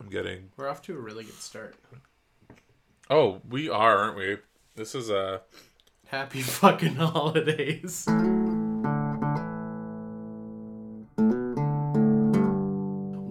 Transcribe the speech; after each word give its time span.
I'm 0.00 0.10
getting. 0.10 0.50
We're 0.56 0.68
off 0.68 0.82
to 0.82 0.94
a 0.94 1.00
really 1.00 1.24
good 1.24 1.40
start. 1.40 1.74
Oh, 3.08 3.40
we 3.48 3.70
are, 3.70 3.98
aren't 3.98 4.16
we? 4.16 4.36
This 4.74 4.94
is 4.94 5.08
a. 5.08 5.40
Happy 6.08 6.42
fucking 6.42 6.96
holidays. 6.96 8.04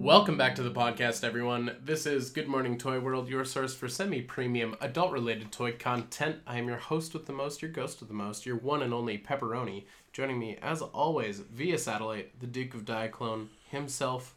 Welcome 0.06 0.36
back 0.36 0.56
to 0.56 0.62
the 0.62 0.72
podcast, 0.72 1.22
everyone. 1.22 1.76
This 1.84 2.04
is 2.04 2.30
Good 2.30 2.48
Morning 2.48 2.78
Toy 2.78 2.98
World, 2.98 3.28
your 3.28 3.44
source 3.44 3.74
for 3.74 3.88
semi 3.88 4.20
premium 4.20 4.76
adult 4.80 5.12
related 5.12 5.52
toy 5.52 5.72
content. 5.72 6.38
I 6.48 6.58
am 6.58 6.66
your 6.66 6.78
host 6.78 7.14
with 7.14 7.26
the 7.26 7.32
most, 7.32 7.62
your 7.62 7.70
ghost 7.70 8.00
with 8.00 8.08
the 8.08 8.14
most, 8.14 8.44
your 8.44 8.56
one 8.56 8.82
and 8.82 8.92
only 8.92 9.18
Pepperoni. 9.18 9.84
Joining 10.12 10.38
me, 10.38 10.58
as 10.60 10.82
always, 10.82 11.40
via 11.40 11.78
satellite, 11.78 12.40
the 12.40 12.46
Duke 12.46 12.74
of 12.74 12.84
Diaclone 12.84 13.48
himself. 13.68 14.34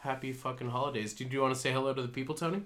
Happy 0.00 0.32
fucking 0.32 0.70
holidays. 0.70 1.12
Do 1.12 1.24
you 1.24 1.40
want 1.42 1.54
to 1.54 1.60
say 1.60 1.72
hello 1.72 1.92
to 1.92 2.00
the 2.02 2.08
people, 2.08 2.34
Tony? 2.34 2.62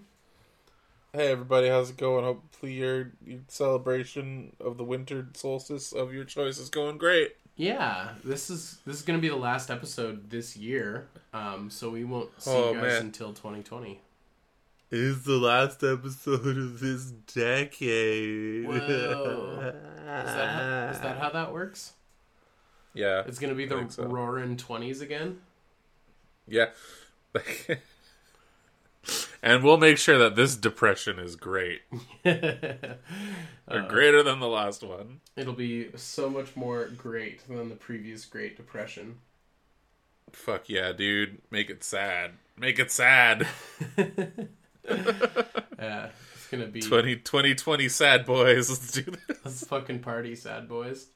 Hey 1.12 1.28
everybody, 1.32 1.68
how's 1.68 1.90
it 1.90 1.96
going? 1.96 2.24
Hopefully 2.24 2.72
your, 2.72 3.12
your 3.24 3.40
celebration 3.48 4.54
of 4.60 4.78
the 4.78 4.84
winter 4.84 5.28
solstice 5.34 5.92
of 5.92 6.12
your 6.12 6.24
choice 6.24 6.58
is 6.58 6.68
going 6.68 6.98
great. 6.98 7.36
Yeah, 7.56 8.10
this 8.24 8.50
is 8.50 8.78
this 8.84 8.96
is 8.96 9.02
gonna 9.02 9.20
be 9.20 9.28
the 9.28 9.36
last 9.36 9.70
episode 9.70 10.30
this 10.30 10.56
year, 10.56 11.06
um, 11.32 11.70
so 11.70 11.90
we 11.90 12.02
won't 12.02 12.30
see 12.42 12.50
Oh, 12.50 12.68
you 12.72 12.74
guys 12.80 12.82
man. 12.94 13.02
until 13.02 13.28
2020. 13.32 14.00
It 14.90 14.98
is 14.98 15.22
the 15.24 15.36
last 15.38 15.82
episode 15.84 16.56
of 16.58 16.80
this 16.80 17.10
decade. 17.10 18.66
Whoa. 18.66 18.74
Is 18.76 20.34
that 20.34 20.48
how, 20.48 20.88
is 20.90 21.00
that 21.00 21.18
how 21.18 21.30
that 21.30 21.52
works? 21.52 21.92
Yeah. 22.92 23.22
It's 23.26 23.38
gonna 23.38 23.54
be 23.54 23.66
the 23.66 23.86
so. 23.88 24.04
roaring 24.04 24.56
20s 24.56 25.00
again. 25.00 25.40
Yeah. 26.48 26.66
and 29.42 29.62
we'll 29.62 29.76
make 29.76 29.98
sure 29.98 30.18
that 30.18 30.36
this 30.36 30.56
depression 30.56 31.18
is 31.18 31.36
great. 31.36 31.82
Or 33.66 33.78
Uh, 33.78 33.88
greater 33.88 34.22
than 34.22 34.40
the 34.40 34.48
last 34.48 34.82
one. 34.82 35.20
It'll 35.36 35.54
be 35.54 35.88
so 35.96 36.28
much 36.28 36.54
more 36.54 36.86
great 36.88 37.48
than 37.48 37.70
the 37.70 37.76
previous 37.76 38.26
Great 38.26 38.58
Depression. 38.58 39.20
Fuck 40.32 40.68
yeah, 40.68 40.92
dude. 40.92 41.38
Make 41.50 41.70
it 41.70 41.82
sad. 41.82 42.32
Make 42.58 42.78
it 42.78 42.90
sad. 42.90 43.46
Uh, 44.86 46.08
it's 46.34 46.46
gonna 46.50 46.66
be 46.66 46.80
20, 46.80 47.16
2020 47.16 47.88
sad 47.88 48.26
boys. 48.26 48.68
Let's 48.68 48.90
do 48.92 49.02
this. 49.02 49.38
let's 49.44 49.66
fucking 49.66 50.00
party, 50.00 50.36
sad 50.36 50.68
boys. 50.68 51.06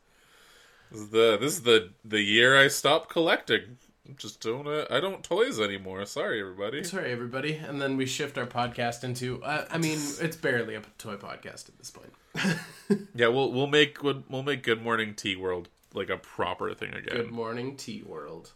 This 0.91 1.03
is 1.03 1.11
the 1.11 1.37
this 1.39 1.53
is 1.55 1.63
the 1.63 1.91
the 2.05 2.21
year 2.23 2.59
I 2.59 2.69
stopped 2.69 3.11
collecting. 3.11 3.77
Just 4.17 4.41
don't 4.41 4.67
uh, 4.67 4.87
I 4.91 5.01
don't 5.01 5.23
toys 5.23 5.61
anymore. 5.61 6.05
Sorry 6.07 6.41
everybody. 6.41 6.83
Sorry, 6.83 7.13
everybody. 7.13 7.55
And 7.57 7.81
then 7.81 7.97
we 7.97 8.07
shift 8.07 8.39
our 8.39 8.47
podcast 8.47 9.05
into. 9.05 9.43
Uh, 9.45 9.67
I 9.71 9.77
mean, 9.79 9.99
it's 10.21 10.37
barely 10.37 10.75
a 10.77 10.83
toy 10.97 11.17
podcast 11.17 11.69
at 11.69 11.79
this 11.79 11.91
point. 11.91 12.13
Yeah, 13.15 13.29
we'll 13.29 13.53
we'll 13.53 13.67
make 13.67 14.03
we'll, 14.03 14.43
make 14.43 14.63
Good 14.63 14.81
Morning 14.83 15.15
Tea 15.15 15.37
World 15.37 15.69
like 15.93 16.09
a 16.09 16.17
proper 16.17 16.73
thing 16.73 16.95
again. 16.95 17.17
Good 17.17 17.31
morning, 17.31 17.77
Tea 17.77 18.03
World. 18.07 18.53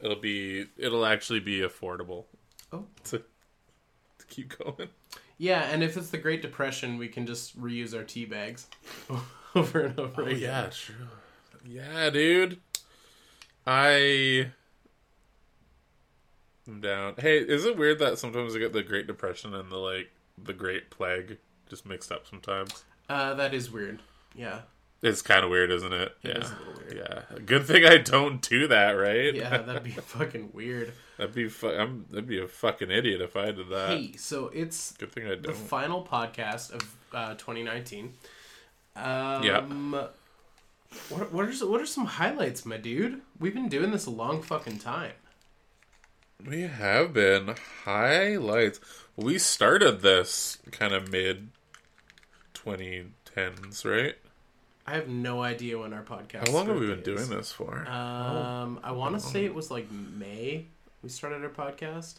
It'll 0.00 0.14
be 0.20 0.66
it'll 0.76 1.04
actually 1.04 1.40
be 1.40 1.60
affordable 1.60 2.26
Oh. 2.72 2.84
to, 3.04 3.18
to 3.18 4.26
keep 4.28 4.56
going. 4.58 4.90
Yeah, 5.38 5.62
and 5.62 5.82
if 5.82 5.96
it's 5.96 6.10
the 6.10 6.18
Great 6.18 6.40
Depression, 6.42 6.98
we 6.98 7.08
can 7.08 7.26
just 7.26 7.60
reuse 7.60 7.96
our 7.96 8.04
tea 8.04 8.26
bags 8.26 8.66
over 9.56 9.80
and 9.80 9.98
over 9.98 10.22
Oh 10.22 10.26
again. 10.26 10.38
yeah, 10.40 10.70
sure. 10.70 10.94
Yeah, 11.64 12.10
dude. 12.10 12.60
I 13.66 14.50
am 16.68 16.80
down. 16.80 17.14
Hey, 17.18 17.38
is 17.38 17.64
it 17.64 17.76
weird 17.76 17.98
that 17.98 18.18
sometimes 18.18 18.54
I 18.54 18.58
get 18.58 18.72
the 18.72 18.82
Great 18.82 19.06
Depression 19.06 19.54
and 19.54 19.70
the 19.70 19.76
like 19.76 20.10
the 20.38 20.52
Great 20.52 20.90
Plague 20.90 21.38
just 21.68 21.86
mixed 21.86 22.12
up 22.12 22.26
sometimes? 22.26 22.84
Uh, 23.08 23.34
that 23.34 23.54
is 23.54 23.70
weird. 23.70 24.02
Yeah. 24.34 24.60
It's 25.02 25.20
kind 25.20 25.44
of 25.44 25.50
weird, 25.50 25.70
isn't 25.70 25.92
it? 25.92 26.12
It 26.22 26.28
yeah. 26.28 26.38
is 26.38 26.50
a 26.50 26.56
little 26.58 26.82
weird. 26.82 26.96
Yeah. 26.96 27.38
Good 27.44 27.66
thing 27.66 27.84
I 27.84 27.98
don't 27.98 28.40
do 28.40 28.66
that, 28.68 28.92
right? 28.92 29.34
Yeah, 29.34 29.58
that'd 29.58 29.82
be 29.82 29.90
fucking 29.90 30.50
weird. 30.52 30.92
that'd 31.16 31.34
be 31.34 31.48
fu- 31.48 31.68
I'm 31.70 32.06
that'd 32.10 32.26
be 32.26 32.40
a 32.40 32.48
fucking 32.48 32.90
idiot 32.90 33.20
if 33.20 33.36
I 33.36 33.46
did 33.46 33.68
that. 33.70 33.90
Hey, 33.90 34.16
so 34.16 34.48
it's 34.54 34.92
Good 34.92 35.12
thing 35.12 35.26
I 35.26 35.30
don't. 35.30 35.42
The 35.42 35.52
final 35.52 36.04
podcast 36.04 36.72
of 36.72 36.96
uh, 37.12 37.34
2019. 37.34 38.14
Um, 38.96 40.08
What, 41.08 41.32
what 41.32 41.44
are 41.46 41.66
what 41.66 41.80
are 41.80 41.86
some 41.86 42.06
highlights, 42.06 42.66
my 42.66 42.76
dude? 42.76 43.20
We've 43.38 43.54
been 43.54 43.68
doing 43.68 43.90
this 43.90 44.06
a 44.06 44.10
long 44.10 44.42
fucking 44.42 44.78
time. 44.78 45.12
We 46.44 46.62
have 46.62 47.12
been 47.12 47.54
highlights. 47.84 48.80
We 49.16 49.38
started 49.38 50.02
this 50.02 50.58
kind 50.70 50.92
of 50.92 51.10
mid 51.10 51.48
2010s, 52.54 53.84
right? 53.84 54.16
I 54.86 54.94
have 54.94 55.08
no 55.08 55.42
idea 55.42 55.78
when 55.78 55.92
our 55.92 56.02
podcast. 56.02 56.48
How 56.48 56.54
long 56.54 56.66
have 56.66 56.78
we 56.78 56.86
been 56.86 57.00
is. 57.00 57.04
doing 57.04 57.30
this 57.30 57.52
for? 57.52 57.88
Um, 57.88 58.78
I 58.82 58.92
want 58.92 59.14
to 59.14 59.20
say 59.20 59.44
it 59.44 59.54
was 59.54 59.70
like 59.70 59.90
May 59.90 60.66
we 61.06 61.10
started 61.10 61.42
our 61.44 61.50
podcast, 61.50 62.14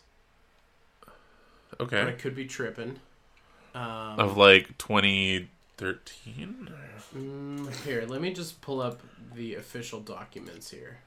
but 1.70 1.82
I 1.82 1.84
okay. 1.84 2.14
could 2.18 2.36
be 2.36 2.46
tripping. 2.46 3.00
Um, 3.76 4.20
Of 4.20 4.38
like 4.38 4.78
2013? 5.78 6.70
mm, 7.16 7.84
here, 7.86 8.06
let 8.08 8.22
me 8.22 8.34
just 8.34 8.62
pull 8.62 8.82
up 8.82 9.00
the 9.36 9.56
official 9.56 10.00
documents 10.00 10.72
here. 10.72 10.98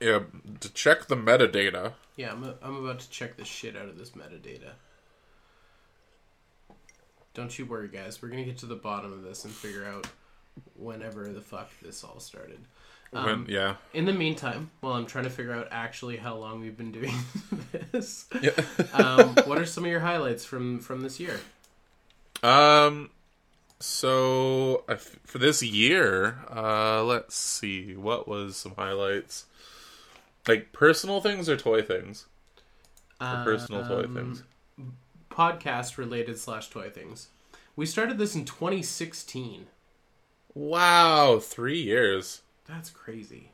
Yeah, 0.00 0.20
to 0.60 0.72
check 0.72 1.06
the 1.06 1.16
metadata. 1.16 1.94
Yeah, 2.16 2.30
I'm, 2.32 2.54
I'm 2.62 2.76
about 2.84 3.00
to 3.00 3.10
check 3.10 3.36
the 3.36 3.44
shit 3.44 3.76
out 3.76 3.86
of 3.88 3.98
this 3.98 4.10
metadata. 4.10 4.70
Don't 7.34 7.56
you 7.58 7.66
worry, 7.66 7.88
guys. 7.88 8.22
We're 8.22 8.28
gonna 8.28 8.44
get 8.44 8.58
to 8.58 8.66
the 8.66 8.76
bottom 8.76 9.12
of 9.12 9.22
this 9.22 9.44
and 9.44 9.52
figure 9.52 9.84
out 9.84 10.06
whenever 10.76 11.28
the 11.28 11.40
fuck 11.40 11.70
this 11.82 12.02
all 12.04 12.20
started. 12.20 12.60
Um, 13.12 13.24
when, 13.24 13.46
yeah. 13.48 13.76
In 13.94 14.04
the 14.04 14.12
meantime, 14.12 14.70
while 14.80 14.92
I'm 14.94 15.06
trying 15.06 15.24
to 15.24 15.30
figure 15.30 15.52
out 15.54 15.68
actually 15.70 16.16
how 16.16 16.36
long 16.36 16.60
we've 16.60 16.76
been 16.76 16.92
doing 16.92 17.14
this, 17.92 18.26
Yeah. 18.40 18.50
um, 18.92 19.34
what 19.46 19.58
are 19.58 19.64
some 19.66 19.84
of 19.84 19.90
your 19.90 20.00
highlights 20.00 20.44
from 20.44 20.78
from 20.80 21.00
this 21.02 21.18
year? 21.18 21.40
Um, 22.42 23.10
so 23.80 24.84
for 25.24 25.38
this 25.38 25.62
year, 25.62 26.38
uh, 26.54 27.02
let's 27.04 27.34
see, 27.34 27.94
what 27.96 28.28
was 28.28 28.56
some 28.56 28.74
highlights? 28.76 29.46
Like 30.46 30.72
personal 30.72 31.20
things 31.20 31.48
or 31.48 31.56
toy 31.56 31.82
things? 31.82 32.26
Or 33.20 33.42
personal 33.44 33.86
toy 33.86 34.04
Um, 34.04 34.14
things? 34.14 34.42
Podcast 35.30 35.98
related 35.98 36.38
slash 36.38 36.68
toy 36.70 36.90
things. 36.90 37.28
We 37.76 37.86
started 37.86 38.18
this 38.18 38.34
in 38.34 38.44
2016. 38.44 39.66
Wow, 40.54 41.38
three 41.38 41.80
years. 41.80 42.42
That's 42.66 42.90
crazy. 42.90 43.52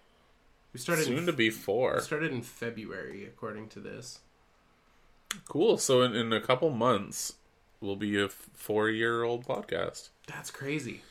We 0.72 0.80
started 0.80 1.04
Soon 1.04 1.18
in, 1.18 1.26
to 1.26 1.32
be 1.32 1.48
we 1.48 1.50
four. 1.50 2.00
started 2.00 2.32
in 2.32 2.42
February, 2.42 3.24
according 3.24 3.68
to 3.70 3.80
this. 3.80 4.20
Cool. 5.48 5.76
So 5.78 6.02
in, 6.02 6.14
in 6.14 6.32
a 6.32 6.40
couple 6.40 6.70
months, 6.70 7.34
we'll 7.84 7.96
be 7.96 8.20
a 8.20 8.28
four-year-old 8.28 9.46
podcast. 9.46 10.08
That's 10.26 10.50
crazy. 10.50 11.02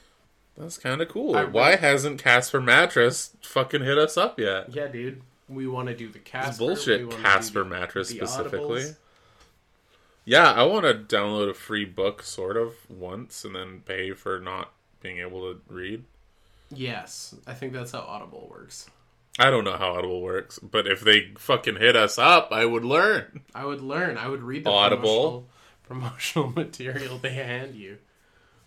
That's 0.57 0.77
kind 0.77 1.01
of 1.01 1.09
cool. 1.09 1.35
I 1.35 1.45
Why 1.45 1.69
really- 1.69 1.81
hasn't 1.81 2.21
Casper 2.23 2.61
Mattress 2.61 3.35
fucking 3.41 3.81
hit 3.83 3.97
us 3.97 4.17
up 4.17 4.39
yet? 4.39 4.73
Yeah, 4.73 4.87
dude. 4.87 5.21
We 5.49 5.67
want 5.67 5.87
to 5.89 5.95
do 5.95 6.09
the 6.09 6.19
Casper. 6.19 6.49
It's 6.49 6.57
bullshit. 6.57 7.09
Casper 7.21 7.63
the- 7.63 7.69
Mattress 7.69 8.09
the 8.09 8.17
specifically. 8.17 8.81
Audibles. 8.81 8.95
Yeah, 10.25 10.51
I 10.51 10.63
want 10.63 10.85
to 10.85 11.15
download 11.15 11.49
a 11.49 11.53
free 11.53 11.85
book, 11.85 12.23
sort 12.23 12.55
of, 12.55 12.73
once, 12.89 13.43
and 13.43 13.55
then 13.55 13.81
pay 13.85 14.13
for 14.13 14.39
not 14.39 14.71
being 15.01 15.19
able 15.19 15.41
to 15.53 15.59
read. 15.67 16.05
Yes, 16.71 17.35
I 17.45 17.53
think 17.53 17.73
that's 17.73 17.91
how 17.91 17.99
Audible 17.99 18.47
works. 18.49 18.89
I 19.37 19.49
don't 19.49 19.63
know 19.65 19.75
how 19.77 19.95
Audible 19.95 20.21
works, 20.21 20.59
but 20.59 20.87
if 20.87 21.01
they 21.01 21.31
fucking 21.37 21.75
hit 21.75 21.95
us 21.95 22.17
up, 22.17 22.49
I 22.51 22.65
would 22.65 22.85
learn. 22.85 23.41
I 23.53 23.65
would 23.65 23.81
learn. 23.81 24.17
I 24.17 24.27
would 24.29 24.43
read 24.43 24.63
the 24.63 24.69
Audible. 24.69 25.45
Promotional, 25.83 26.49
material 26.55 27.17
they 27.17 27.33
hand 27.33 27.75
you. 27.75 27.97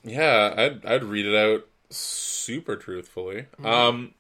Yeah, 0.05 0.55
I'd 0.57 0.85
I'd 0.87 1.05
read 1.05 1.27
it 1.27 1.35
out 1.37 1.67
super 1.91 2.77
truthfully. 2.77 3.47
Um, 3.65 4.15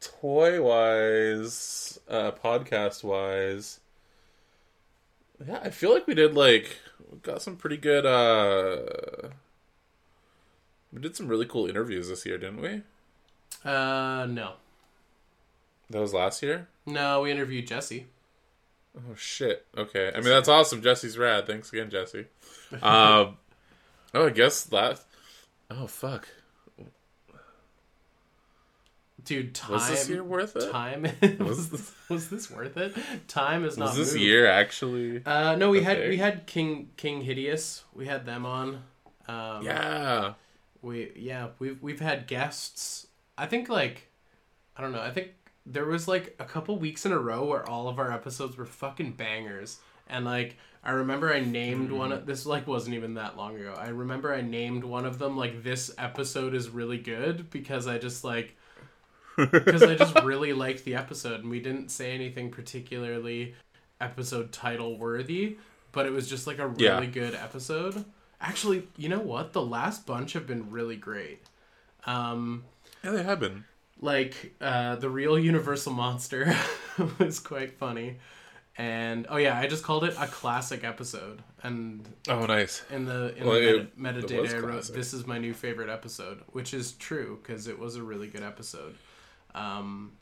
toy 0.00 0.60
wise, 0.62 2.00
uh, 2.08 2.32
podcast 2.32 3.04
wise, 3.04 3.80
yeah, 5.46 5.60
I 5.62 5.70
feel 5.70 5.92
like 5.92 6.06
we 6.06 6.14
did 6.14 6.34
like 6.34 6.78
got 7.22 7.42
some 7.42 7.56
pretty 7.56 7.76
good. 7.76 8.04
uh 8.06 9.28
We 10.92 11.00
did 11.00 11.16
some 11.16 11.28
really 11.28 11.46
cool 11.46 11.66
interviews 11.66 12.08
this 12.08 12.24
year, 12.26 12.38
didn't 12.38 12.60
we? 12.62 12.82
Uh, 13.64 14.26
no, 14.28 14.54
That 15.90 16.00
was 16.00 16.12
last 16.14 16.42
year. 16.42 16.68
no. 16.84 17.22
We 17.22 17.30
interviewed 17.30 17.66
Jesse. 17.68 18.06
Oh 18.96 19.14
shit. 19.14 19.66
Okay. 19.76 20.08
I 20.14 20.16
mean 20.20 20.30
that's 20.30 20.48
awesome. 20.48 20.82
Jesse's 20.82 21.18
rad. 21.18 21.46
Thanks 21.46 21.72
again, 21.72 21.90
Jesse. 21.90 22.26
Um. 22.82 23.36
oh, 24.14 24.26
I 24.26 24.30
guess 24.30 24.64
that. 24.64 25.00
Oh 25.70 25.86
fuck. 25.86 26.28
dude, 29.24 29.54
time 29.54 29.72
Was 29.72 29.88
this 29.88 30.08
year 30.08 30.22
worth 30.24 30.56
it? 30.56 30.70
time 30.70 31.02
was 31.38 31.70
this- 31.70 31.92
was 32.08 32.28
this 32.30 32.50
worth 32.50 32.76
it? 32.76 32.94
Time 33.28 33.64
is 33.64 33.76
not 33.76 33.88
Was 33.88 33.96
this 33.96 34.12
moved. 34.12 34.24
year 34.24 34.46
actually? 34.46 35.22
Uh, 35.26 35.56
no, 35.56 35.70
we 35.70 35.82
had 35.82 36.08
we 36.08 36.16
had 36.16 36.46
King 36.46 36.90
King 36.96 37.22
Hideous. 37.22 37.84
We 37.92 38.06
had 38.06 38.24
them 38.26 38.46
on. 38.46 38.82
Um, 39.28 39.62
yeah. 39.64 40.34
We 40.82 41.10
yeah 41.16 41.48
we've 41.58 41.82
we've 41.82 42.00
had 42.00 42.26
guests. 42.26 43.06
I 43.36 43.46
think 43.46 43.68
like 43.68 44.08
I 44.76 44.82
don't 44.82 44.92
know. 44.92 45.00
I 45.02 45.10
think 45.10 45.32
there 45.66 45.84
was 45.86 46.06
like 46.06 46.36
a 46.38 46.44
couple 46.44 46.78
weeks 46.78 47.04
in 47.04 47.12
a 47.12 47.18
row 47.18 47.44
where 47.44 47.68
all 47.68 47.88
of 47.88 47.98
our 47.98 48.12
episodes 48.12 48.56
were 48.56 48.66
fucking 48.66 49.12
bangers. 49.12 49.78
And 50.08 50.24
like 50.24 50.56
I 50.84 50.92
remember 50.92 51.32
I 51.34 51.40
named 51.40 51.90
one 51.90 52.12
of 52.12 52.26
this 52.26 52.46
like 52.46 52.66
wasn't 52.68 52.94
even 52.94 53.14
that 53.14 53.36
long 53.36 53.56
ago. 53.56 53.74
I 53.76 53.88
remember 53.88 54.32
I 54.32 54.40
named 54.42 54.84
one 54.84 55.04
of 55.04 55.18
them 55.18 55.36
like 55.36 55.64
this 55.64 55.90
episode 55.98 56.54
is 56.54 56.68
really 56.70 56.98
good 56.98 57.50
because 57.50 57.86
I 57.88 57.98
just 57.98 58.22
like 58.22 58.56
because 59.36 59.82
I 59.82 59.96
just 59.96 60.14
really 60.22 60.52
liked 60.52 60.84
the 60.84 60.94
episode 60.94 61.40
and 61.40 61.50
we 61.50 61.60
didn't 61.60 61.90
say 61.90 62.12
anything 62.12 62.50
particularly 62.50 63.54
episode 64.00 64.52
title 64.52 64.96
worthy, 64.98 65.56
but 65.92 66.06
it 66.06 66.12
was 66.12 66.28
just 66.28 66.46
like 66.46 66.58
a 66.58 66.68
really 66.68 66.84
Yeah. 66.84 67.04
good 67.06 67.34
episode. 67.34 68.04
Actually, 68.40 68.86
you 68.96 69.08
know 69.08 69.18
what? 69.20 69.52
The 69.52 69.62
last 69.62 70.06
bunch 70.06 70.34
have 70.34 70.46
been 70.46 70.70
really 70.70 70.96
great. 70.96 71.40
Um 72.06 72.64
Yeah, 73.02 73.10
they 73.10 73.22
have 73.24 73.40
been. 73.40 73.64
Like 74.00 74.54
uh 74.60 74.96
the 74.96 75.08
real 75.08 75.38
universal 75.38 75.92
monster 75.92 76.54
was 77.18 77.38
quite 77.40 77.72
funny. 77.78 78.18
And 78.78 79.26
oh 79.30 79.38
yeah, 79.38 79.58
I 79.58 79.66
just 79.68 79.82
called 79.84 80.04
it 80.04 80.14
a 80.18 80.26
classic 80.26 80.84
episode. 80.84 81.42
And 81.62 82.06
Oh, 82.28 82.44
nice. 82.44 82.82
in 82.90 83.06
the 83.06 83.34
in 83.36 83.46
Well, 83.46 83.54
the 83.54 83.76
it- 83.80 83.98
meta- 83.98 84.18
it 84.18 84.26
metadata 84.26 84.40
was 84.42 84.54
I 84.54 84.58
wrote 84.58 84.86
this 84.92 85.14
is 85.14 85.26
my 85.26 85.38
new 85.38 85.54
favorite 85.54 85.88
episode, 85.88 86.42
which 86.52 86.74
is 86.74 86.92
true 86.92 87.38
because 87.42 87.68
it 87.68 87.78
was 87.78 87.96
a 87.96 88.02
really 88.02 88.26
good 88.28 88.42
episode. 88.42 88.94
Um, 89.54 90.12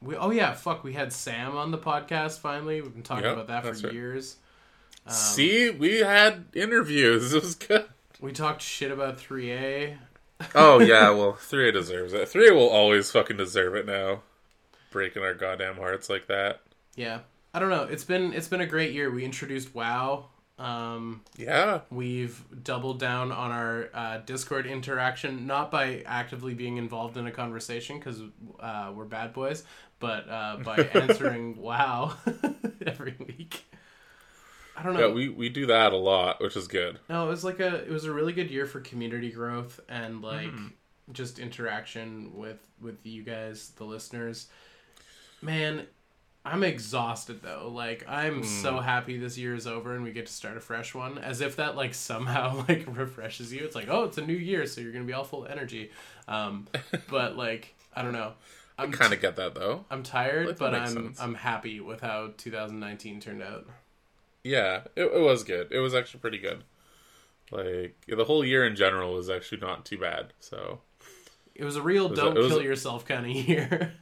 we 0.00 0.14
oh 0.14 0.30
yeah, 0.30 0.54
fuck, 0.54 0.84
we 0.84 0.92
had 0.92 1.12
Sam 1.12 1.56
on 1.56 1.72
the 1.72 1.78
podcast 1.78 2.38
finally. 2.38 2.80
We've 2.80 2.92
been 2.94 3.02
talking 3.02 3.24
Yep, 3.24 3.32
about 3.34 3.46
that 3.48 3.64
for 3.66 3.86
right. 3.86 3.92
years. 3.92 4.36
Um, 5.06 5.12
See, 5.14 5.70
we 5.70 5.98
had 5.98 6.44
interviews. 6.54 7.34
It 7.34 7.42
was 7.42 7.54
good. 7.56 7.84
we 8.20 8.30
talked 8.32 8.62
shit 8.62 8.92
about 8.92 9.18
3A. 9.18 9.96
Oh 10.54 10.80
yeah, 10.80 11.10
well, 11.10 11.32
three 11.34 11.70
deserves 11.72 12.12
it. 12.12 12.28
Three 12.28 12.50
will 12.50 12.68
always 12.68 13.10
fucking 13.10 13.36
deserve 13.36 13.74
it 13.74 13.86
now. 13.86 14.22
Breaking 14.90 15.22
our 15.22 15.34
goddamn 15.34 15.76
hearts 15.76 16.08
like 16.08 16.26
that. 16.28 16.60
Yeah, 16.96 17.20
I 17.52 17.58
don't 17.58 17.70
know. 17.70 17.84
It's 17.84 18.04
been 18.04 18.32
it's 18.32 18.48
been 18.48 18.60
a 18.60 18.66
great 18.66 18.92
year. 18.92 19.10
We 19.10 19.24
introduced 19.24 19.74
WoW. 19.74 20.26
Um, 20.58 21.22
Yeah. 21.36 21.82
We've 21.90 22.42
doubled 22.64 22.98
down 22.98 23.30
on 23.30 23.52
our 23.52 23.90
uh, 23.94 24.18
Discord 24.18 24.66
interaction, 24.66 25.46
not 25.46 25.70
by 25.70 26.02
actively 26.04 26.52
being 26.54 26.78
involved 26.78 27.16
in 27.16 27.26
a 27.28 27.30
conversation 27.30 27.98
because 27.98 28.20
uh, 28.58 28.90
we're 28.92 29.04
bad 29.04 29.32
boys, 29.32 29.62
but 30.00 30.28
uh, 30.28 30.56
by 30.64 30.76
answering 30.94 31.60
"Wow" 31.60 32.16
every 32.86 33.14
week. 33.20 33.64
I 34.78 34.82
don't 34.84 34.94
know. 34.94 35.08
Yeah, 35.08 35.12
we, 35.12 35.28
we 35.28 35.48
do 35.48 35.66
that 35.66 35.92
a 35.92 35.96
lot, 35.96 36.40
which 36.40 36.56
is 36.56 36.68
good. 36.68 36.98
no, 37.08 37.26
it 37.26 37.28
was 37.28 37.42
like 37.42 37.58
a 37.58 37.76
it 37.76 37.90
was 37.90 38.04
a 38.04 38.12
really 38.12 38.32
good 38.32 38.50
year 38.50 38.64
for 38.64 38.80
community 38.80 39.30
growth 39.30 39.80
and 39.88 40.22
like 40.22 40.50
just 41.12 41.38
interaction 41.38 42.36
with 42.36 42.58
with 42.80 43.04
you 43.04 43.22
guys, 43.24 43.72
the 43.76 43.84
listeners. 43.84 44.46
Man, 45.42 45.86
I'm 46.44 46.62
exhausted 46.62 47.42
though. 47.42 47.70
Like 47.74 48.04
I'm 48.08 48.44
so 48.44 48.78
happy 48.80 49.18
this 49.18 49.36
year 49.36 49.54
is 49.54 49.66
over 49.66 49.94
and 49.94 50.04
we 50.04 50.12
get 50.12 50.26
to 50.26 50.32
start 50.32 50.56
a 50.56 50.60
fresh 50.60 50.94
one. 50.94 51.18
As 51.18 51.40
if 51.40 51.56
that 51.56 51.76
like 51.76 51.94
somehow 51.94 52.64
like 52.68 52.84
refreshes 52.86 53.52
you. 53.52 53.64
It's 53.64 53.74
like, 53.74 53.88
oh, 53.88 54.04
it's 54.04 54.18
a 54.18 54.22
new 54.24 54.32
year, 54.36 54.64
so 54.66 54.80
you're 54.80 54.92
gonna 54.92 55.04
be 55.04 55.12
all 55.12 55.24
full 55.24 55.44
of 55.44 55.50
energy. 55.50 55.90
Um, 56.28 56.66
but 57.10 57.36
like 57.36 57.74
I 57.94 58.02
don't 58.02 58.12
know. 58.12 58.32
I'm 58.80 58.92
Kind 58.92 59.12
of 59.12 59.20
get 59.20 59.34
that 59.36 59.56
though. 59.56 59.84
I'm 59.90 60.04
tired, 60.04 60.46
Like, 60.46 60.58
but 60.58 60.72
I'm 60.72 60.86
sense. 60.86 61.20
I'm 61.20 61.34
happy 61.34 61.80
with 61.80 62.00
how 62.00 62.30
2019 62.36 63.18
turned 63.20 63.42
out. 63.42 63.66
Yeah, 64.44 64.82
it, 64.96 65.04
it 65.04 65.20
was 65.20 65.44
good. 65.44 65.68
It 65.70 65.78
was 65.80 65.94
actually 65.94 66.20
pretty 66.20 66.38
good. 66.38 66.64
Like 67.50 67.96
the 68.06 68.24
whole 68.24 68.44
year 68.44 68.66
in 68.66 68.76
general 68.76 69.14
was 69.14 69.28
actually 69.30 69.60
not 69.60 69.84
too 69.84 69.98
bad. 69.98 70.32
So 70.40 70.80
It 71.54 71.64
was 71.64 71.76
a 71.76 71.82
real 71.82 72.08
was 72.08 72.18
don't 72.18 72.36
it 72.36 72.40
was 72.40 72.48
kill 72.48 72.60
a- 72.60 72.64
yourself 72.64 73.04
kind 73.06 73.24
of 73.26 73.32
year. 73.48 73.92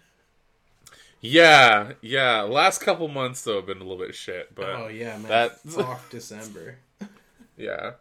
yeah, 1.20 1.92
yeah. 2.00 2.42
Last 2.42 2.80
couple 2.80 3.08
months 3.08 3.42
though 3.42 3.56
have 3.56 3.66
been 3.66 3.78
a 3.80 3.84
little 3.84 3.98
bit 4.04 4.14
shit, 4.14 4.54
but 4.54 4.66
oh 4.68 4.88
yeah, 4.88 5.16
man. 5.18 5.28
that- 5.28 5.60
Fuck 5.60 6.10
December. 6.10 6.78
yeah. 7.56 7.92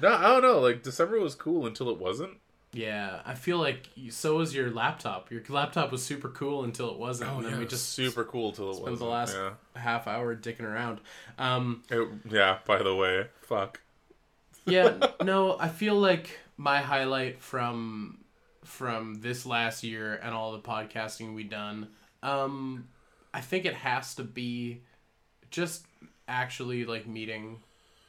No, 0.00 0.08
I 0.14 0.22
don't 0.28 0.42
know. 0.42 0.60
Like 0.60 0.82
December 0.82 1.20
was 1.20 1.34
cool 1.34 1.66
until 1.66 1.90
it 1.90 1.98
wasn't. 1.98 2.38
Yeah, 2.72 3.20
I 3.26 3.34
feel 3.34 3.58
like 3.58 3.88
so 4.10 4.36
was 4.36 4.54
your 4.54 4.70
laptop. 4.70 5.30
Your 5.32 5.42
laptop 5.48 5.90
was 5.90 6.04
super 6.04 6.28
cool 6.28 6.62
until 6.62 6.90
it 6.92 6.98
wasn't, 6.98 7.30
and 7.32 7.44
then 7.44 7.58
we 7.58 7.66
just 7.66 7.90
super 7.90 8.22
cool 8.24 8.52
till 8.52 8.70
it 8.70 8.74
spent 8.76 8.90
was 8.92 9.00
the 9.00 9.06
last 9.06 9.34
Yeah. 9.34 9.54
half 9.74 10.06
hour 10.06 10.36
dicking 10.36 10.62
around. 10.62 11.00
Um, 11.36 11.82
It- 11.90 12.08
yeah. 12.30 12.58
By 12.64 12.80
the 12.82 12.94
way, 12.94 13.26
fuck. 13.42 13.80
yeah, 14.66 14.98
no, 15.22 15.58
I 15.58 15.68
feel 15.68 15.96
like 15.98 16.38
my 16.56 16.80
highlight 16.80 17.42
from 17.42 18.18
from 18.64 19.14
this 19.20 19.44
last 19.46 19.82
year 19.82 20.20
and 20.22 20.32
all 20.32 20.52
the 20.52 20.60
podcasting 20.60 21.34
we 21.34 21.42
done, 21.42 21.88
um, 22.22 22.86
I 23.34 23.40
think 23.40 23.64
it 23.64 23.74
has 23.74 24.14
to 24.14 24.22
be 24.22 24.82
just 25.50 25.86
actually 26.28 26.84
like 26.84 27.04
meeting 27.06 27.62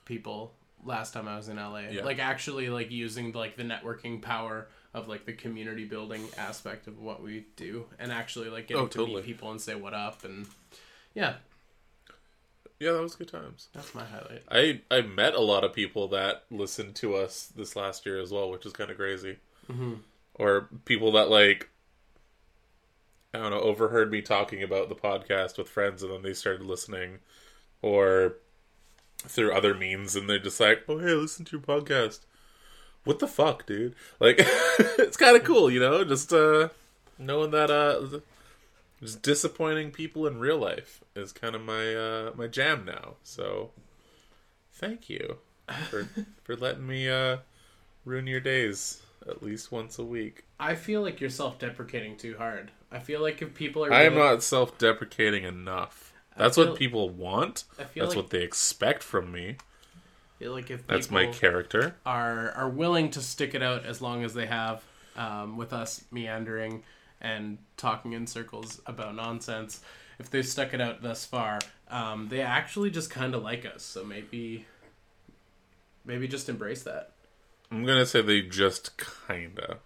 people 0.05 0.53
last 0.83 1.13
time 1.13 1.27
I 1.27 1.37
was 1.37 1.47
in 1.49 1.57
LA. 1.57 1.79
Yeah. 1.91 2.03
Like 2.03 2.19
actually 2.19 2.69
like 2.69 2.91
using 2.91 3.31
like 3.33 3.55
the 3.57 3.63
networking 3.63 4.21
power 4.21 4.67
of 4.93 5.07
like 5.07 5.25
the 5.25 5.33
community 5.33 5.85
building 5.85 6.27
aspect 6.37 6.87
of 6.87 6.99
what 6.99 7.21
we 7.23 7.45
do 7.55 7.85
and 7.99 8.11
actually 8.11 8.49
like 8.49 8.67
getting 8.67 8.83
Oh, 8.83 8.87
to 8.87 8.97
totally. 8.97 9.17
meet 9.21 9.25
people 9.25 9.49
and 9.51 9.61
say 9.61 9.75
what 9.75 9.93
up 9.93 10.23
and 10.25 10.47
yeah, 11.13 11.35
Yeah, 12.79 12.93
that 12.93 13.01
was 13.01 13.15
good 13.15 13.27
times. 13.29 13.69
that's 13.73 13.93
my 13.95 14.03
highlight. 14.03 14.43
I 14.49 14.81
I 14.89 15.01
met 15.01 15.33
a 15.33 15.39
lot 15.41 15.63
of 15.63 15.73
people 15.73 16.07
that 16.09 16.43
listened 16.51 16.95
to 16.95 17.15
us 17.15 17.45
this 17.55 17.75
last 17.75 18.05
year 18.05 18.19
as 18.19 18.31
well, 18.31 18.49
which 18.51 18.65
is 18.65 18.73
kind 18.73 18.89
of 18.91 18.97
crazy. 18.97 19.37
Mm-hmm. 19.71 19.93
Or 20.35 20.67
people 20.85 21.11
that 21.13 21.29
like 21.29 21.69
I 23.33 23.37
don't 23.39 23.51
know 23.51 23.61
overheard 23.61 24.11
me 24.11 24.21
talking 24.21 24.61
about 24.61 24.89
the 24.89 24.95
podcast 24.95 25.57
with 25.57 25.69
friends, 25.69 26.03
and 26.03 26.11
then 26.11 26.21
they 26.21 26.33
started 26.33 26.65
listening, 26.65 27.19
or 27.81 28.35
through 29.27 29.53
other 29.53 29.73
means, 29.73 30.15
and 30.15 30.29
they're 30.29 30.39
just 30.39 30.59
like, 30.59 30.83
"Oh 30.87 30.97
hey, 30.99 31.13
listen 31.13 31.45
to 31.45 31.57
your 31.57 31.61
podcast." 31.61 32.19
What 33.03 33.19
the 33.19 33.27
fuck, 33.27 33.65
dude? 33.65 33.95
Like, 34.19 34.35
it's 34.39 35.17
kind 35.17 35.35
of 35.35 35.43
cool, 35.43 35.71
you 35.71 35.79
know, 35.79 36.03
just 36.03 36.31
uh 36.33 36.69
knowing 37.17 37.51
that 37.51 37.71
uh 37.71 38.19
just 38.99 39.21
disappointing 39.23 39.89
people 39.91 40.27
in 40.27 40.39
real 40.39 40.57
life 40.59 41.03
is 41.15 41.31
kind 41.31 41.55
of 41.55 41.61
my 41.61 41.95
uh 41.95 42.31
my 42.35 42.47
jam 42.47 42.85
now. 42.85 43.15
So 43.23 43.71
thank 44.73 45.09
you 45.09 45.37
for 45.89 46.07
for 46.43 46.55
letting 46.55 46.85
me 46.87 47.09
uh 47.09 47.37
ruin 48.05 48.27
your 48.27 48.39
days 48.39 49.01
at 49.27 49.41
least 49.43 49.71
once 49.71 49.97
a 49.99 50.03
week. 50.05 50.45
I 50.59 50.75
feel 50.75 51.01
like 51.01 51.19
you're 51.21 51.29
self-deprecating 51.29 52.17
too 52.17 52.35
hard. 52.37 52.71
I 52.91 52.99
feel 52.99 53.21
like 53.21 53.41
if 53.41 53.53
people 53.53 53.85
are 53.85 53.93
I 53.93 54.03
am 54.03 54.13
really- 54.15 54.25
not 54.29 54.43
self-deprecating 54.43 55.43
enough. 55.43 56.10
That's 56.37 56.55
feel- 56.55 56.69
what 56.69 56.77
people 56.79 57.09
want. 57.09 57.65
That's 57.77 57.95
like, 57.95 58.15
what 58.15 58.29
they 58.29 58.41
expect 58.43 59.03
from 59.03 59.31
me. 59.31 59.57
I 59.59 60.43
feel 60.43 60.53
like 60.53 60.71
if 60.71 60.87
That's 60.87 61.11
my 61.11 61.27
character. 61.27 61.95
are 62.05 62.51
are 62.51 62.69
willing 62.69 63.11
to 63.11 63.21
stick 63.21 63.53
it 63.53 63.61
out 63.61 63.85
as 63.85 64.01
long 64.01 64.23
as 64.23 64.33
they 64.33 64.47
have 64.47 64.83
um, 65.15 65.55
with 65.57 65.71
us 65.73 66.03
meandering 66.11 66.83
and 67.19 67.59
talking 67.77 68.13
in 68.13 68.25
circles 68.25 68.81
about 68.87 69.13
nonsense. 69.15 69.81
If 70.19 70.29
they've 70.31 70.45
stuck 70.47 70.73
it 70.73 70.81
out 70.81 71.01
thus 71.03 71.25
far, 71.25 71.59
um, 71.89 72.27
they 72.29 72.41
actually 72.41 72.89
just 72.91 73.09
kind 73.11 73.35
of 73.35 73.43
like 73.43 73.65
us. 73.65 73.83
So 73.83 74.03
maybe, 74.03 74.65
maybe 76.05 76.27
just 76.27 76.49
embrace 76.49 76.83
that. 76.83 77.11
I'm 77.71 77.85
gonna 77.85 78.05
say 78.05 78.21
they 78.21 78.41
just 78.41 78.91
kinda. 79.27 79.77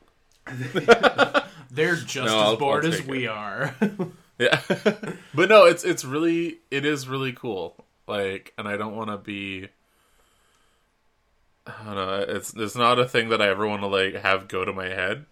They're 1.72 1.96
just 1.96 2.16
No, 2.16 2.24
as 2.26 2.32
I'll- 2.32 2.58
bored 2.58 2.86
I'll 2.86 2.94
as 2.94 3.06
we 3.06 3.28
are. 3.28 3.76
Yeah, 4.38 4.62
but 5.34 5.50
no, 5.50 5.66
it's 5.66 5.84
it's 5.84 6.04
really 6.04 6.60
it 6.72 6.86
is 6.86 7.08
really 7.08 7.34
cool. 7.34 7.86
Like, 8.08 8.54
and 8.58 8.68
I 8.68 8.78
don't 8.78 8.96
want 8.96 9.10
to 9.10 9.18
be. 9.18 9.70
I 11.68 11.84
don't 11.86 11.96
know. 11.96 12.26
It's 12.36 12.54
it's 12.54 12.76
not 12.76 13.00
a 13.00 13.08
thing 13.08 13.30
that 13.30 13.42
I 13.42 13.50
ever 13.50 13.68
want 13.68 13.82
to 13.82 13.88
like 13.88 14.16
have 14.16 14.48
go 14.48 14.66
to 14.66 14.74
my 14.74 14.86
head, 14.88 15.26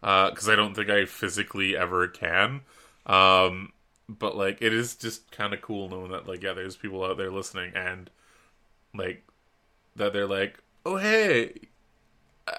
because 0.00 0.48
I 0.48 0.56
don't 0.56 0.74
think 0.74 0.90
I 0.90 1.06
physically 1.06 1.76
ever 1.76 2.08
can. 2.08 2.62
Um, 3.06 3.72
but 4.08 4.36
like, 4.36 4.60
it 4.60 4.72
is 4.72 4.96
just 4.96 5.30
kind 5.32 5.54
of 5.54 5.62
cool 5.62 5.88
knowing 5.88 6.12
that 6.12 6.28
like 6.28 6.42
yeah, 6.42 6.52
there's 6.52 6.76
people 6.76 7.04
out 7.04 7.16
there 7.16 7.30
listening 7.30 7.72
and 7.74 8.10
like 8.94 9.24
that 9.96 10.12
they're 10.12 10.26
like, 10.28 10.58
oh 10.86 10.96
hey, 10.96 11.54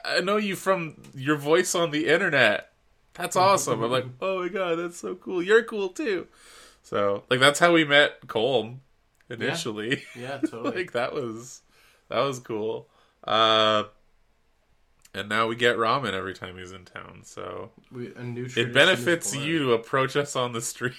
I 0.06 0.22
know 0.22 0.38
you 0.38 0.56
from 0.56 1.04
your 1.16 1.38
voice 1.38 1.76
on 1.76 1.92
the 1.92 2.08
internet. 2.08 2.73
That's 3.16 3.36
awesome. 3.36 3.84
I'm 3.84 3.92
like, 3.92 4.06
oh 4.22 4.42
my 4.42 4.48
god, 4.50 4.76
that's 4.80 4.98
so 4.98 5.16
cool. 5.16 5.42
You're 5.44 5.64
cool 5.64 5.90
too. 5.90 6.28
So 6.82 7.24
like 7.30 7.40
that's 7.40 7.60
how 7.60 7.72
we 7.74 7.86
met 7.86 8.26
Colm 8.28 8.78
initially. 9.30 10.04
yeah, 10.16 10.38
totally. 10.50 10.76
like 10.78 10.92
that 10.94 11.14
was 11.14 11.62
that 12.10 12.20
was 12.20 12.40
cool. 12.40 12.90
Uh 13.24 13.84
And 15.14 15.30
now 15.30 15.48
we 15.48 15.56
get 15.56 15.78
ramen 15.78 16.14
every 16.14 16.34
time 16.34 16.58
he's 16.58 16.72
in 16.72 16.86
town. 16.86 17.22
So 17.24 17.72
We, 17.92 18.14
a 18.16 18.24
new 18.24 18.48
tradition 18.48 18.70
it 18.72 18.74
benefits 18.74 19.36
you 19.36 19.60
to 19.60 19.74
approach 19.74 20.16
us 20.16 20.36
on 20.36 20.54
the 20.54 20.62
street. 20.62 20.94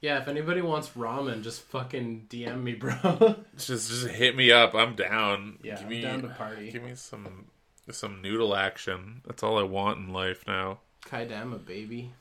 Yeah, 0.00 0.18
if 0.20 0.28
anybody 0.28 0.60
wants 0.60 0.88
ramen, 0.90 1.42
just 1.42 1.62
fucking 1.62 2.26
DM 2.28 2.62
me, 2.62 2.74
bro. 2.74 3.36
Just 3.56 3.88
just 3.88 4.08
hit 4.08 4.36
me 4.36 4.52
up. 4.52 4.74
I'm 4.74 4.94
down. 4.94 5.58
yeah, 5.62 5.74
give 5.76 5.84
I'm 5.84 5.88
me 5.88 6.00
down 6.02 6.22
to 6.22 6.28
party. 6.28 6.70
give 6.70 6.82
me 6.82 6.94
some 6.94 7.46
some 7.90 8.20
noodle 8.20 8.54
action. 8.54 9.22
That's 9.26 9.42
all 9.42 9.58
I 9.58 9.62
want 9.62 9.98
in 9.98 10.12
life 10.12 10.44
now. 10.46 10.80
Kaedama, 11.06 11.64
baby. 11.64 12.12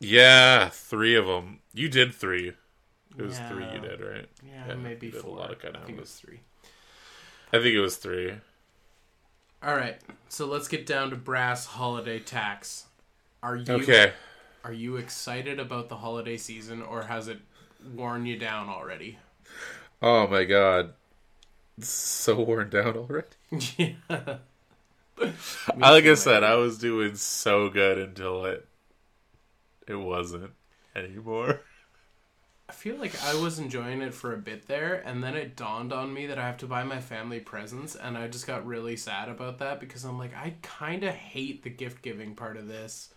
Yeah, 0.00 0.68
three 0.68 1.14
of 1.16 1.26
them. 1.26 1.60
You 1.74 1.88
did 1.88 2.14
three. 2.14 2.54
It 3.18 3.22
was 3.22 3.38
Yeah. 3.38 3.48
three 3.48 3.64
you 3.64 3.80
did, 3.80 4.00
right? 4.00 4.28
Yeah, 4.46 4.68
Yeah, 4.68 4.74
maybe 4.74 5.06
you 5.06 5.12
did 5.12 5.18
a 5.20 5.22
four. 5.22 5.38
lot 5.38 5.50
of 5.52 5.58
I 5.74 5.78
think 5.84 5.98
it 5.98 6.00
was 6.00 6.14
three. 6.14 6.40
I 7.52 7.58
think 7.58 7.74
it 7.74 7.80
was 7.80 7.96
three. 7.96 8.34
All 9.62 9.74
right, 9.74 10.00
so 10.28 10.46
let's 10.46 10.68
get 10.68 10.86
down 10.86 11.10
to 11.10 11.16
brass 11.16 11.66
holiday 11.66 12.20
tax. 12.20 12.86
Are 13.42 13.56
you 13.56 13.74
Okay. 13.74 14.12
Are 14.64 14.72
you 14.72 14.96
excited 14.96 15.58
about 15.58 15.88
the 15.88 15.96
holiday 15.96 16.36
season, 16.36 16.82
or 16.82 17.04
has 17.04 17.26
it 17.28 17.40
worn 17.94 18.26
you 18.26 18.36
down 18.38 18.68
already? 18.68 19.18
Oh 20.02 20.26
my 20.26 20.44
god. 20.44 20.94
It's 21.76 21.88
so 21.88 22.40
worn 22.42 22.70
down 22.70 22.96
already. 22.96 23.26
yeah. 23.76 23.94
I, 25.20 25.90
like 25.90 26.04
I 26.04 26.14
said, 26.14 26.42
I 26.44 26.54
was 26.54 26.78
doing 26.78 27.14
so 27.16 27.68
good 27.68 27.98
until 27.98 28.44
it 28.46 28.66
it 29.86 29.94
wasn't 29.96 30.50
anymore. 30.94 31.60
I 32.68 32.72
feel 32.74 32.96
like 32.96 33.14
I 33.24 33.34
was 33.34 33.58
enjoying 33.58 34.02
it 34.02 34.12
for 34.12 34.34
a 34.34 34.38
bit 34.38 34.66
there, 34.68 35.02
and 35.06 35.24
then 35.24 35.34
it 35.34 35.56
dawned 35.56 35.90
on 35.92 36.12
me 36.12 36.26
that 36.26 36.38
I 36.38 36.46
have 36.46 36.58
to 36.58 36.66
buy 36.66 36.84
my 36.84 37.00
family 37.00 37.40
presents, 37.40 37.94
and 37.96 38.18
I 38.18 38.28
just 38.28 38.46
got 38.46 38.66
really 38.66 38.96
sad 38.96 39.30
about 39.30 39.58
that 39.60 39.80
because 39.80 40.04
I'm 40.04 40.18
like, 40.18 40.34
I 40.36 40.54
kind 40.60 41.02
of 41.02 41.14
hate 41.14 41.62
the 41.62 41.70
gift 41.70 42.02
giving 42.02 42.34
part 42.34 42.58
of 42.58 42.68
this. 42.68 43.08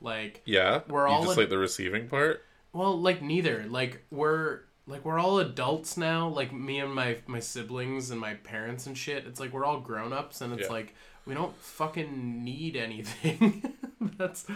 Like, 0.00 0.42
Yeah. 0.44 0.82
We're 0.88 1.08
all 1.08 1.24
just 1.24 1.36
in- 1.36 1.42
like 1.42 1.50
the 1.50 1.58
receiving 1.58 2.06
part? 2.08 2.44
well, 2.72 2.98
like 3.00 3.20
neither. 3.20 3.64
Like 3.68 4.04
we're 4.12 4.60
like 4.86 5.04
we're 5.04 5.18
all 5.18 5.40
adults 5.40 5.96
now. 5.96 6.28
Like 6.28 6.52
me 6.52 6.78
and 6.78 6.94
my 6.94 7.16
my 7.26 7.40
siblings 7.40 8.10
and 8.12 8.20
my 8.20 8.34
parents 8.34 8.86
and 8.86 8.96
shit. 8.96 9.26
It's 9.26 9.40
like 9.40 9.52
we're 9.52 9.64
all 9.64 9.80
grown 9.80 10.12
ups, 10.12 10.40
and 10.40 10.52
it's 10.52 10.68
Yeah. 10.68 10.72
like 10.72 10.94
we 11.26 11.34
don't 11.34 11.56
fucking 11.56 12.44
need 12.44 12.76
anything. 12.76 13.74
that's, 14.16 14.46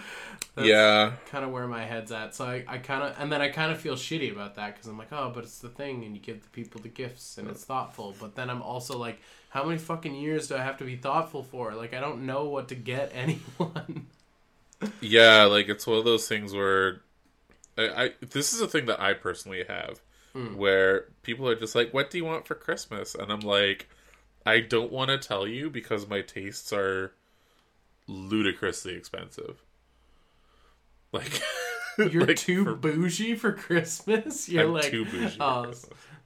that's 0.55 0.69
yeah. 0.69 1.13
kind 1.27 1.45
of 1.45 1.51
where 1.53 1.67
my 1.67 1.85
head's 1.85 2.13
at. 2.13 2.35
So 2.35 2.45
I, 2.47 2.65
I 2.67 2.79
kind 2.79 3.03
of, 3.03 3.17
and 3.19 3.31
then 3.33 3.41
I 3.41 3.49
kind 3.49 3.73
of 3.73 3.81
feel 3.81 3.95
shitty 3.95 4.33
about 4.33 4.57
that 4.57 4.75
because 4.75 4.89
I'm 4.89 4.99
like, 4.99 5.13
oh, 5.13 5.31
but 5.35 5.45
it's 5.45 5.59
the 5.59 5.69
thing, 5.69 6.05
and 6.05 6.15
you 6.15 6.23
give 6.23 6.43
the 6.43 6.51
people 6.51 6.81
the 6.81 6.89
gifts, 6.89 7.39
and 7.39 7.49
it's 7.49 7.65
thoughtful. 7.65 8.17
But 8.19 8.35
then 8.35 8.51
I'm 8.51 8.63
also 8.63 8.99
like, 8.99 9.21
how 9.51 9.65
many 9.65 9.79
fucking 9.79 10.15
years 10.15 10.49
do 10.49 10.57
I 10.57 10.63
have 10.63 10.79
to 10.79 10.85
be 10.85 10.97
thoughtful 10.97 11.43
for? 11.43 11.75
Like, 11.75 11.95
I 11.95 12.01
don't 12.01 12.27
know 12.27 12.45
what 12.45 12.69
to 12.69 12.75
get 12.75 13.13
anyone. 13.15 14.07
Yeah, 15.01 15.45
like 15.45 15.69
it's 15.69 15.87
one 15.87 15.99
of 15.99 16.05
those 16.05 16.29
things 16.29 16.53
where 16.55 17.03
I, 17.79 18.05
I 18.07 18.11
this 18.23 18.53
is 18.55 18.63
a 18.63 18.69
thing 18.69 18.87
that 18.87 19.01
I 19.01 19.15
personally 19.15 19.65
have 19.69 20.01
Hmm. 20.35 20.55
where 20.55 21.09
people 21.23 21.49
are 21.49 21.57
just 21.57 21.75
like, 21.75 21.95
"What 21.95 22.11
do 22.11 22.19
you 22.19 22.25
want 22.27 22.47
for 22.49 22.55
Christmas?" 22.57 23.15
and 23.15 23.33
I'm 23.33 23.41
like, 23.43 23.89
"I 24.47 24.61
don't 24.61 24.93
want 24.93 25.11
to 25.11 25.19
tell 25.19 25.47
you 25.47 25.71
because 25.71 26.09
my 26.09 26.21
tastes 26.21 26.73
are 26.73 27.13
ludicrously 28.07 28.95
expensive." 28.95 29.63
Like 31.13 31.43
You're 31.99 32.27
like, 32.27 32.37
too 32.37 32.65
for- 32.65 32.75
bougie 32.75 33.35
for 33.37 33.53
Christmas. 33.53 34.49
You're 34.49 34.65
I'm 34.65 34.73
like, 34.73 34.91
too 34.91 35.05
bougie. 35.05 35.37
oh, 35.39 35.73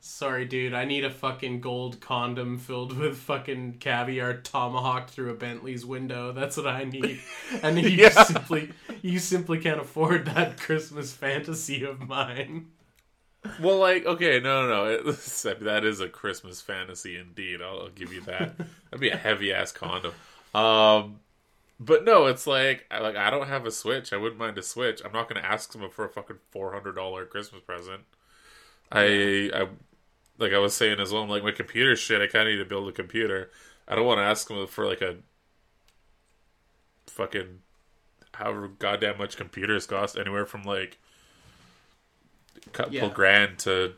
sorry, 0.01 0.47
dude. 0.47 0.73
I 0.73 0.87
need 0.87 1.05
a 1.05 1.11
fucking 1.11 1.61
gold 1.61 2.01
condom 2.01 2.57
filled 2.59 2.97
with 2.97 3.19
fucking 3.19 3.75
caviar 3.79 4.33
tomahawked 4.39 5.11
through 5.11 5.31
a 5.31 5.35
Bentley's 5.35 5.85
window. 5.85 6.33
That's 6.33 6.57
what 6.57 6.67
I 6.67 6.85
need. 6.85 7.21
And 7.63 7.79
you 7.79 7.89
Yeah. 7.91 8.09
simply, 8.25 8.73
you 9.03 9.19
simply 9.19 9.59
can't 9.59 9.81
afford 9.81 10.25
that 10.27 10.59
Christmas 10.59 11.13
fantasy 11.13 11.85
of 11.85 12.01
mine. 12.09 12.69
Well, 13.61 13.79
like, 13.79 14.05
okay, 14.05 14.41
no, 14.41 14.67
no, 14.67 15.03
no. 15.03 15.13
That 15.61 15.85
is 15.85 16.01
a 16.01 16.09
Christmas 16.09 16.61
fantasy 16.61 17.17
indeed. 17.17 17.63
I'll, 17.63 17.81
I'll 17.81 17.89
give 17.91 18.13
you 18.13 18.21
that. 18.23 18.57
That'd 18.91 19.01
be 19.01 19.11
a 19.11 19.17
heavy 19.17 19.53
ass 19.53 19.73
condom. 19.73 20.13
Um, 20.55 21.21
but 21.81 22.05
no, 22.05 22.27
it's 22.27 22.47
like, 22.47 22.87
I, 22.91 22.99
like 22.99 23.17
I 23.17 23.31
don't 23.31 23.47
have 23.49 23.65
a 23.65 23.71
Switch. 23.71 24.13
I 24.13 24.17
wouldn't 24.17 24.41
mind 24.41 24.59
a 24.59 24.63
Switch. 24.63 25.01
I'm 25.05 25.13
not 25.13 25.29
going 25.29 25.41
to 25.41 25.49
ask 25.49 25.73
someone 25.73 25.91
for 25.91 26.05
a 26.05 26.09
fucking 26.09 26.39
four 26.51 26.73
hundred 26.73 26.95
dollar 26.97 27.25
Christmas 27.25 27.63
present. 27.63 28.03
I, 28.91 29.51
I, 29.55 29.69
like 30.39 30.53
I 30.53 30.59
was 30.59 30.75
saying 30.75 30.99
as 30.99 31.13
well. 31.13 31.23
I'm 31.23 31.29
like 31.29 31.45
my 31.45 31.53
computer 31.53 31.95
shit. 31.95 32.21
I 32.21 32.27
kind 32.27 32.49
of 32.49 32.53
need 32.53 32.59
to 32.59 32.69
build 32.69 32.89
a 32.89 32.93
computer. 32.93 33.51
I 33.87 33.95
don't 33.95 34.07
want 34.07 34.19
to 34.19 34.25
ask 34.25 34.49
them 34.49 34.67
for 34.67 34.87
like 34.87 35.01
a 35.01 35.17
fucking 37.07 37.61
however 38.35 38.69
goddamn 38.69 39.19
much 39.19 39.37
computers 39.37 39.87
cost. 39.87 40.19
Anywhere 40.19 40.47
from 40.47 40.63
like 40.63 40.99
couple 42.73 42.95
Yeah. 42.95 43.11
grand 43.11 43.59
to 43.61 43.95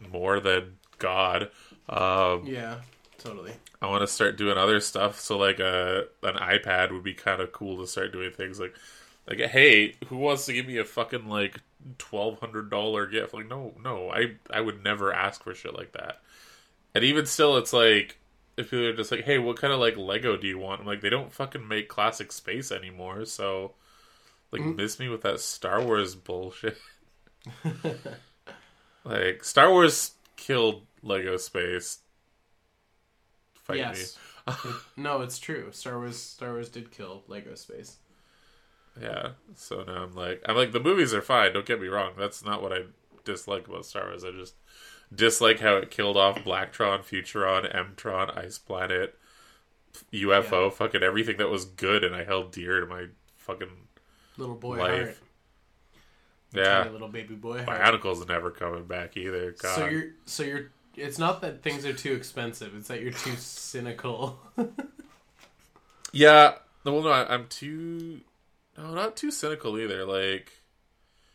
more 0.00 0.40
than 0.40 0.78
God. 0.98 1.50
Um, 1.88 2.44
Yeah, 2.44 2.80
totally. 3.18 3.54
I 3.80 3.86
want 3.86 4.02
to 4.02 4.06
start 4.08 4.36
doing 4.36 4.58
other 4.58 4.80
stuff. 4.80 5.20
So 5.20 5.38
like 5.38 5.60
a 5.60 6.06
an 6.22 6.34
iPad 6.34 6.92
would 6.92 7.02
be 7.04 7.14
kind 7.14 7.40
of 7.40 7.52
cool 7.52 7.78
to 7.78 7.86
start 7.86 8.12
doing 8.12 8.32
things 8.32 8.58
like 8.60 8.74
like 9.28 9.38
hey, 9.40 9.94
who 10.08 10.16
wants 10.16 10.46
to 10.46 10.52
give 10.52 10.66
me 10.66 10.78
a 10.78 10.84
fucking 10.84 11.28
like 11.28 11.60
twelve 11.98 12.40
hundred 12.40 12.70
dollar 12.70 13.06
gift? 13.06 13.34
Like 13.34 13.48
no, 13.48 13.74
no, 13.82 14.10
I 14.10 14.34
I 14.50 14.60
would 14.60 14.82
never 14.82 15.12
ask 15.12 15.42
for 15.42 15.54
shit 15.54 15.74
like 15.74 15.92
that. 15.92 16.20
And 16.94 17.04
even 17.04 17.26
still, 17.26 17.56
it's 17.58 17.72
like 17.72 18.18
if 18.56 18.70
people 18.70 18.86
are 18.86 18.96
just 18.96 19.12
like, 19.12 19.24
hey, 19.24 19.38
what 19.38 19.56
kind 19.58 19.72
of 19.72 19.80
like 19.80 19.96
Lego 19.96 20.36
do 20.36 20.46
you 20.48 20.58
want? 20.58 20.80
I'm 20.82 20.86
like, 20.86 21.00
they 21.02 21.10
don't 21.10 21.32
fucking 21.32 21.66
make 21.68 21.88
classic 21.88 22.32
space 22.32 22.72
anymore, 22.72 23.24
so 23.26 23.74
like 24.52 24.64
miss 24.66 24.98
me 24.98 25.08
with 25.08 25.22
that 25.22 25.40
Star 25.40 25.82
Wars 25.82 26.14
bullshit. 26.16 26.78
like 29.04 29.44
Star 29.44 29.70
Wars 29.70 30.12
killed 30.36 30.82
Lego 31.02 31.36
space. 31.36 31.98
Fight 33.54 33.78
yes. 33.78 34.16
It- 34.46 34.54
no, 34.96 35.20
it's 35.20 35.38
true. 35.38 35.68
Star 35.72 35.98
Wars. 35.98 36.16
Star 36.18 36.52
Wars 36.52 36.70
did 36.70 36.90
kill 36.90 37.22
Lego 37.28 37.54
Space. 37.54 37.96
Yeah. 38.98 39.32
So 39.54 39.82
now 39.86 40.04
I'm 40.04 40.14
like, 40.14 40.42
I'm 40.46 40.56
like, 40.56 40.72
the 40.72 40.80
movies 40.80 41.12
are 41.12 41.20
fine. 41.20 41.52
Don't 41.52 41.66
get 41.66 41.80
me 41.80 41.88
wrong. 41.88 42.12
That's 42.18 42.42
not 42.42 42.62
what 42.62 42.72
I 42.72 42.84
dislike 43.24 43.68
about 43.68 43.84
Star 43.84 44.06
Wars. 44.06 44.24
I 44.24 44.30
just 44.30 44.54
dislike 45.14 45.60
how 45.60 45.76
it 45.76 45.90
killed 45.90 46.16
off 46.16 46.38
Blacktron, 46.38 47.00
Futuron, 47.00 47.70
Mtron, 47.74 48.36
Ice 48.38 48.56
Planet, 48.56 49.18
UFO, 50.14 50.64
Yeah. 50.64 50.70
fucking 50.70 51.02
everything 51.02 51.36
that 51.36 51.50
was 51.50 51.66
good, 51.66 52.02
and 52.02 52.14
I 52.16 52.24
held 52.24 52.50
dear 52.50 52.80
to 52.80 52.86
my 52.86 53.08
fucking 53.36 53.88
Little 54.38 54.54
boy 54.56 54.78
life. 54.78 55.20
Yeah. 56.52 56.78
Tiny 56.78 56.90
little 56.90 57.08
baby 57.08 57.34
boy. 57.34 57.64
Bionicle's 57.64 58.26
never 58.26 58.50
coming 58.50 58.84
back 58.84 59.16
either. 59.16 59.52
God. 59.52 59.74
So 59.74 59.86
you're 59.86 60.06
so 60.24 60.42
you're. 60.42 60.70
It's 60.96 61.18
not 61.18 61.42
that 61.42 61.62
things 61.62 61.86
are 61.86 61.92
too 61.92 62.14
expensive. 62.14 62.74
It's 62.74 62.88
that 62.88 63.00
you're 63.00 63.12
too 63.12 63.34
cynical. 63.38 64.40
Yeah, 66.12 66.54
well, 66.84 67.02
no, 67.02 67.10
I, 67.10 67.32
I'm 67.32 67.46
too, 67.48 68.20
no, 68.76 68.94
not 68.94 69.16
too 69.16 69.30
cynical 69.30 69.78
either. 69.78 70.04
Like, 70.04 70.52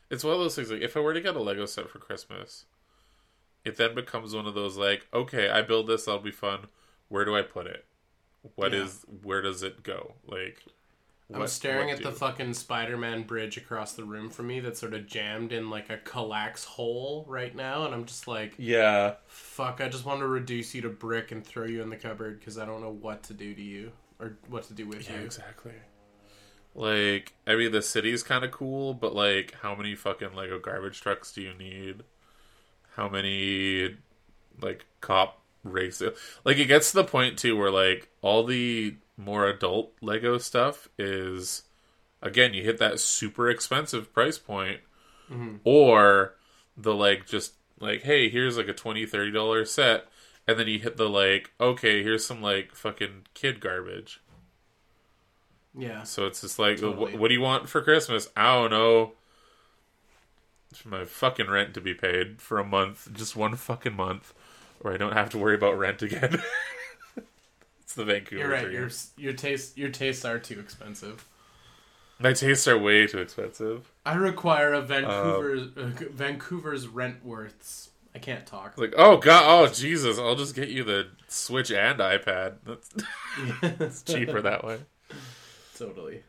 it's 0.09 0.23
one 0.23 0.33
of 0.33 0.39
those 0.39 0.55
things. 0.55 0.71
Like, 0.71 0.81
if 0.81 0.97
I 0.97 0.99
were 0.99 1.13
to 1.13 1.21
get 1.21 1.35
a 1.35 1.41
Lego 1.41 1.65
set 1.65 1.89
for 1.89 1.99
Christmas, 1.99 2.65
it 3.63 3.77
then 3.77 3.95
becomes 3.95 4.33
one 4.33 4.47
of 4.47 4.55
those 4.55 4.77
like, 4.77 5.07
okay, 5.13 5.49
I 5.49 5.61
build 5.61 5.87
this, 5.87 6.05
that'll 6.05 6.21
be 6.21 6.31
fun. 6.31 6.67
Where 7.09 7.25
do 7.25 7.35
I 7.35 7.43
put 7.43 7.67
it? 7.67 7.85
What 8.55 8.73
is? 8.73 9.05
Yeah. 9.07 9.19
Where 9.23 9.41
does 9.41 9.63
it 9.63 9.83
go? 9.83 10.15
Like, 10.25 10.63
I'm 11.33 11.41
what- 11.41 11.49
staring 11.49 11.87
what 11.87 11.97
at 11.97 12.03
the 12.03 12.11
fucking 12.11 12.53
Spider-Man 12.53 13.23
bridge 13.23 13.57
across 13.57 13.93
the 13.93 14.03
room 14.03 14.29
from 14.29 14.47
me 14.47 14.59
that's 14.59 14.79
sort 14.79 14.93
of 14.93 15.07
jammed 15.07 15.51
in 15.51 15.69
like 15.69 15.89
a 15.89 15.97
Kallax 15.97 16.65
hole 16.65 17.25
right 17.27 17.55
now, 17.55 17.85
and 17.85 17.93
I'm 17.93 18.05
just 18.05 18.27
like, 18.27 18.53
Yeah, 18.57 19.15
fuck, 19.27 19.81
I 19.81 19.89
just 19.89 20.05
want 20.05 20.19
to 20.19 20.27
reduce 20.27 20.75
you 20.75 20.81
to 20.83 20.89
brick 20.89 21.31
and 21.31 21.45
throw 21.45 21.65
you 21.65 21.81
in 21.81 21.89
the 21.89 21.97
cupboard 21.97 22.39
because 22.39 22.57
I 22.57 22.65
don't 22.65 22.81
know 22.81 22.91
what 22.91 23.23
to 23.23 23.33
do 23.33 23.53
to 23.53 23.61
you 23.61 23.91
or 24.19 24.37
what 24.47 24.63
to 24.63 24.73
do 24.73 24.87
with 24.87 25.09
yeah, 25.09 25.19
you. 25.19 25.25
exactly. 25.25 25.73
Like, 26.75 27.33
I 27.45 27.55
mean, 27.55 27.71
the 27.71 27.81
city's 27.83 28.23
kind 28.23 28.43
of 28.43 28.51
cool, 28.51 28.93
but 28.93 29.13
like, 29.13 29.55
how 29.61 29.75
many 29.75 29.95
fucking 29.95 30.33
Lego 30.33 30.59
garbage 30.59 31.01
trucks 31.01 31.31
do 31.31 31.41
you 31.41 31.53
need? 31.53 32.03
How 32.95 33.07
many 33.09 33.97
like 34.61 34.85
cop 35.01 35.39
races? 35.63 36.17
Like, 36.43 36.57
it 36.57 36.65
gets 36.65 36.89
to 36.91 36.97
the 36.97 37.03
point 37.03 37.37
too 37.37 37.55
where 37.57 37.71
like 37.71 38.09
all 38.21 38.43
the 38.43 38.95
more 39.17 39.45
adult 39.47 39.93
Lego 40.01 40.37
stuff 40.37 40.87
is 40.97 41.63
again, 42.21 42.53
you 42.53 42.63
hit 42.63 42.77
that 42.79 42.99
super 42.99 43.49
expensive 43.49 44.13
price 44.13 44.37
point, 44.37 44.79
Mhm. 45.31 45.59
or 45.63 46.35
the 46.77 46.93
like 46.95 47.25
just 47.27 47.53
like, 47.79 48.03
hey, 48.03 48.29
here's 48.29 48.57
like 48.57 48.67
a 48.69 48.73
20 48.73 49.05
30 49.05 49.31
dollar 49.31 49.65
set, 49.65 50.07
and 50.47 50.57
then 50.57 50.67
you 50.67 50.79
hit 50.79 50.97
the 50.97 51.09
like, 51.09 51.51
okay, 51.59 52.01
here's 52.03 52.25
some 52.25 52.41
like 52.41 52.73
fucking 52.75 53.23
kid 53.33 53.59
garbage. 53.59 54.21
Yeah. 55.77 56.03
So 56.03 56.25
it's 56.27 56.41
just 56.41 56.59
like, 56.59 56.77
Totally. 56.79 56.95
what, 57.13 57.19
what 57.19 57.27
do 57.29 57.33
you 57.33 57.41
want 57.41 57.67
for 57.67 57.81
Christmas? 57.81 58.29
I 58.37 58.53
don't 58.53 58.69
know. 58.71 59.13
For 60.75 60.87
my 60.89 61.05
fucking 61.05 61.49
rent 61.49 61.73
to 61.75 61.81
be 61.81 61.93
paid 61.93 62.41
for 62.41 62.57
a 62.57 62.63
month, 62.63 63.09
just 63.13 63.35
one 63.35 63.55
fucking 63.55 63.95
month, 63.95 64.33
or 64.79 64.91
I 64.93 64.97
don't 64.97 65.13
have 65.13 65.29
to 65.31 65.37
worry 65.37 65.55
about 65.55 65.77
rent 65.77 66.01
again. 66.01 66.41
It's 67.83 67.95
the 67.95 68.05
Vancouver 68.05 68.41
You're 68.41 68.51
right. 68.51 68.71
Your 68.71 68.89
your 69.17 69.33
taste 69.33 69.77
your 69.77 69.89
tastes 69.89 70.25
are 70.25 70.39
too 70.39 70.59
expensive. 70.59 71.27
My 72.19 72.33
tastes 72.33 72.67
are 72.67 72.77
way 72.77 73.05
too 73.07 73.19
expensive. 73.19 73.91
I 74.05 74.15
require 74.15 74.73
a 74.73 74.81
Vancouver 74.81 75.69
uh, 75.77 75.89
Vancouver's 76.11 76.87
rent 76.87 77.25
worths. 77.25 77.89
I 78.15 78.19
can't 78.19 78.45
talk. 78.45 78.77
Like, 78.77 78.93
oh 78.97 79.17
god, 79.17 79.43
oh 79.47 79.71
Jesus, 79.71 80.19
I'll 80.19 80.35
just 80.35 80.55
get 80.55 80.69
you 80.69 80.83
the 80.83 81.07
Switch 81.27 81.71
and 81.71 81.99
iPad. 81.99 82.55
That's 82.63 82.89
it's 83.79 84.03
cheaper 84.03 84.41
that 84.41 84.63
way. 84.63 84.79
Totally. 85.77 86.23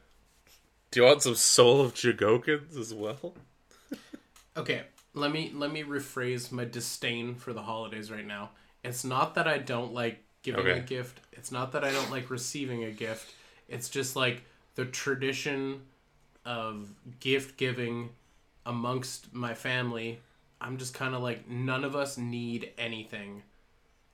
Do 0.91 1.01
you 1.01 1.07
want 1.07 1.23
some 1.23 1.35
Soul 1.35 1.81
of 1.81 1.95
Chogokins 1.95 2.79
as 2.79 2.95
well? 2.95 3.35
Okay, 4.57 4.83
let 5.13 5.31
me 5.31 5.53
let 5.55 5.73
me 5.73 5.83
rephrase 5.83 6.51
my 6.51 6.65
disdain 6.65 7.35
for 7.35 7.53
the 7.53 7.63
holidays 7.63 8.11
right 8.11 8.27
now. 8.27 8.51
It's 8.83 9.05
not 9.05 9.35
that 9.35 9.47
I 9.47 9.59
don't 9.59 9.93
like 9.93 10.24
giving 10.45 10.67
a 10.69 10.81
gift. 10.81 11.19
It's 11.33 11.51
not 11.51 11.73
that 11.73 11.83
I 11.83 11.91
don't 11.91 12.11
like 12.13 12.31
receiving 12.31 12.85
a 12.85 12.93
gift. 12.93 13.35
It's 13.69 13.89
just 13.89 14.15
like 14.15 14.43
the 14.77 14.85
tradition 14.85 15.81
of 16.45 16.89
gift 17.19 17.57
giving 17.57 18.11
amongst 18.65 19.35
my 19.35 19.55
family. 19.55 20.21
I'm 20.61 20.79
just 20.79 20.95
kind 20.95 21.15
of 21.15 21.23
like 21.23 21.49
none 21.49 21.85
of 21.85 21.97
us 21.97 22.17
need 22.17 22.71
anything. 22.79 23.43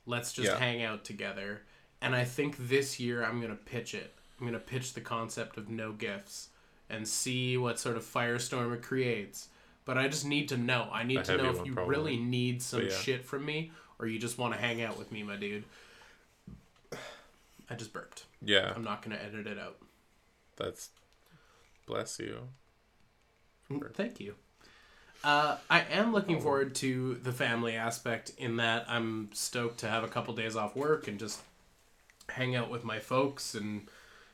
Let's 0.07 0.33
just 0.33 0.49
Yeah. 0.53 0.59
hang 0.59 0.83
out 0.83 1.05
together. 1.05 1.63
And 2.01 2.17
I 2.17 2.25
think 2.25 2.57
this 2.59 2.99
year 2.99 3.23
I'm 3.23 3.41
going 3.41 3.53
to 3.53 3.63
pitch 3.63 3.93
it. 3.95 4.15
I'm 4.39 4.47
going 4.47 4.59
to 4.59 4.65
pitch 4.65 4.95
the 4.95 5.01
concept 5.03 5.59
of 5.59 5.69
no 5.69 5.93
gifts 5.93 6.49
and 6.89 7.07
see 7.07 7.57
what 7.59 7.79
sort 7.79 7.97
of 7.97 8.05
firestorm 8.05 8.75
it 8.75 8.83
creates. 8.83 9.49
But 9.85 9.99
I 9.99 10.09
just 10.09 10.25
need 10.25 10.49
to 10.49 10.57
know. 10.57 10.89
I 10.93 11.03
need 11.05 11.19
A 11.19 11.23
to 11.25 11.37
know 11.37 11.51
if 11.51 11.67
you 11.67 11.75
probably. 11.75 11.91
really 11.95 12.17
need 12.17 12.63
some 12.63 12.83
yeah. 12.83 12.91
shit 12.91 13.25
from 13.27 13.45
me 13.45 13.73
or 13.99 14.07
you 14.07 14.19
just 14.19 14.39
want 14.39 14.55
to 14.55 14.61
hang 14.61 14.83
out 14.83 14.99
with 14.99 15.13
me, 15.13 15.23
my 15.23 15.37
dude. 15.37 15.65
I 17.71 17.75
just 17.77 17.93
burped. 17.93 18.25
Yeah, 18.43 18.73
I'm 18.75 18.85
not 18.85 19.03
going 19.03 19.17
to 19.17 19.25
edit 19.25 19.47
it 19.47 19.59
out. 19.59 19.79
that's 20.57 20.91
bless 21.87 22.19
you. 22.19 22.49
Thank 23.95 24.19
you. 24.21 24.35
Uh, 25.23 25.57
I 25.69 25.83
am 25.93 26.13
looking 26.13 26.41
forward 26.41 26.75
to 26.77 27.15
the 27.23 27.33
family 27.33 27.77
aspect 27.77 28.33
in 28.39 28.57
that 28.57 28.87
I'm 28.89 29.29
stoked 29.33 29.79
to 29.81 29.89
have 29.89 30.03
a 30.03 30.09
couple 30.09 30.35
days 30.35 30.57
off 30.57 30.75
work 30.75 31.07
and 31.09 31.19
just 31.19 31.41
hang 32.31 32.57
out 32.57 32.71
with 32.71 32.85
my 32.85 32.99
folks 32.99 33.55
and 33.55 33.87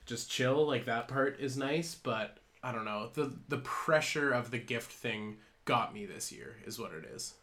just 0.07 0.31
chill. 0.31 0.67
Like 0.67 0.85
that 0.87 1.09
part 1.09 1.39
is 1.41 1.57
nice, 1.57 1.95
but 1.95 2.39
I 2.63 2.73
don't 2.73 2.85
know. 2.85 3.11
The 3.13 3.33
the 3.49 3.59
pressure 3.59 4.33
of 4.33 4.51
the 4.51 4.59
gift 4.59 4.93
thing 4.93 5.37
got 5.65 5.93
me 5.93 6.07
this 6.07 6.31
year 6.33 6.57
is 6.65 6.79
what 6.79 6.93
it 6.93 7.05
is. 7.05 7.35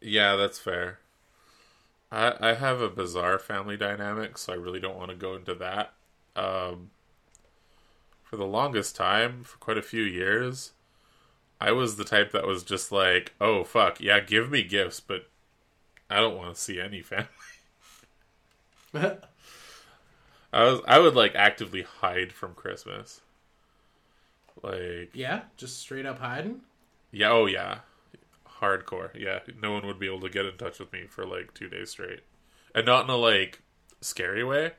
Yeah, 0.00 0.36
that's 0.36 0.58
fair. 0.58 0.98
I 2.12 2.34
I 2.40 2.54
have 2.54 2.80
a 2.80 2.88
bizarre 2.88 3.38
family 3.38 3.76
dynamic, 3.76 4.38
so 4.38 4.52
I 4.52 4.56
really 4.56 4.80
don't 4.80 4.96
want 4.96 5.10
to 5.10 5.16
go 5.16 5.34
into 5.34 5.54
that. 5.56 5.92
Um, 6.36 6.90
for 8.22 8.36
the 8.36 8.46
longest 8.46 8.96
time, 8.96 9.44
for 9.44 9.58
quite 9.58 9.78
a 9.78 9.82
few 9.82 10.02
years, 10.02 10.72
I 11.60 11.72
was 11.72 11.96
the 11.96 12.04
type 12.04 12.32
that 12.32 12.46
was 12.46 12.62
just 12.64 12.92
like, 12.92 13.32
"Oh 13.40 13.64
fuck, 13.64 14.00
yeah, 14.00 14.20
give 14.20 14.50
me 14.50 14.62
gifts, 14.62 15.00
but 15.00 15.28
I 16.10 16.16
don't 16.20 16.36
want 16.36 16.54
to 16.54 16.60
see 16.60 16.80
any 16.80 17.02
family." 17.02 17.28
I 20.52 20.62
was 20.64 20.80
I 20.86 20.98
would 20.98 21.14
like 21.14 21.34
actively 21.34 21.82
hide 21.82 22.32
from 22.32 22.54
Christmas. 22.54 23.20
Like 24.62 25.10
yeah, 25.14 25.42
just 25.56 25.78
straight 25.78 26.06
up 26.06 26.18
hiding. 26.18 26.62
yeah, 27.12 27.30
oh 27.30 27.46
yeah. 27.46 27.80
Hardcore. 28.60 29.10
Yeah. 29.14 29.40
No 29.60 29.72
one 29.72 29.86
would 29.86 29.98
be 29.98 30.06
able 30.06 30.20
to 30.20 30.30
get 30.30 30.46
in 30.46 30.56
touch 30.56 30.78
with 30.78 30.92
me 30.92 31.04
for 31.08 31.26
like 31.26 31.54
two 31.54 31.68
days 31.68 31.90
straight. 31.90 32.20
And 32.74 32.86
not 32.86 33.04
in 33.04 33.10
a 33.10 33.16
like 33.16 33.62
scary 34.00 34.44
way. 34.44 34.72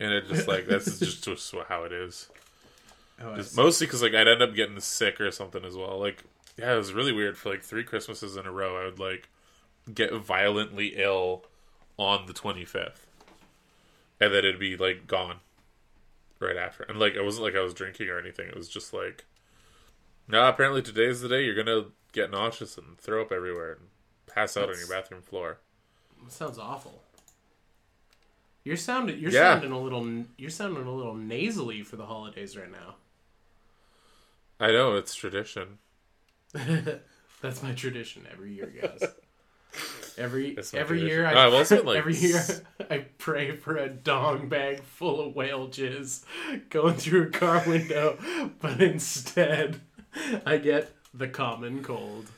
And 0.00 0.12
it 0.12 0.28
just 0.28 0.46
like 0.46 0.66
this 0.66 0.86
is 0.86 0.98
just, 1.00 1.24
just 1.24 1.54
how 1.68 1.84
it 1.84 1.92
is. 1.92 2.28
Oh, 3.20 3.34
Just 3.34 3.56
mostly 3.56 3.86
because 3.86 4.02
like 4.02 4.14
I'd 4.14 4.28
end 4.28 4.42
up 4.42 4.54
getting 4.54 4.78
sick 4.80 5.20
or 5.20 5.30
something 5.30 5.64
as 5.64 5.76
well. 5.76 5.98
Like 5.98 6.24
yeah, 6.56 6.74
it 6.74 6.76
was 6.76 6.92
really 6.92 7.12
weird. 7.12 7.36
For 7.36 7.50
like 7.50 7.62
three 7.62 7.84
Christmases 7.84 8.36
in 8.36 8.46
a 8.46 8.52
row, 8.52 8.80
I 8.80 8.84
would 8.84 8.98
like 8.98 9.28
get 9.92 10.12
violently 10.14 10.94
ill 10.96 11.44
on 11.98 12.26
the 12.26 12.32
twenty 12.32 12.64
fifth, 12.64 13.06
and 14.20 14.32
then 14.32 14.40
it'd 14.40 14.60
be 14.60 14.76
like 14.76 15.06
gone 15.06 15.36
right 16.38 16.56
after. 16.56 16.84
And 16.84 16.98
like 16.98 17.14
it 17.14 17.24
wasn't 17.24 17.44
like 17.44 17.56
I 17.56 17.60
was 17.62 17.74
drinking 17.74 18.08
or 18.08 18.18
anything. 18.18 18.48
It 18.48 18.56
was 18.56 18.68
just 18.68 18.92
like, 18.92 19.24
no. 20.28 20.46
apparently 20.46 20.82
today's 20.82 21.20
the 21.20 21.28
day 21.28 21.44
you're 21.44 21.56
gonna 21.56 21.86
get 22.12 22.30
nauseous 22.30 22.76
and 22.78 22.98
throw 22.98 23.22
up 23.22 23.32
everywhere 23.32 23.72
and 23.72 23.88
pass 24.26 24.56
out 24.56 24.68
on 24.70 24.78
your 24.78 24.88
bathroom 24.88 25.22
floor. 25.22 25.58
sounds 26.28 26.58
awful. 26.58 27.02
You're 28.64 28.76
sounding 28.76 29.18
you're 29.18 29.30
Yeah. 29.30 29.54
sounding 29.54 29.72
a 29.72 29.78
little 29.80 30.24
you're 30.36 30.50
sounding 30.50 30.84
a 30.84 30.92
little 30.92 31.14
nasally 31.14 31.82
for 31.82 31.96
the 31.96 32.06
holidays 32.06 32.56
right 32.56 32.70
now. 32.70 32.96
I 34.60 34.68
know 34.72 34.96
it's 34.96 35.14
tradition. 35.14 35.78
That's 36.52 37.62
my 37.62 37.72
tradition 37.72 38.26
every 38.30 38.52
year, 38.54 38.72
guys. 38.80 39.10
Every 40.16 40.58
every 40.58 40.98
tradition. 40.98 41.06
year, 41.06 41.26
I 41.26 41.44
Oh, 41.46 41.64
been, 41.64 41.84
like, 41.86 41.98
every 41.98 42.16
year 42.16 42.42
I 42.90 43.04
pray 43.18 43.52
for 43.54 43.76
a 43.76 43.88
dong 43.88 44.48
bag 44.48 44.82
full 44.82 45.20
of 45.20 45.36
whale 45.36 45.68
jizz 45.68 46.24
going 46.70 46.96
through 46.96 47.24
a 47.28 47.30
car 47.30 47.62
window, 47.64 48.18
but 48.60 48.80
instead 48.82 49.80
I 50.44 50.56
get 50.56 50.90
the 51.18 51.28
common 51.28 51.82
cold. 51.82 52.30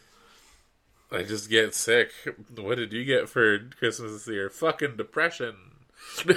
I 1.12 1.22
just 1.22 1.48
get 1.50 1.74
sick. 1.74 2.10
What 2.56 2.76
did 2.76 2.92
you 2.92 3.04
get 3.04 3.28
for 3.28 3.58
Christmas 3.78 4.12
this 4.12 4.28
year? 4.28 4.48
Fucking 4.50 4.96
depression. 4.96 5.54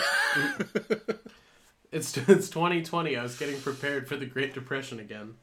It's 1.91 2.17
it's 2.17 2.49
2020. 2.49 3.15
I 3.15 3.21
was 3.21 3.37
getting 3.37 3.61
prepared 3.61 4.07
for 4.07 4.15
the 4.17 4.25
Great 4.25 4.55
Depression 4.55 4.99
again. 4.99 5.35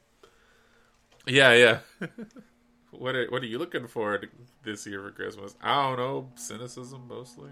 Yeah, 1.25 1.53
yeah. 1.53 1.79
what 2.91 3.15
are 3.15 3.29
what 3.29 3.43
are 3.43 3.47
you 3.47 3.59
looking 3.59 3.87
for 3.87 4.19
to- 4.19 4.29
this 4.65 4.85
year 4.85 5.01
for 5.01 5.13
Christmas? 5.13 5.55
I 5.63 5.81
don't 5.91 5.99
know. 5.99 6.29
Cynicism 6.35 7.07
mostly. 7.07 7.51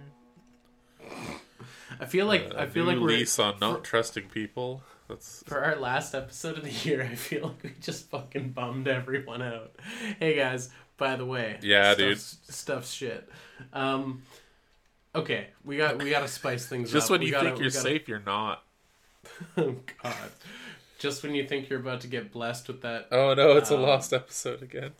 I 2.00 2.06
feel 2.06 2.26
like 2.26 2.50
Uh, 2.52 2.58
I 2.62 2.66
feel 2.66 2.86
like 2.86 2.98
we're 2.98 3.06
lease 3.06 3.38
on 3.38 3.60
not 3.60 3.84
trusting 3.84 4.30
people. 4.30 4.82
That's 5.08 5.42
For 5.46 5.64
our 5.64 5.76
last 5.76 6.14
episode 6.14 6.58
of 6.58 6.64
the 6.64 6.70
year, 6.88 7.02
I 7.02 7.14
feel 7.14 7.44
like 7.48 7.62
we 7.62 7.72
just 7.80 8.10
fucking 8.10 8.50
bummed 8.50 8.88
everyone 8.88 9.40
out. 9.42 9.72
Hey 10.20 10.36
guys, 10.36 10.70
by 10.98 11.16
the 11.16 11.24
way, 11.24 11.58
Yeah, 11.62 11.94
stuff's, 11.94 12.38
stuff's 12.50 12.92
shit. 12.92 13.28
Um, 13.72 14.22
okay, 15.14 15.48
we 15.64 15.76
got 15.78 16.02
we 16.02 16.10
got 16.10 16.20
to 16.20 16.28
spice 16.28 16.66
things 16.66 16.92
just 16.92 17.06
up. 17.06 17.12
when 17.12 17.20
We 17.20 17.26
you 17.26 17.32
gotta- 17.32 17.48
think 17.50 17.60
you're 17.60 17.70
gotta- 17.70 17.80
safe, 17.82 18.08
you're 18.08 18.22
not. 18.24 18.62
Oh 19.56 19.76
God! 20.02 20.30
Just 20.98 21.22
when 21.22 21.34
you 21.34 21.46
think 21.46 21.68
you're 21.68 21.80
about 21.80 22.00
to 22.02 22.06
get 22.08 22.32
blessed 22.32 22.68
with 22.68 22.82
that, 22.82 23.08
Oh 23.12 23.32
no, 23.34 23.56
it's 23.56 23.70
a 23.70 23.76
Um, 23.76 23.82
lost 23.82 24.12
episode 24.12 24.62
again. 24.62 24.92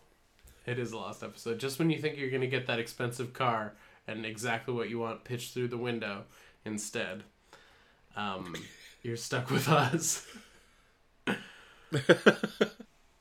it 0.66 0.78
is 0.78 0.92
a 0.92 0.96
lost 0.96 1.22
episode. 1.22 1.58
Just 1.58 1.78
when 1.78 1.90
you 1.90 1.98
think 1.98 2.16
you're 2.18 2.30
gonna 2.30 2.46
get 2.46 2.66
that 2.66 2.78
expensive 2.78 3.32
car 3.32 3.74
and 4.06 4.24
exactly 4.24 4.72
what 4.72 4.88
you 4.88 4.98
want 4.98 5.24
pitched 5.24 5.52
through 5.54 5.68
the 5.68 5.76
window, 5.78 6.24
instead, 6.64 7.24
um, 8.16 8.54
you're 9.08 9.16
stuck 9.16 9.50
with 9.50 9.68
us. 9.68 10.26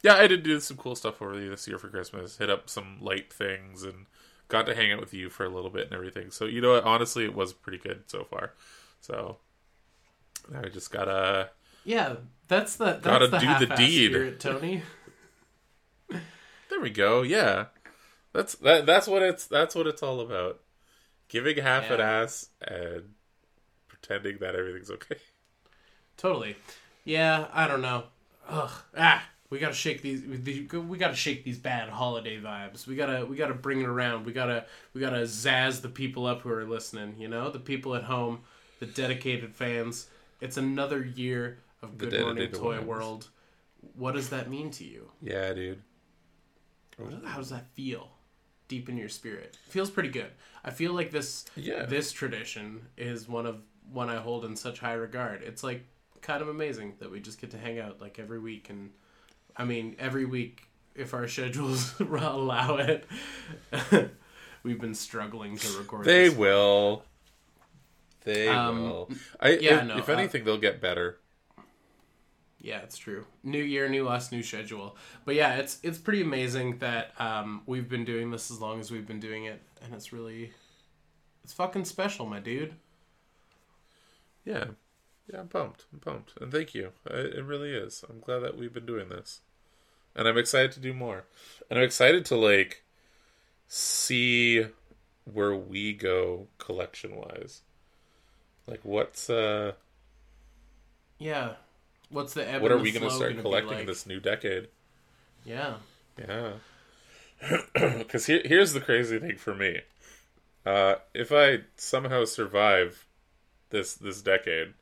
yeah, 0.04 0.16
I 0.16 0.28
did 0.28 0.44
do 0.44 0.60
some 0.60 0.78
cool 0.78 0.96
stuff 0.96 1.22
over 1.22 1.38
this 1.40 1.68
year 1.68 1.78
for 1.78 1.88
Christmas. 1.90 2.38
Hit 2.38 2.50
up 2.50 2.70
some 2.70 2.98
light 3.02 3.32
things 3.34 3.84
and 3.84 4.06
got 4.48 4.66
to 4.68 4.76
hang 4.76 4.92
out 4.92 5.00
with 5.00 5.14
you 5.14 5.30
for 5.30 5.46
a 5.46 5.50
little 5.50 5.70
bit 5.70 5.86
and 5.86 5.94
everything. 5.94 6.32
So 6.32 6.46
you 6.46 6.62
know 6.62 6.74
what? 6.74 6.84
Honestly, 6.84 7.26
it 7.26 7.34
was 7.34 7.54
pretty 7.54 7.78
good 7.78 8.04
so 8.08 8.24
far. 8.24 8.54
So 9.02 9.38
now 10.52 10.62
I 10.64 10.70
just 10.70 10.92
gotta 10.92 11.50
Yeah, 11.84 12.16
that's 12.48 12.76
the 12.76 12.86
that's 12.86 13.04
Gotta 13.04 13.28
the 13.28 13.40
do 13.40 13.66
the 13.66 13.76
deed. 13.76 14.12
spirit, 14.12 14.40
Tony. 14.40 14.84
There 16.70 16.82
we 16.82 16.90
go. 16.90 17.22
Yeah, 17.22 17.68
that's 18.34 18.56
that. 18.56 18.86
That's 18.86 19.08
what 19.08 19.24
it's. 19.24 19.48
That's 19.48 19.74
what 19.74 19.88
it's 19.88 20.04
all 20.04 20.20
about. 20.20 20.60
Giving 21.30 21.58
half 21.58 21.90
an 21.90 22.02
ass 22.02 22.50
and 22.62 23.14
pretending 23.88 24.38
that 24.40 24.54
everything's 24.54 24.92
okay. 24.92 25.16
Totally. 26.18 26.56
Yeah, 27.06 27.48
I 27.54 27.68
don't 27.68 27.82
know. 27.82 28.06
Ugh. 28.50 28.72
Ah, 28.98 29.24
we 29.50 29.60
gotta 29.60 29.74
shake 29.74 30.02
these. 30.02 30.24
We 30.24 30.98
gotta 30.98 31.16
shake 31.16 31.44
these 31.44 31.58
bad 31.58 31.90
holiday 31.90 32.40
vibes. 32.42 32.86
We 32.88 32.96
gotta. 32.96 33.26
We 33.26 33.36
gotta 33.38 33.54
bring 33.54 33.82
it 33.82 33.88
around. 33.88 34.26
We 34.26 34.34
gotta. 34.34 34.66
We 34.94 35.02
gotta 35.02 35.22
zazz 35.22 35.82
the 35.82 35.90
people 35.90 36.26
up 36.26 36.42
who 36.42 36.50
are 36.50 36.66
listening. 36.66 37.16
You 37.18 37.28
know, 37.28 37.50
the 37.50 37.60
people 37.60 37.96
at 37.96 38.04
home, 38.04 38.40
the 38.80 38.86
dedicated 38.88 39.56
fans. 39.56 40.08
It's 40.42 40.58
another 40.58 41.04
year 41.04 41.60
of 41.82 41.98
Good 41.98 42.14
Morning 42.20 42.52
Toy 42.52 42.76
ones. 42.76 42.86
World. 42.88 43.30
What 43.96 44.16
does 44.16 44.30
that 44.30 44.50
mean 44.50 44.72
to 44.72 44.84
you? 44.84 45.12
Yeah, 45.22 45.54
dude. 45.54 45.82
How 47.26 47.38
does 47.38 47.50
that 47.50 47.68
feel? 47.74 48.10
Deep 48.68 48.90
in 48.90 48.98
your 48.98 49.08
spirit, 49.08 49.58
feels 49.70 49.90
pretty 49.90 50.10
good. 50.10 50.32
I 50.62 50.72
feel 50.72 50.92
like 50.92 51.10
this 51.12 51.46
Yeah. 51.56 51.86
this 51.86 52.12
tradition 52.12 52.88
is 52.98 53.26
one 53.30 53.46
of 53.46 53.62
one 53.90 54.10
I 54.10 54.18
hold 54.18 54.44
in 54.44 54.58
such 54.58 54.80
high 54.80 54.92
regard. 54.96 55.42
It's 55.42 55.64
like 55.64 55.86
kind 56.22 56.42
of 56.42 56.50
amazing 56.50 56.96
that 57.00 57.12
we 57.12 57.20
just 57.20 57.40
get 57.40 57.52
to 57.52 57.58
hang 57.58 57.80
out 57.80 58.02
like 58.02 58.20
every 58.20 58.40
week, 58.40 58.70
and 58.70 58.92
I 59.56 59.66
mean 59.66 59.96
every 60.00 60.26
week 60.26 60.64
if 60.96 61.14
our 61.14 61.28
schedules 61.28 61.94
allow 62.00 62.78
it. 62.78 63.06
We've 64.64 64.80
been 64.82 64.96
struggling 64.96 65.58
to 65.58 65.78
record. 65.78 66.06
They 66.06 66.28
this. 66.28 66.38
will. 66.38 67.04
They 68.26 68.50
Um, 68.50 68.84
will. 68.84 69.10
I 69.40 69.52
yeah, 69.52 69.82
if, 69.82 69.86
no, 69.88 69.98
if 70.00 70.10
uh, 70.10 70.14
anything, 70.14 70.44
they'll 70.44 70.58
get 70.58 70.82
better. 70.82 71.20
Yeah, 72.60 72.80
it's 72.80 72.98
true. 72.98 73.26
New 73.44 73.62
year, 73.64 73.88
new 73.88 74.10
us, 74.10 74.32
new 74.32 74.44
schedule. 74.44 74.98
But 75.24 75.36
yeah, 75.36 75.56
it's 75.56 75.80
it's 75.84 75.98
pretty 76.00 76.22
amazing 76.22 76.80
that 76.80 77.14
um, 77.22 77.62
we've 77.66 77.88
been 77.88 78.04
doing 78.04 78.32
this 78.32 78.52
as 78.52 78.60
long 78.60 78.80
as 78.82 78.92
we've 78.92 79.08
been 79.08 79.20
doing 79.22 79.46
it, 79.46 79.62
and 79.82 79.94
it's 79.94 80.12
really, 80.12 80.52
it's 81.44 81.54
fucking 81.54 81.86
special, 81.86 82.26
my 82.26 82.40
dude. 82.40 82.74
Yeah, 84.44 84.66
yeah, 85.32 85.40
I'm 85.42 85.48
pumped. 85.48 85.86
I'm 85.94 86.00
pumped, 86.00 86.34
and 86.42 86.52
thank 86.52 86.74
you. 86.74 86.92
I, 87.10 87.16
it 87.16 87.44
really 87.46 87.72
is. 87.74 88.04
I'm 88.10 88.20
glad 88.20 88.40
that 88.40 88.58
we've 88.58 88.74
been 88.74 88.86
doing 88.86 89.10
this, 89.10 89.42
and 90.16 90.28
I'm 90.28 90.38
excited 90.38 90.72
to 90.74 90.80
do 90.80 90.94
more. 90.94 91.26
And 91.70 91.80
I'm 91.80 91.86
excited 91.86 92.26
to 92.26 92.36
like 92.36 92.84
see 93.68 94.66
where 95.32 95.56
we 95.56 95.94
go 95.94 96.48
collection 96.58 97.16
wise. 97.16 97.62
Like, 98.68 98.80
what's 98.84 99.30
uh, 99.30 99.74
Yeah. 101.20 101.54
What's 102.10 102.34
the 102.34 102.48
ebb 102.50 102.62
what 102.62 102.72
are 102.72 102.78
the 102.78 102.84
we 102.84 102.92
gonna 102.92 103.12
start 103.12 103.32
gonna 103.32 103.42
collecting 103.42 103.80
like? 103.80 103.88
this 103.88 104.06
new 104.06 104.20
decade? 104.20 104.70
Yeah. 105.46 105.76
Yeah. 106.18 106.54
Because 107.74 108.26
here, 108.26 108.42
here's 108.44 108.74
the 108.74 108.82
crazy 108.82 109.20
thing 109.20 109.38
for 109.38 109.54
me. 109.54 109.82
Uh, 110.66 110.96
if 111.14 111.32
I 111.32 111.60
somehow 111.76 112.26
survive 112.26 113.06
this 113.70 113.94
this 113.94 114.22
decade, 114.22 114.74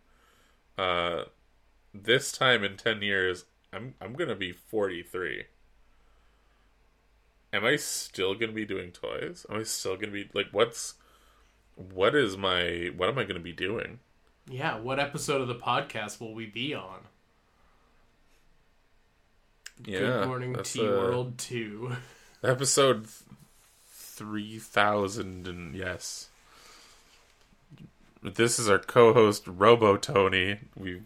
uh, 0.77 1.23
this 1.93 2.31
time 2.31 2.63
in 2.63 2.77
ten 2.77 3.01
years, 3.01 3.45
I'm 3.71 3.95
I'm 4.01 4.13
gonna 4.13 4.35
be 4.35 4.51
forty 4.51 5.03
three. 5.03 5.45
Am 7.53 7.63
I 7.63 7.77
still 7.77 8.35
gonna 8.35 8.51
be 8.51 8.65
doing 8.65 8.91
toys? 8.91 9.45
Am 9.49 9.59
I 9.59 9.63
still 9.63 9.95
gonna 9.95 10.11
be 10.11 10.29
like 10.33 10.47
what's 10.51 10.95
what 11.75 12.15
is 12.15 12.37
my 12.37 12.89
what 12.95 13.09
am 13.09 13.17
I 13.17 13.23
gonna 13.23 13.39
be 13.39 13.53
doing? 13.53 13.99
Yeah. 14.49 14.77
What 14.77 14.99
episode 14.99 15.41
of 15.41 15.47
the 15.47 15.55
podcast 15.55 16.19
will 16.19 16.33
we 16.33 16.45
be 16.45 16.73
on? 16.73 16.99
Yeah, 19.85 19.99
Good 19.99 20.27
morning, 20.27 20.55
T 20.63 20.81
World 20.81 21.37
Two. 21.37 21.95
Episode 22.43 23.07
three 23.89 24.59
thousand 24.59 25.47
and 25.47 25.75
yes. 25.75 26.29
This 28.33 28.57
is 28.59 28.67
our 28.69 28.79
co-host 28.79 29.43
Robo 29.47 29.97
Tony. 29.97 30.59
We 30.75 31.01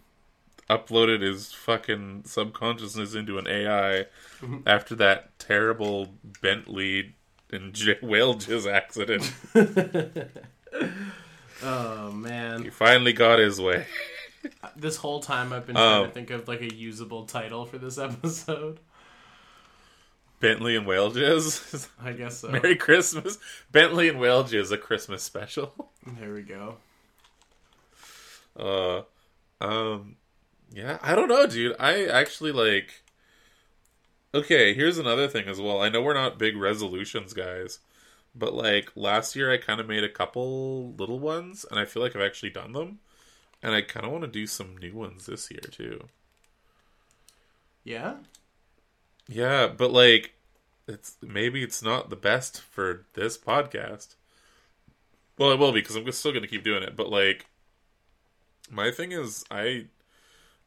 uploaded 0.68 1.20
his 1.20 1.52
fucking 1.52 2.22
subconsciousness 2.24 3.14
into 3.14 3.36
an 3.38 3.46
AI 3.46 4.06
after 4.66 4.94
that 4.96 5.38
terrible 5.38 6.08
Bentley 6.40 7.14
and 7.52 7.74
J- 7.74 7.98
whale 8.02 8.34
jizz 8.34 8.70
accident. 8.72 9.32
Oh 11.62 12.10
man. 12.12 12.62
he 12.62 12.70
finally 12.70 13.12
got 13.12 13.38
his 13.38 13.60
way. 13.60 13.84
This 14.76 14.96
whole 14.96 15.20
time 15.20 15.52
I've 15.52 15.66
been 15.66 15.74
trying 15.76 16.04
Um, 16.04 16.08
to 16.08 16.14
think 16.14 16.30
of 16.30 16.48
like 16.48 16.62
a 16.62 16.74
usable 16.74 17.26
title 17.26 17.66
for 17.66 17.76
this 17.76 17.98
episode. 17.98 18.80
Bentley 20.40 20.74
and 20.74 20.86
whale 20.86 21.12
jizz. 21.12 21.86
I 22.02 22.12
guess 22.12 22.38
so. 22.38 22.48
Merry 22.48 22.76
Christmas, 22.76 23.36
Bentley 23.70 24.08
and 24.08 24.18
whale 24.18 24.42
jizz, 24.42 24.72
a 24.72 24.78
Christmas 24.78 25.22
special. 25.22 25.90
There 26.18 26.32
we 26.32 26.40
go. 26.42 26.76
Uh, 28.56 29.02
um, 29.60 30.16
yeah, 30.72 30.98
I 31.02 31.14
don't 31.14 31.28
know, 31.28 31.46
dude. 31.46 31.76
I 31.78 32.06
actually 32.06 32.52
like. 32.52 33.02
Okay, 34.32 34.74
here's 34.74 34.98
another 34.98 35.26
thing 35.26 35.48
as 35.48 35.60
well. 35.60 35.80
I 35.80 35.88
know 35.88 36.02
we're 36.02 36.14
not 36.14 36.38
big 36.38 36.56
resolutions 36.56 37.32
guys, 37.32 37.80
but 38.34 38.54
like 38.54 38.92
last 38.94 39.34
year, 39.34 39.52
I 39.52 39.56
kind 39.56 39.80
of 39.80 39.88
made 39.88 40.04
a 40.04 40.08
couple 40.08 40.92
little 40.92 41.18
ones, 41.18 41.66
and 41.70 41.80
I 41.80 41.84
feel 41.84 42.02
like 42.02 42.14
I've 42.14 42.22
actually 42.22 42.50
done 42.50 42.72
them, 42.72 43.00
and 43.62 43.74
I 43.74 43.82
kind 43.82 44.06
of 44.06 44.12
want 44.12 44.22
to 44.22 44.30
do 44.30 44.46
some 44.46 44.76
new 44.76 44.94
ones 44.94 45.26
this 45.26 45.50
year 45.50 45.60
too. 45.70 46.08
Yeah. 47.84 48.16
Yeah, 49.28 49.68
but 49.68 49.92
like, 49.92 50.34
it's 50.86 51.16
maybe 51.22 51.62
it's 51.62 51.82
not 51.82 52.10
the 52.10 52.16
best 52.16 52.60
for 52.60 53.06
this 53.14 53.38
podcast. 53.38 54.14
Well, 55.38 55.52
it 55.52 55.58
will 55.58 55.72
be 55.72 55.80
because 55.80 55.96
I'm 55.96 56.10
still 56.12 56.32
going 56.32 56.42
to 56.42 56.48
keep 56.48 56.64
doing 56.64 56.82
it. 56.82 56.96
But 56.96 57.10
like, 57.10 57.46
my 58.70 58.90
thing 58.90 59.12
is, 59.12 59.44
I 59.50 59.86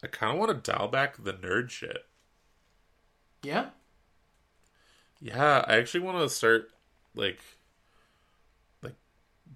I 0.03 0.07
kind 0.07 0.33
of 0.33 0.39
want 0.39 0.63
to 0.63 0.71
dial 0.71 0.87
back 0.87 1.23
the 1.23 1.33
nerd 1.33 1.69
shit. 1.69 2.05
Yeah. 3.41 3.69
Yeah, 5.21 5.63
I 5.67 5.77
actually 5.77 6.01
want 6.01 6.17
to 6.19 6.29
start 6.29 6.69
like 7.15 7.39
like 8.81 8.95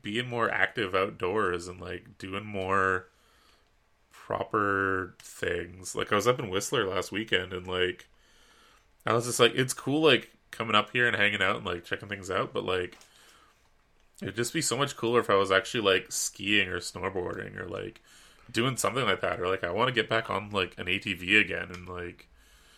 being 0.01 0.29
more 0.29 0.49
active 0.49 0.95
outdoors 0.95 1.67
and 1.67 1.81
like 1.81 2.17
doing 2.17 2.45
more 2.45 3.07
proper 4.11 5.15
things. 5.19 5.95
Like 5.95 6.11
I 6.11 6.15
was 6.15 6.27
up 6.27 6.39
in 6.39 6.49
Whistler 6.49 6.85
last 6.87 7.11
weekend 7.11 7.53
and 7.53 7.67
like 7.67 8.07
I 9.05 9.13
was 9.13 9.25
just 9.25 9.39
like 9.39 9.53
it's 9.55 9.73
cool 9.73 10.01
like 10.01 10.31
coming 10.51 10.75
up 10.75 10.91
here 10.91 11.07
and 11.07 11.15
hanging 11.15 11.41
out 11.41 11.57
and 11.57 11.65
like 11.65 11.83
checking 11.83 12.09
things 12.09 12.31
out, 12.31 12.53
but 12.53 12.63
like 12.65 12.97
it'd 14.21 14.35
just 14.35 14.53
be 14.53 14.61
so 14.61 14.77
much 14.77 14.95
cooler 14.95 15.19
if 15.19 15.29
I 15.29 15.35
was 15.35 15.51
actually 15.51 15.81
like 15.81 16.11
skiing 16.11 16.69
or 16.69 16.79
snowboarding 16.79 17.57
or 17.57 17.67
like 17.67 18.01
doing 18.51 18.77
something 18.77 19.03
like 19.05 19.21
that 19.21 19.39
or 19.39 19.47
like 19.47 19.63
I 19.63 19.71
want 19.71 19.87
to 19.89 19.93
get 19.93 20.09
back 20.09 20.29
on 20.29 20.49
like 20.51 20.73
an 20.77 20.85
ATV 20.87 21.39
again 21.41 21.69
and 21.73 21.87
like 21.87 22.27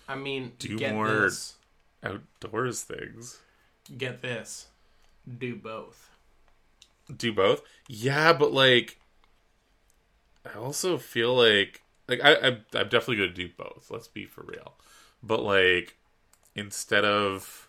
I 0.07 0.15
mean, 0.15 0.53
Do 0.59 0.77
get 0.77 0.93
more- 0.93 1.07
this. 1.07 1.55
outdoors 2.03 2.81
things. 2.81 3.39
Get 3.97 4.21
this. 4.21 4.67
Do 5.37 5.55
both. 5.55 6.09
do 7.15 7.31
both 7.33 7.61
yeah 7.87 8.33
but 8.33 8.51
like 8.51 8.99
i 10.45 10.57
also 10.57 10.97
feel 10.97 11.35
like 11.35 11.81
like 12.07 12.19
I, 12.23 12.35
I'm, 12.35 12.65
I'm 12.73 12.89
definitely 12.89 13.17
gonna 13.17 13.33
do 13.33 13.49
both 13.57 13.87
let's 13.91 14.07
be 14.07 14.25
for 14.25 14.43
real 14.43 14.73
but 15.21 15.41
like 15.43 15.97
instead 16.55 17.05
of 17.05 17.68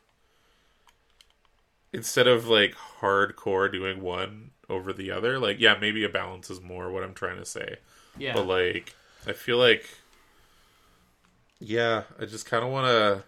instead 1.93 2.27
of 2.29 2.47
like 2.47 2.75
hardcore 3.01 3.71
doing 3.71 4.01
one 4.01 4.51
over 4.69 4.93
the 4.93 5.11
other 5.11 5.39
like 5.39 5.59
yeah 5.59 5.77
maybe 5.81 6.05
a 6.05 6.09
balance 6.09 6.49
is 6.51 6.61
more 6.61 6.91
what 6.91 7.03
i'm 7.03 7.15
trying 7.15 7.37
to 7.39 7.45
say 7.45 7.77
Yeah. 8.17 8.35
but 8.35 8.47
like 8.47 8.95
i 9.27 9.33
feel 9.33 9.59
like 9.59 9.85
yeah 11.59 12.05
i 12.21 12.25
just 12.25 12.47
kind 12.47 12.65
of 12.65 12.71
want 12.71 12.87
to 12.87 13.25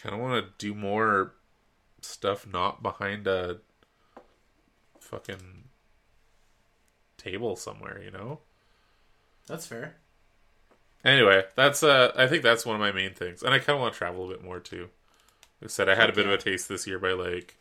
kind 0.00 0.14
of 0.14 0.20
want 0.20 0.44
to 0.44 0.52
do 0.64 0.74
more 0.74 1.32
stuff 2.00 2.46
not 2.46 2.82
behind 2.82 3.26
a 3.26 3.58
fucking 5.00 5.64
table 7.18 7.56
somewhere 7.56 8.00
you 8.02 8.10
know 8.10 8.38
That's 9.48 9.66
fair. 9.66 9.96
anyway 11.04 11.42
that's 11.56 11.82
uh 11.82 12.12
i 12.16 12.26
think 12.28 12.42
that's 12.44 12.64
one 12.64 12.76
of 12.76 12.80
my 12.80 12.92
main 12.92 13.12
things 13.12 13.42
and 13.42 13.52
i 13.52 13.58
kind 13.58 13.74
of 13.76 13.80
want 13.80 13.92
to 13.94 13.98
travel 13.98 14.26
a 14.26 14.28
bit 14.32 14.44
more 14.44 14.60
too 14.60 14.88
i 15.62 15.66
said 15.66 15.88
i 15.88 15.94
had 15.94 16.10
a 16.10 16.12
bit 16.12 16.26
of 16.26 16.32
a 16.32 16.38
taste 16.38 16.68
this 16.68 16.86
year 16.86 16.98
by 16.98 17.12
like 17.12 17.56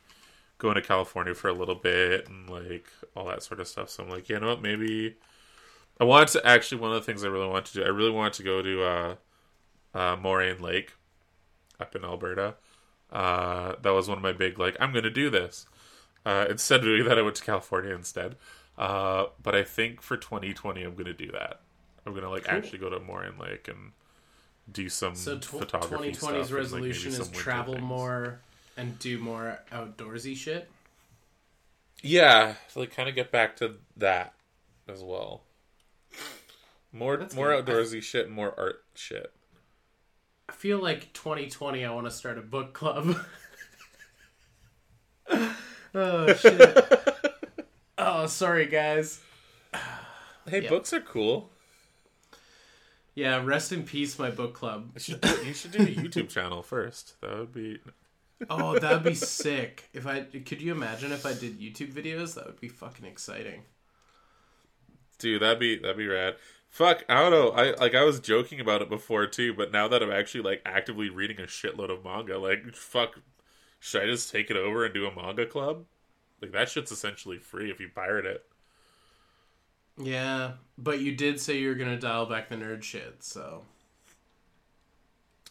going 0.57 0.75
to 0.75 0.81
california 0.81 1.33
for 1.35 1.49
a 1.49 1.53
little 1.53 1.75
bit 1.75 2.27
and 2.29 2.49
like 2.49 2.87
all 3.15 3.25
that 3.27 3.43
sort 3.43 3.59
of 3.59 3.67
stuff. 3.67 3.89
So 3.89 4.03
i'm 4.03 4.09
like 4.09 4.29
you 4.29 4.39
know 4.39 4.49
what? 4.49 4.61
Maybe 4.61 5.15
i 5.99 6.03
wanted 6.03 6.29
to 6.29 6.45
actually 6.47 6.81
one 6.81 6.91
of 6.91 6.95
the 6.97 7.05
things 7.05 7.23
i 7.23 7.27
really 7.27 7.47
wanted 7.47 7.65
to 7.67 7.73
do 7.75 7.83
i 7.83 7.89
really 7.89 8.11
wanted 8.11 8.33
to 8.33 8.43
go 8.43 8.61
to 8.61 8.83
uh 8.83 9.15
uh 9.93 10.15
moraine 10.17 10.61
lake 10.61 10.93
up 11.79 11.95
in 11.95 12.03
alberta. 12.05 12.55
Uh 13.11 13.75
that 13.81 13.91
was 13.93 14.07
one 14.07 14.17
of 14.17 14.23
my 14.23 14.33
big 14.33 14.59
like 14.59 14.77
i'm 14.79 14.93
gonna 14.93 15.09
do 15.09 15.29
this. 15.29 15.65
Uh 16.25 16.45
instead 16.49 16.79
of 16.81 16.85
doing 16.85 17.05
that 17.05 17.17
i 17.19 17.21
went 17.21 17.35
to 17.37 17.43
california 17.43 17.93
instead. 17.95 18.35
Uh 18.77 19.27
but 19.41 19.55
i 19.55 19.63
think 19.63 20.01
for 20.01 20.17
2020 20.17 20.83
i'm 20.83 20.95
gonna 20.95 21.13
do 21.13 21.31
that. 21.31 21.61
I'm 22.05 22.13
gonna 22.13 22.29
like 22.29 22.45
Cool. 22.45 22.57
actually 22.57 22.79
go 22.79 22.89
to 22.89 22.99
moraine 22.99 23.37
lake 23.39 23.67
and 23.67 23.91
do 24.71 24.89
some 24.89 25.15
So 25.15 25.37
tw- 25.37 25.45
photography 25.45 26.11
2020's 26.11 26.17
stuff 26.17 26.29
and, 26.29 26.37
like, 26.39 26.49
maybe 26.49 26.57
resolution 26.57 27.11
is 27.13 27.27
travel 27.29 27.73
things. 27.75 27.85
more 27.85 28.39
and 28.77 28.97
do 28.99 29.17
more 29.19 29.59
outdoorsy 29.71 30.35
shit. 30.35 30.69
Yeah, 32.01 32.55
so 32.69 32.79
like 32.79 32.95
kind 32.95 33.09
of 33.09 33.15
get 33.15 33.31
back 33.31 33.57
to 33.57 33.75
that 33.97 34.33
as 34.87 35.03
well. 35.03 35.43
More 36.93 37.17
That's 37.17 37.35
more 37.35 37.61
good. 37.61 37.65
outdoorsy 37.65 38.01
shit 38.01 38.29
more 38.29 38.53
art 38.57 38.83
shit. 38.95 39.31
I 40.47 40.53
feel 40.53 40.79
like 40.81 41.11
2020 41.13 41.85
I 41.85 41.91
want 41.93 42.07
to 42.07 42.11
start 42.11 42.37
a 42.37 42.41
book 42.41 42.73
club. 42.73 43.15
oh 45.93 46.33
shit. 46.33 46.99
oh, 47.97 48.25
sorry 48.27 48.65
guys. 48.67 49.19
Hey, 50.47 50.63
Yeah. 50.63 50.69
books 50.69 50.93
are 50.93 51.01
cool. 51.01 51.51
Yeah, 53.19 53.43
rest 53.43 53.73
in 53.73 53.83
peace 53.83 54.17
my 54.17 54.29
book 54.29 54.53
club. 54.53 54.91
You 54.93 54.99
should 55.01 55.19
do, 55.19 55.29
you 55.45 55.53
should 55.53 55.71
do 55.71 55.83
a 55.83 55.87
YouTube 55.87 56.29
channel 56.29 56.63
first. 56.63 57.19
That 57.19 57.37
would 57.37 57.53
be 57.53 57.79
Oh, 58.49 58.79
that'd 58.79 59.03
be 59.03 59.13
sick. 59.13 59.89
If 59.93 60.07
I 60.07 60.21
could 60.21 60.61
you 60.61 60.71
imagine 60.71 61.11
if 61.11 61.25
I 61.25 61.33
did 61.33 61.59
YouTube 61.59 61.91
videos? 61.91 62.35
That 62.35 62.45
would 62.45 62.61
be 62.61 62.69
fucking 62.69 63.05
exciting. 63.05 63.63
dude. 65.17 65.41
That'd 65.41 65.59
be 65.59 65.77
that'd 65.77 65.97
be 65.97 66.07
rad. 66.07 66.35
Fuck, 66.69 67.03
I 67.09 67.15
don't 67.21 67.31
know. 67.31 67.49
I 67.49 67.71
like 67.75 67.93
I 67.93 68.03
was 68.05 68.21
joking 68.21 68.61
about 68.61 68.81
it 68.81 68.89
before 68.89 69.27
too, 69.27 69.53
but 69.53 69.73
now 69.73 69.89
that 69.89 70.01
I'm 70.01 70.11
actually 70.11 70.43
like 70.43 70.61
actively 70.65 71.09
reading 71.09 71.39
a 71.39 71.43
shitload 71.47 71.89
of 71.91 72.05
manga, 72.05 72.37
like 72.37 72.73
fuck, 72.73 73.19
should 73.79 74.03
I 74.03 74.05
just 74.05 74.31
take 74.31 74.49
it 74.49 74.55
over 74.55 74.85
and 74.85 74.93
do 74.93 75.05
a 75.07 75.13
manga 75.13 75.45
club? 75.45 75.83
Like 76.41 76.53
that 76.53 76.69
shit's 76.69 76.91
essentially 76.93 77.37
free 77.37 77.69
if 77.69 77.81
you 77.81 77.89
pirate 77.93 78.25
it. 78.25 78.45
Yeah, 80.01 80.53
but 80.77 80.99
you 81.01 81.13
did 81.15 81.39
say 81.39 81.57
you 81.59 81.67
were 81.69 81.75
gonna 81.75 81.99
dial 81.99 82.25
back 82.25 82.49
the 82.49 82.55
nerd 82.55 82.83
shit, 82.83 83.21
so 83.23 83.63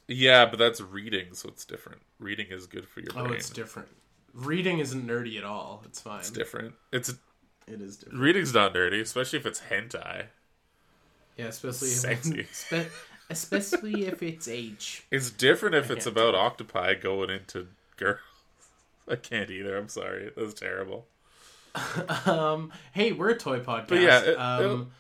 Yeah, 0.06 0.46
but 0.46 0.58
that's 0.58 0.80
reading, 0.80 1.34
so 1.34 1.48
it's 1.50 1.64
different. 1.64 2.00
Reading 2.18 2.46
is 2.50 2.66
good 2.66 2.88
for 2.88 3.00
your 3.00 3.12
brain. 3.12 3.26
oh, 3.28 3.32
it's 3.32 3.50
different. 3.50 3.88
Reading 4.32 4.78
isn't 4.78 5.06
nerdy 5.06 5.37
at 5.37 5.44
all. 5.44 5.82
It's 5.84 6.00
fine. 6.00 6.20
It's 6.20 6.30
different. 6.30 6.74
It's 6.92 7.11
It 7.66 7.80
is 7.82 7.96
different. 7.98 8.20
reading's 8.20 8.54
not 8.54 8.72
nerdy, 8.74 9.00
especially 9.00 9.38
if 9.38 9.46
it's 9.46 9.61
hentai. 9.61 10.26
Yeah, 11.37 11.46
especially 11.46 11.88
Sexy. 11.88 12.46
Spe- 12.52 12.90
especially 13.30 14.06
if 14.06 14.22
it's 14.22 14.48
age. 14.48 15.04
It's 15.11 15.30
different 15.30 15.74
if 15.74 15.90
it's 15.90 16.06
about 16.06 16.34
octopi 16.34 16.94
going 16.94 17.30
into 17.30 17.68
girls. 17.96 18.20
I 19.08 19.16
can't 19.16 19.50
either. 19.50 19.76
I'm 19.76 19.88
sorry. 19.88 20.24
That 20.34 20.37
was 20.37 20.54
terrible. 20.54 21.06
Um, 22.26 22.72
hey, 22.92 23.12
we're 23.12 23.31
a 23.31 23.38
toy 23.38 23.61
podcast. 23.61 23.88
But 23.88 24.00
yeah, 24.00 24.20
it- 24.20 24.38
um, 24.38 24.90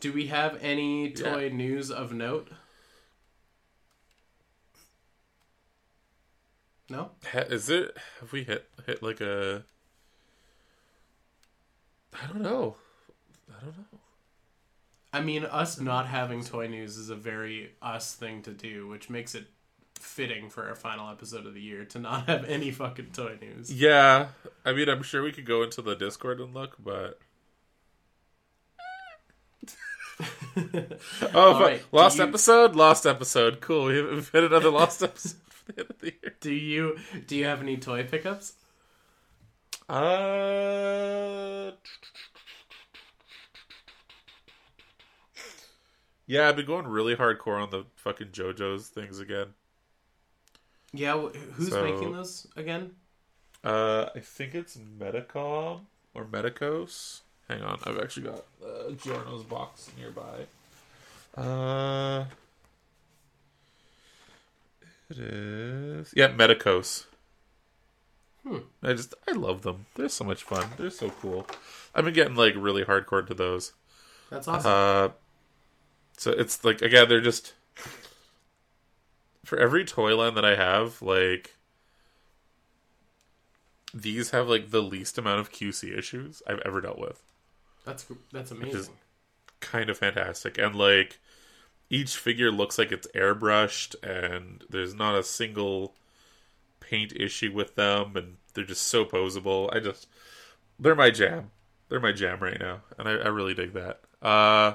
do 0.00 0.12
we 0.12 0.26
have 0.28 0.58
any 0.62 1.10
toy 1.12 1.48
news 1.50 1.90
of 1.90 2.12
note? 2.12 2.48
No. 6.88 7.10
Is 7.34 7.70
it? 7.70 7.96
Have 8.20 8.32
we 8.32 8.44
hit 8.44 8.68
hit 8.86 9.02
like 9.02 9.20
a? 9.20 9.62
I 12.12 12.26
don't 12.26 12.42
know. 12.42 12.76
I 13.48 13.64
don't 13.64 13.76
know. 13.76 13.98
I 15.12 15.20
mean, 15.20 15.44
us 15.44 15.80
not 15.80 16.06
having 16.06 16.44
toy 16.44 16.66
news 16.68 16.96
is 16.96 17.10
a 17.10 17.14
very 17.16 17.72
us 17.82 18.14
thing 18.14 18.42
to 18.42 18.50
do, 18.52 18.88
which 18.88 19.08
makes 19.10 19.34
it 19.34 19.46
fitting 20.02 20.50
for 20.50 20.68
our 20.68 20.74
final 20.74 21.10
episode 21.10 21.46
of 21.46 21.54
the 21.54 21.60
year 21.60 21.84
to 21.86 21.98
not 21.98 22.26
have 22.26 22.44
any 22.44 22.70
fucking 22.70 23.10
toy 23.12 23.38
news. 23.40 23.72
Yeah, 23.72 24.28
I 24.64 24.72
mean, 24.72 24.88
I'm 24.88 25.02
sure 25.02 25.22
we 25.22 25.32
could 25.32 25.46
go 25.46 25.62
into 25.62 25.82
the 25.82 25.94
Discord 25.94 26.40
and 26.40 26.54
look, 26.54 26.76
but 26.82 27.18
oh, 31.34 31.60
right, 31.60 31.82
lost 31.92 32.18
you- 32.18 32.24
episode, 32.24 32.76
lost 32.76 33.06
episode. 33.06 33.60
Cool, 33.60 33.86
we've 33.86 34.30
another 34.34 34.70
lost 34.70 35.02
episode 35.04 35.38
for 35.48 35.72
the 35.72 35.80
end 35.82 35.90
of 35.90 35.98
the 36.00 36.12
year. 36.22 36.34
Do 36.40 36.52
you 36.52 36.98
do 37.26 37.36
you 37.36 37.44
have 37.46 37.60
any 37.60 37.76
toy 37.76 38.04
pickups? 38.04 38.54
Uh, 39.88 41.72
yeah, 46.26 46.48
I've 46.48 46.54
been 46.56 46.66
going 46.66 46.86
really 46.86 47.16
hardcore 47.16 47.60
on 47.60 47.70
the 47.70 47.84
fucking 47.96 48.28
JoJo's 48.28 48.88
things 48.88 49.18
again. 49.18 49.48
Yeah, 50.92 51.16
who's 51.18 51.70
So- 51.70 51.82
making 51.84 52.12
those 52.12 52.46
again? 52.56 52.96
Uh, 53.62 54.08
I 54.14 54.20
think 54.20 54.54
it's 54.54 54.76
Metacom 54.76 55.82
or 56.14 56.24
Medicos. 56.24 57.20
Hang 57.48 57.62
on, 57.62 57.78
I've 57.84 57.98
actually 57.98 58.26
got 58.26 58.44
uh, 58.64 58.90
Giorno's 58.92 59.44
box 59.44 59.90
nearby. 59.98 60.46
Uh, 61.36 62.24
it 65.10 65.18
is 65.18 66.12
yeah, 66.16 66.28
Medicos. 66.28 67.06
Hmm. 68.46 68.58
I 68.82 68.94
just 68.94 69.14
I 69.28 69.32
love 69.32 69.62
them. 69.62 69.86
They're 69.94 70.08
so 70.08 70.24
much 70.24 70.42
fun. 70.42 70.66
They're 70.78 70.90
so 70.90 71.10
cool. 71.10 71.46
I've 71.94 72.04
been 72.04 72.14
getting 72.14 72.36
like 72.36 72.54
really 72.56 72.84
hardcore 72.84 73.26
to 73.26 73.34
those. 73.34 73.72
That's 74.30 74.48
awesome. 74.48 74.70
Uh, 74.70 75.08
so 76.16 76.30
it's 76.30 76.64
like 76.64 76.80
again, 76.82 77.08
they're 77.08 77.20
just 77.20 77.52
for 79.50 79.58
every 79.58 79.84
toy 79.84 80.16
line 80.16 80.34
that 80.34 80.44
I 80.44 80.54
have, 80.54 81.02
like 81.02 81.56
these 83.92 84.30
have 84.30 84.48
like 84.48 84.70
the 84.70 84.80
least 84.80 85.18
amount 85.18 85.40
of 85.40 85.50
QC 85.50 85.98
issues 85.98 86.40
I've 86.46 86.60
ever 86.60 86.80
dealt 86.80 87.00
with. 87.00 87.24
that's 87.84 88.06
that's 88.32 88.52
amazing. 88.52 88.94
Kind 89.58 89.90
of 89.90 89.98
fantastic, 89.98 90.56
and 90.56 90.76
like 90.76 91.18
each 91.90 92.16
figure 92.16 92.52
looks 92.52 92.78
like 92.78 92.92
it's 92.92 93.08
airbrushed, 93.08 93.96
and 94.04 94.62
there's 94.70 94.94
not 94.94 95.16
a 95.16 95.24
single 95.24 95.96
paint 96.78 97.12
issue 97.16 97.50
with 97.52 97.74
them, 97.74 98.16
and 98.16 98.36
they're 98.54 98.62
just 98.62 98.86
so 98.86 99.04
posable. 99.04 99.68
I 99.74 99.80
just 99.80 100.06
they're 100.78 100.94
my 100.94 101.10
jam. 101.10 101.50
They're 101.88 101.98
my 101.98 102.12
jam 102.12 102.38
right 102.38 102.60
now, 102.60 102.82
and 102.96 103.08
I, 103.08 103.14
I 103.14 103.26
really 103.26 103.54
dig 103.54 103.72
that. 103.72 104.02
Uh 104.22 104.74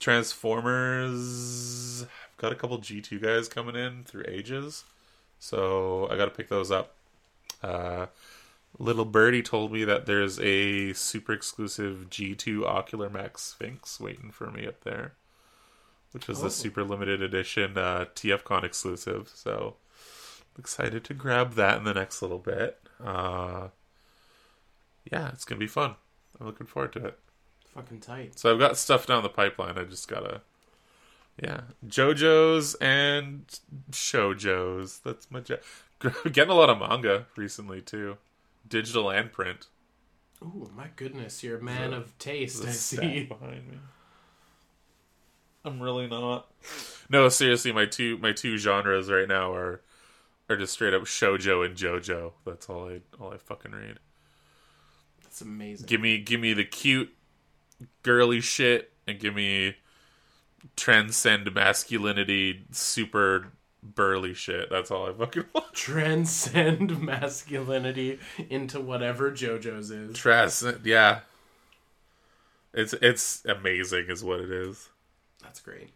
Transformers 0.00 2.04
got 2.44 2.52
a 2.52 2.56
couple 2.56 2.78
G2 2.78 3.22
guys 3.22 3.48
coming 3.48 3.74
in 3.74 4.04
through 4.04 4.24
ages. 4.28 4.84
So 5.38 6.08
I 6.10 6.16
gotta 6.16 6.30
pick 6.30 6.48
those 6.48 6.70
up. 6.70 6.94
Uh 7.62 8.06
Little 8.78 9.04
Birdie 9.04 9.42
told 9.42 9.70
me 9.72 9.84
that 9.84 10.04
there's 10.06 10.38
a 10.40 10.92
super 10.94 11.32
exclusive 11.32 12.08
G2 12.10 12.64
Ocular 12.64 13.08
Max 13.08 13.40
Sphinx 13.42 14.00
waiting 14.00 14.30
for 14.32 14.50
me 14.50 14.66
up 14.66 14.82
there. 14.82 15.12
Which 16.12 16.26
was 16.28 16.42
Oh. 16.42 16.46
a 16.46 16.50
super 16.50 16.84
limited 16.84 17.22
edition 17.22 17.78
uh 17.78 18.06
TFCon 18.14 18.62
exclusive. 18.64 19.30
So 19.34 19.76
excited 20.58 21.02
to 21.04 21.14
grab 21.14 21.54
that 21.54 21.78
in 21.78 21.84
the 21.84 21.94
next 21.94 22.20
little 22.20 22.38
bit. 22.38 22.78
Uh 23.02 23.68
yeah, 25.10 25.28
it's 25.32 25.44
gonna 25.44 25.58
be 25.58 25.66
fun. 25.66 25.94
I'm 26.40 26.46
looking 26.46 26.66
forward 26.66 26.92
to 26.94 27.06
it. 27.06 27.18
Fucking 27.74 28.00
tight. 28.00 28.38
So 28.38 28.52
I've 28.52 28.58
got 28.58 28.76
stuff 28.76 29.06
down 29.06 29.22
the 29.22 29.28
pipeline. 29.28 29.78
I 29.78 29.84
just 29.84 30.08
gotta, 30.08 30.42
yeah, 31.42 31.62
JoJo's 31.86 32.74
and 32.76 33.44
Shoujo's. 33.90 35.00
That's 35.00 35.30
my 35.30 35.42
ja- 35.46 35.56
getting 36.30 36.50
a 36.50 36.54
lot 36.54 36.70
of 36.70 36.78
manga 36.78 37.26
recently 37.36 37.80
too, 37.80 38.18
digital 38.68 39.10
and 39.10 39.32
print. 39.32 39.66
Ooh, 40.42 40.70
my 40.76 40.88
goodness, 40.96 41.42
you're 41.42 41.58
a 41.58 41.62
man 41.62 41.90
The- 41.90 41.96
of 41.98 42.18
taste. 42.18 42.64
I 42.64 42.70
see. 42.70 43.24
behind 43.24 43.68
me. 43.68 43.78
I'm 45.64 45.80
really 45.80 46.06
not. 46.06 46.46
No, 47.08 47.28
seriously, 47.30 47.72
my 47.72 47.86
two 47.86 48.18
my 48.18 48.32
two 48.32 48.58
genres 48.58 49.10
right 49.10 49.26
now 49.28 49.52
are 49.54 49.80
are 50.50 50.56
just 50.56 50.74
straight 50.74 50.92
up 50.92 51.02
shojo 51.04 51.64
and 51.64 51.74
JoJo. 51.76 52.32
That's 52.44 52.68
all 52.68 52.88
I 52.90 53.00
all 53.18 53.32
I 53.32 53.38
fucking 53.38 53.72
read. 53.72 53.98
That's 55.22 55.40
amazing. 55.40 55.86
Give 55.86 56.00
me 56.02 56.18
give 56.18 56.40
me 56.40 56.52
the 56.52 56.64
cute 56.64 57.14
girly 58.02 58.40
shit 58.42 58.92
and 59.06 59.18
give 59.18 59.34
me 59.34 59.76
transcend 60.76 61.52
masculinity 61.54 62.64
super 62.70 63.52
burly 63.82 64.34
shit. 64.34 64.70
That's 64.70 64.90
all 64.90 65.08
I 65.08 65.12
fucking 65.12 65.44
want. 65.52 65.66
Transcend 65.74 67.00
masculinity 67.02 68.18
into 68.48 68.80
whatever 68.80 69.30
JoJo's 69.30 69.90
is. 69.90 70.16
Transcend 70.16 70.84
yeah. 70.84 71.20
It's 72.72 72.92
it's 72.94 73.44
amazing 73.44 74.06
is 74.08 74.24
what 74.24 74.40
it 74.40 74.50
is. 74.50 74.88
That's 75.42 75.60
great. 75.60 75.90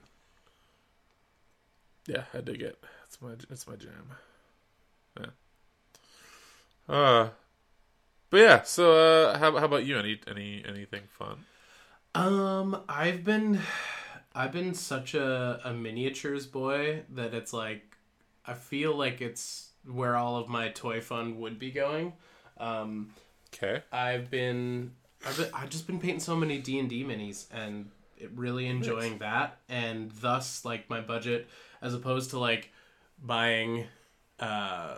Yeah, 2.07 2.25
I 2.33 2.41
dig 2.41 2.63
it. 2.63 2.83
It's 3.07 3.21
my 3.21 3.33
it's 3.51 3.67
my 3.67 3.77
jam. 3.77 4.13
Yeah. 5.19 5.27
Uh 6.89 7.29
but 8.31 8.37
yeah, 8.37 8.63
so 8.63 8.93
uh 8.93 9.39
how 9.39 9.57
how 9.57 9.65
about 9.65 9.85
you? 9.87 9.99
Any 9.99 10.21
any 10.27 10.65
anything 10.67 11.03
fun? 11.09 11.45
Um, 12.15 12.83
I've 12.89 13.23
been, 13.23 13.61
I've 14.39 14.53
been 14.53 14.73
such 14.75 15.15
a 15.15 15.61
a 15.65 15.73
miniatures 15.73 16.47
boy 16.47 17.03
that 17.15 17.35
it's 17.35 17.53
like, 17.53 17.97
I 18.47 18.55
feel 18.55 18.95
like 18.95 19.21
it's 19.21 19.71
where 19.85 20.17
all 20.17 20.37
of 20.37 20.49
my 20.49 20.69
toy 20.69 21.01
fund 21.01 21.39
would 21.39 21.59
be 21.59 21.71
going. 21.73 22.13
Um, 22.59 23.11
Okay. 23.55 23.83
I've 23.91 24.31
been, 24.31 24.93
I've 25.27 25.37
been, 25.39 25.49
I've 25.55 25.71
just 25.71 25.87
been 25.87 25.99
painting 25.99 26.21
so 26.21 26.37
many 26.37 26.59
D 26.59 26.79
and 26.79 26.89
D 26.89 27.03
minis 27.03 27.47
and 27.51 27.91
it- 28.17 28.31
really 28.35 28.67
enjoying 28.67 29.19
that, 29.19 29.59
and 29.69 30.11
thus 30.21 30.65
like 30.67 30.89
my 30.91 31.01
budget, 31.01 31.49
as 31.81 31.95
opposed 31.95 32.31
to 32.31 32.39
like 32.39 32.71
buying, 33.21 33.87
uh, 34.39 34.97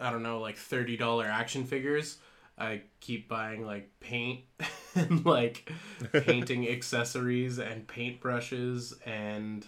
I 0.00 0.10
don't 0.10 0.24
know, 0.24 0.40
like 0.40 0.56
thirty 0.56 0.96
dollar 0.96 1.24
action 1.26 1.64
figures. 1.64 2.18
I 2.62 2.82
keep 3.00 3.28
buying 3.28 3.66
like 3.66 3.90
paint 3.98 4.42
and 4.94 5.26
like 5.26 5.68
painting 6.12 6.68
accessories 6.70 7.58
and 7.58 7.88
paint 7.88 8.20
brushes 8.20 8.94
and 9.04 9.66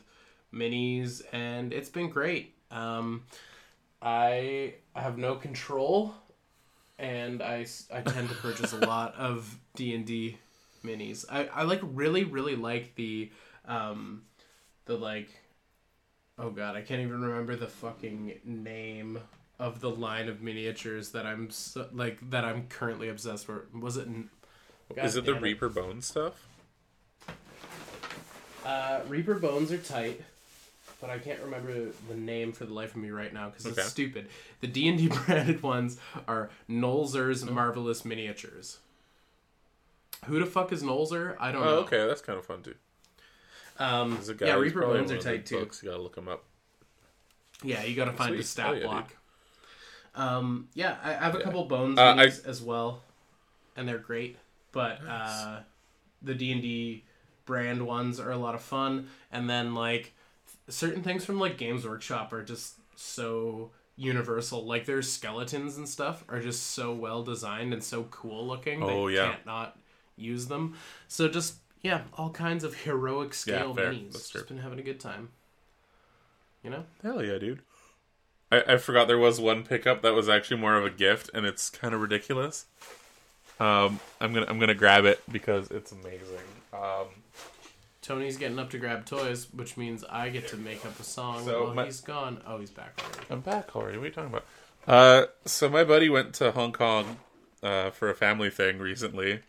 minis, 0.54 1.20
and 1.32 1.72
it's 1.72 1.88
been 1.88 2.08
great. 2.08 2.54
Um, 2.70 3.24
I 4.00 4.74
have 4.94 5.18
no 5.18 5.34
control, 5.34 6.14
and 6.96 7.42
I, 7.42 7.66
I 7.92 8.02
tend 8.02 8.28
to 8.28 8.36
purchase 8.36 8.72
a 8.72 8.86
lot 8.86 9.14
of 9.18 9.58
D 9.74 9.92
and 9.92 10.06
D 10.06 10.38
minis. 10.84 11.24
I, 11.28 11.46
I 11.46 11.62
like 11.64 11.80
really 11.82 12.22
really 12.22 12.54
like 12.54 12.94
the 12.94 13.32
um, 13.64 14.22
the 14.84 14.96
like 14.96 15.30
oh 16.38 16.50
god 16.50 16.76
I 16.76 16.82
can't 16.82 17.00
even 17.00 17.22
remember 17.22 17.56
the 17.56 17.66
fucking 17.66 18.38
name 18.44 19.18
of 19.58 19.80
the 19.80 19.90
line 19.90 20.28
of 20.28 20.42
miniatures 20.42 21.10
that 21.10 21.26
I'm 21.26 21.50
so, 21.50 21.88
like 21.92 22.18
that 22.30 22.44
I'm 22.44 22.66
currently 22.68 23.08
obsessed 23.08 23.48
with. 23.48 23.72
Was 23.74 23.96
it? 23.96 24.08
God 24.94 25.04
Is 25.04 25.16
it 25.16 25.24
the 25.24 25.32
damn 25.34 25.42
Reaper 25.42 25.68
Bone 25.68 26.02
stuff? 26.02 26.46
Uh, 28.64 29.00
Reaper 29.08 29.34
Bones 29.34 29.70
are 29.72 29.78
tight, 29.78 30.22
but 31.00 31.10
I 31.10 31.18
can't 31.18 31.40
remember 31.40 31.90
the 32.08 32.14
name 32.16 32.52
for 32.52 32.64
the 32.64 32.72
life 32.72 32.90
of 32.94 32.96
me 32.96 33.10
right 33.10 33.32
now 33.32 33.48
because 33.50 33.66
Okay. 33.66 33.80
it's 33.82 33.90
stupid. 33.90 34.28
The 34.60 34.66
D 34.66 34.88
and 34.88 34.98
D 34.98 35.08
branded 35.26 35.62
ones 35.62 35.98
are 36.26 36.50
Nolzur's 36.68 37.44
Marvelous 37.44 38.04
Miniatures. 38.04 38.78
Who 40.26 40.38
the 40.38 40.46
fuck 40.46 40.72
is 40.72 40.82
Nolzur? 40.82 41.36
I 41.38 41.52
don't 41.52 41.62
Oh, 41.62 41.66
know. 41.66 41.76
okay, 41.80 42.06
that's 42.06 42.22
kind 42.22 42.38
of 42.38 42.46
fun 42.46 42.62
too. 42.62 42.74
Um, 43.78 44.12
There's 44.14 44.28
a 44.30 44.34
guy 44.34 44.46
yeah, 44.46 44.54
Reaper 44.54 44.80
probably 44.80 44.98
Bones 44.98 45.10
one 45.10 45.18
are 45.18 45.22
tight 45.22 45.44
too. 45.46 45.58
Books. 45.60 45.82
You 45.82 45.90
gotta 45.90 46.02
look 46.02 46.14
them 46.14 46.28
up. 46.28 46.44
Yeah, 47.62 47.82
you 47.84 47.94
got 47.96 48.06
to 48.06 48.12
find 48.12 48.32
the 48.32 48.38
Sweet. 48.38 48.46
stat 48.46 48.68
Oh, 48.68 48.72
yeah, 48.74 48.80
dude. 48.82 49.16
Block. 50.14 50.26
Um, 50.26 50.68
yeah, 50.74 50.96
I, 51.02 51.10
I 51.10 51.14
have 51.18 51.34
a 51.34 51.38
Yeah. 51.38 51.44
couple 51.44 51.64
bones 51.64 51.98
Uh, 51.98 52.14
I- 52.18 52.24
as 52.26 52.62
well, 52.62 53.02
and 53.76 53.88
they're 53.88 53.98
great. 53.98 54.36
But 54.72 55.00
uh, 55.06 55.60
the 56.22 56.34
D 56.34 56.52
and 56.52 56.62
D 56.62 57.04
brand 57.46 57.86
ones 57.86 58.18
are 58.18 58.30
a 58.30 58.36
lot 58.36 58.54
of 58.54 58.62
fun, 58.62 59.08
and 59.30 59.48
then 59.48 59.74
like 59.74 60.12
certain 60.68 61.02
things 61.02 61.24
from 61.24 61.38
like 61.38 61.58
Games 61.58 61.86
Workshop 61.86 62.32
are 62.32 62.42
just 62.42 62.74
so 62.96 63.70
universal. 63.96 64.64
Like 64.64 64.86
their 64.86 65.02
skeletons 65.02 65.76
and 65.76 65.88
stuff 65.88 66.24
are 66.28 66.40
just 66.40 66.72
so 66.72 66.92
well 66.92 67.22
designed 67.22 67.72
and 67.72 67.84
so 67.84 68.04
cool 68.04 68.46
looking. 68.46 68.80
that 68.80 68.86
Oh, 68.90 69.06
you 69.08 69.16
yeah. 69.16 69.30
can't 69.30 69.46
not 69.46 69.78
use 70.16 70.46
them. 70.46 70.74
So 71.06 71.28
just 71.28 71.56
yeah, 71.82 72.02
all 72.14 72.30
kinds 72.30 72.64
of 72.64 72.74
heroic 72.74 73.32
scale 73.34 73.74
fair. 73.74 73.92
minis. 73.92 74.12
That's. 74.12 74.30
Just 74.30 74.48
been 74.48 74.58
having 74.58 74.78
a 74.80 74.82
good 74.82 74.98
time. 74.98 75.28
You 76.64 76.70
know. 76.70 76.84
Hell 77.02 77.22
yeah, 77.24 77.38
dude. 77.38 77.60
I, 78.66 78.74
I 78.74 78.76
forgot 78.78 79.08
there 79.08 79.18
was 79.18 79.40
one 79.40 79.64
pickup 79.64 80.02
that 80.02 80.14
was 80.14 80.28
actually 80.28 80.58
more 80.60 80.76
of 80.76 80.84
a 80.84 80.90
gift, 80.90 81.30
and 81.34 81.46
it's 81.46 81.70
kind 81.70 81.94
of 81.94 82.00
ridiculous. 82.00 82.66
Um, 83.60 84.00
I'm 84.20 84.32
gonna 84.34 84.46
I'm 84.48 84.58
gonna 84.58 84.74
grab 84.74 85.04
it 85.04 85.22
because 85.30 85.70
it's 85.70 85.92
amazing. 85.92 86.38
Um, 86.72 87.06
Tony's 88.02 88.36
getting 88.36 88.58
up 88.58 88.70
to 88.70 88.78
grab 88.78 89.06
toys, 89.06 89.46
which 89.54 89.76
means 89.76 90.04
I 90.10 90.28
get 90.28 90.48
to 90.48 90.56
make 90.56 90.84
up 90.84 90.98
a 91.00 91.04
song 91.04 91.44
So 91.44 91.64
while 91.64 91.74
my- 91.74 91.84
he's 91.86 92.00
gone. 92.00 92.42
Oh, 92.46 92.58
he's 92.58 92.70
back 92.70 92.98
already. 93.02 93.26
I'm 93.30 93.40
back 93.40 93.74
already. 93.76 93.96
What 93.98 94.04
are 94.04 94.06
you 94.08 94.12
talking 94.12 94.30
about? 94.30 94.44
Uh, 94.86 95.26
so 95.46 95.68
my 95.70 95.84
buddy 95.84 96.10
went 96.10 96.34
to 96.34 96.50
Hong 96.50 96.72
Kong 96.72 97.16
uh, 97.62 97.90
for 97.90 98.10
a 98.10 98.14
family 98.14 98.50
thing 98.50 98.78
recently, 98.78 99.40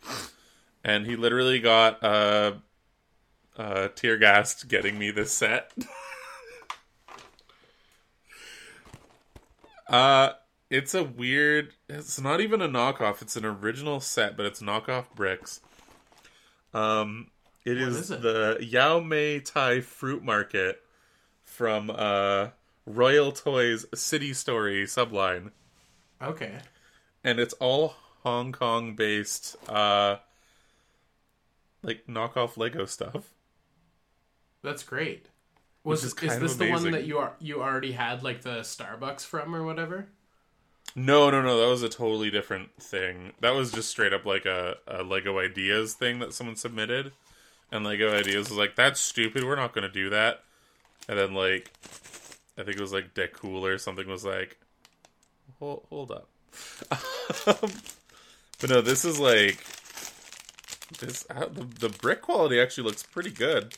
and 0.82 1.04
he 1.06 1.16
literally 1.16 1.60
got 1.60 2.02
uh, 2.02 2.52
uh, 3.58 3.88
tear 3.94 4.16
gassed 4.16 4.68
getting 4.68 4.98
me 4.98 5.10
this 5.10 5.32
set. 5.32 5.72
uh, 9.88 10.30
it's 10.70 10.94
a 10.94 11.04
weird. 11.04 11.74
It's 11.88 12.20
not 12.20 12.40
even 12.40 12.60
a 12.60 12.68
knockoff. 12.68 13.22
It's 13.22 13.36
an 13.36 13.44
original 13.44 14.00
set, 14.00 14.36
but 14.36 14.46
it's 14.46 14.60
knockoff 14.60 15.06
bricks. 15.14 15.60
Um, 16.74 17.28
it 17.64 17.78
is, 17.78 17.96
is 17.96 18.10
it? 18.10 18.22
the 18.22 18.58
Yau 18.60 19.00
Ma 19.00 19.38
Tei 19.44 19.80
Fruit 19.80 20.22
Market 20.22 20.82
from 21.42 21.90
uh 21.90 22.48
Royal 22.84 23.32
Toys 23.32 23.86
City 23.94 24.32
Story 24.32 24.84
subline, 24.84 25.50
Okay. 26.22 26.58
and 27.24 27.40
it's 27.40 27.54
all 27.54 27.94
Hong 28.22 28.52
Kong 28.52 28.94
based, 28.94 29.56
uh, 29.68 30.16
like 31.82 32.06
knockoff 32.06 32.56
Lego 32.56 32.84
stuff. 32.84 33.32
That's 34.62 34.82
great. 34.84 35.26
Was 35.86 36.02
is 36.02 36.14
is, 36.14 36.38
this 36.40 36.56
the 36.56 36.68
one 36.68 36.90
that 36.90 37.06
you 37.06 37.18
are 37.18 37.34
you 37.38 37.62
already 37.62 37.92
had 37.92 38.24
like 38.24 38.42
the 38.42 38.60
Starbucks 38.60 39.24
from 39.24 39.54
or 39.54 39.64
whatever? 39.64 40.08
No, 40.96 41.30
no, 41.30 41.40
no, 41.42 41.60
that 41.60 41.68
was 41.68 41.84
a 41.84 41.88
totally 41.88 42.28
different 42.28 42.70
thing. 42.82 43.34
That 43.40 43.54
was 43.54 43.70
just 43.70 43.88
straight 43.90 44.12
up 44.12 44.24
like 44.24 44.46
a, 44.46 44.76
a 44.88 45.04
Lego 45.04 45.38
Ideas 45.38 45.94
thing 45.94 46.18
that 46.18 46.34
someone 46.34 46.56
submitted, 46.56 47.12
and 47.70 47.84
Lego 47.84 48.12
Ideas 48.12 48.48
was 48.48 48.58
like, 48.58 48.74
"That's 48.74 48.98
stupid. 48.98 49.44
We're 49.44 49.54
not 49.54 49.72
going 49.74 49.86
to 49.86 49.92
do 49.92 50.10
that." 50.10 50.42
And 51.08 51.16
then 51.16 51.34
like, 51.34 51.70
I 52.58 52.64
think 52.64 52.78
it 52.78 52.80
was 52.80 52.92
like 52.92 53.14
Decool 53.14 53.62
or 53.62 53.78
something 53.78 54.08
was 54.08 54.24
like, 54.24 54.58
"Hold, 55.60 55.86
hold 55.88 56.10
up." 56.10 56.28
but 57.44 58.70
no, 58.70 58.80
this 58.80 59.04
is 59.04 59.20
like 59.20 59.64
this. 60.98 61.26
uh, 61.30 61.46
The, 61.46 61.64
the 61.78 61.88
brick 61.90 62.22
quality 62.22 62.60
actually 62.60 62.84
looks 62.88 63.04
pretty 63.04 63.30
good. 63.30 63.76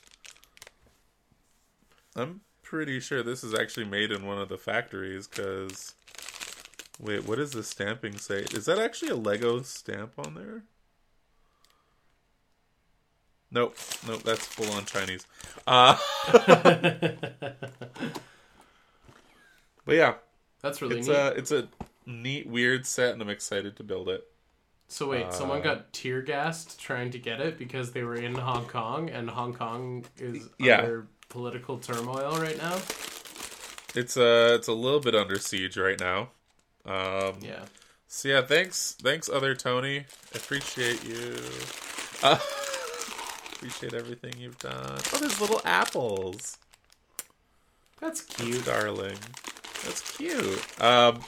I'm 2.18 2.40
pretty 2.62 3.00
sure 3.00 3.22
this 3.22 3.42
is 3.44 3.54
actually 3.54 3.86
made 3.86 4.10
in 4.12 4.26
one 4.26 4.38
of 4.38 4.48
the 4.48 4.58
factories 4.58 5.26
because. 5.26 5.94
Wait, 7.00 7.24
what 7.28 7.36
does 7.38 7.52
the 7.52 7.62
stamping 7.62 8.18
say? 8.18 8.40
Is 8.52 8.64
that 8.64 8.78
actually 8.80 9.10
a 9.12 9.16
Lego 9.16 9.62
stamp 9.62 10.14
on 10.18 10.34
there? 10.34 10.64
Nope, 13.52 13.76
nope, 14.06 14.22
that's 14.24 14.44
full 14.44 14.70
on 14.74 14.84
Chinese. 14.84 15.24
Uh, 15.66 15.96
but 19.84 19.94
yeah, 19.94 20.14
That's 20.60 20.82
really 20.82 20.98
it's 20.98 21.08
neat. 21.08 21.14
a 21.16 21.28
it's 21.36 21.50
a 21.52 21.68
neat, 22.04 22.46
weird 22.46 22.84
set, 22.84 23.12
and 23.12 23.22
I'm 23.22 23.28
excited 23.30 23.76
to 23.76 23.84
build 23.84 24.08
it. 24.08 24.26
so 24.88 25.08
wait, 25.08 25.32
someone 25.32 25.60
uh, 25.60 25.64
got 25.64 25.92
tear 25.92 26.20
gassed 26.20 26.78
trying 26.80 27.10
to 27.12 27.18
get 27.18 27.40
it 27.40 27.58
because 27.58 27.92
they 27.92 28.02
were 28.02 28.16
in 28.16 28.34
Hong 28.34 28.66
Kong, 28.66 29.08
and 29.08 29.30
Hong 29.30 29.54
Kong 29.54 30.04
is 30.18 30.48
Yeah. 30.58 30.78
under 30.80 31.06
political 31.28 31.78
turmoil 31.78 32.38
right 32.40 32.56
now. 32.58 32.76
It's 33.94 34.16
a 34.16 34.54
it's 34.54 34.68
a 34.68 34.72
little 34.72 35.00
bit 35.00 35.14
under 35.14 35.38
siege 35.38 35.76
right 35.76 35.98
now. 35.98 36.30
Um, 36.84 37.38
Yeah. 37.40 37.64
So 38.06 38.28
yeah, 38.28 38.42
thanks, 38.42 38.96
thanks, 39.02 39.28
other 39.28 39.54
Tony. 39.54 40.06
Appreciate 40.34 41.04
you. 41.04 41.36
Uh, 42.22 42.38
appreciate 43.52 43.92
everything 43.94 44.32
you've 44.38 44.58
done. 44.58 44.98
Oh, 45.12 45.18
there's 45.18 45.40
little 45.40 45.60
apples. 45.64 46.56
That's 48.00 48.20
Cute, 48.22 48.52
cute. 48.52 48.64
darling. 48.64 49.18
That's 49.84 50.16
cute. 50.16 50.80
Um, 50.82 51.20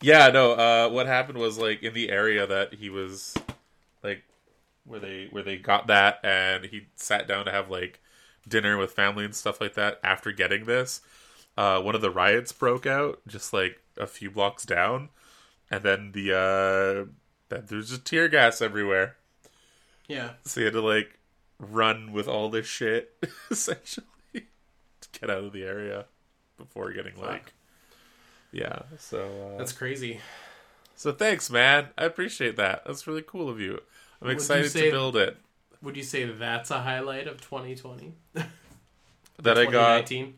yeah, 0.00 0.28
no. 0.28 0.52
Uh, 0.52 0.88
what 0.90 1.06
happened 1.06 1.38
was 1.38 1.58
like 1.58 1.82
in 1.82 1.92
the 1.92 2.10
area 2.10 2.46
that 2.46 2.74
he 2.74 2.88
was, 2.88 3.34
like, 4.02 4.22
where 4.86 5.00
they 5.00 5.28
where 5.30 5.42
they 5.42 5.56
got 5.56 5.88
that, 5.88 6.20
and 6.24 6.64
he 6.64 6.86
sat 6.96 7.26
down 7.28 7.44
to 7.46 7.50
have 7.50 7.68
like 7.70 8.00
dinner 8.48 8.76
with 8.76 8.92
family 8.92 9.24
and 9.24 9.34
stuff 9.34 9.60
like 9.60 9.74
that. 9.74 10.00
After 10.02 10.32
getting 10.32 10.64
this, 10.64 11.00
uh, 11.56 11.80
one 11.80 11.94
of 11.94 12.00
the 12.00 12.10
riots 12.10 12.52
broke 12.52 12.86
out 12.86 13.20
just 13.26 13.52
like 13.52 13.80
a 13.98 14.06
few 14.06 14.30
blocks 14.30 14.64
down, 14.64 15.08
and 15.70 15.82
then 15.82 16.12
the 16.12 16.32
uh, 16.32 17.56
there's 17.66 17.90
just 17.90 18.04
tear 18.04 18.28
gas 18.28 18.60
everywhere. 18.62 19.16
Yeah. 20.08 20.30
So 20.44 20.60
you 20.60 20.66
had 20.66 20.74
to 20.74 20.80
like 20.82 21.18
run 21.58 22.12
with 22.12 22.28
all 22.28 22.48
this 22.50 22.66
shit 22.66 23.14
essentially 23.50 24.06
to 24.32 24.40
get 25.20 25.30
out 25.30 25.44
of 25.44 25.52
the 25.52 25.62
area 25.64 26.06
before 26.58 26.92
getting 26.92 27.16
like 27.20 27.52
yeah. 28.52 28.80
So 28.98 29.52
uh, 29.54 29.58
That's 29.58 29.72
crazy. 29.72 30.20
so 30.94 31.12
thanks, 31.12 31.50
man. 31.50 31.88
I 31.98 32.04
appreciate 32.04 32.56
that. 32.56 32.82
That's 32.86 33.06
really 33.06 33.22
cool 33.26 33.48
of 33.48 33.58
you. 33.60 33.80
I'm 34.20 34.28
you 34.28 34.34
excited 34.34 34.70
say- 34.70 34.86
to 34.86 34.90
build 34.90 35.16
it. 35.16 35.36
Would 35.84 35.96
you 35.96 36.02
say 36.02 36.24
that's 36.24 36.70
a 36.70 36.80
highlight 36.80 37.28
of 37.28 37.40
2020? 37.40 38.14
That 39.42 39.58
I 39.58 39.64
got 39.64 40.06
2019? 40.06 40.34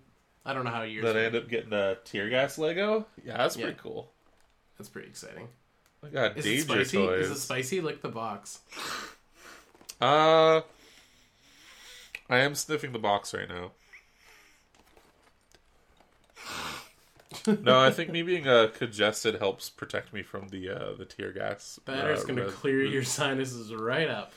I 0.47 0.55
don't 0.55 0.65
know 0.65 0.71
how 0.71 0.83
years. 0.83 1.05
that 1.05 1.19
I 1.19 1.25
ended 1.25 1.43
up 1.43 1.51
getting 1.51 1.73
a 1.75 1.97
tear 1.97 2.31
gas 2.31 2.57
Lego. 2.57 3.05
Yeah, 3.23 3.37
that's 3.37 3.57
pretty 3.57 3.77
cool. 3.79 4.11
That's 4.79 4.89
pretty 4.89 5.09
exciting. 5.09 5.49
I 6.03 6.09
got 6.09 6.39
Is 6.39 6.47
it 6.47 6.49
Danger 6.49 6.85
spicy? 6.85 6.97
toys. 6.97 7.25
Is 7.27 7.31
it 7.31 7.41
spicy? 7.41 7.81
Lick 7.83 8.01
the 8.01 8.09
box. 8.09 8.61
Uh, 10.01 10.63
I 12.31 12.39
am 12.39 12.55
sniffing 12.55 12.93
the 12.93 12.99
box 12.99 13.35
right 13.35 13.49
now. 13.49 13.73
no, 17.63 17.79
I 17.79 17.91
think 17.91 18.11
me 18.11 18.23
being 18.23 18.49
uh, 18.49 18.69
congested 18.75 19.37
helps 19.37 19.69
protect 19.69 20.13
me 20.13 20.23
from 20.23 20.49
the 20.49 20.71
uh, 20.71 20.95
the 20.95 21.05
tear 21.05 21.33
gas. 21.33 21.79
Batter's 21.85 22.25
uh, 22.25 22.27
gonna 22.27 22.45
res- 22.45 22.55
clear 22.55 22.83
your 22.83 23.05
sinuses 23.05 23.75
right 23.75 24.09
up. 24.09 24.33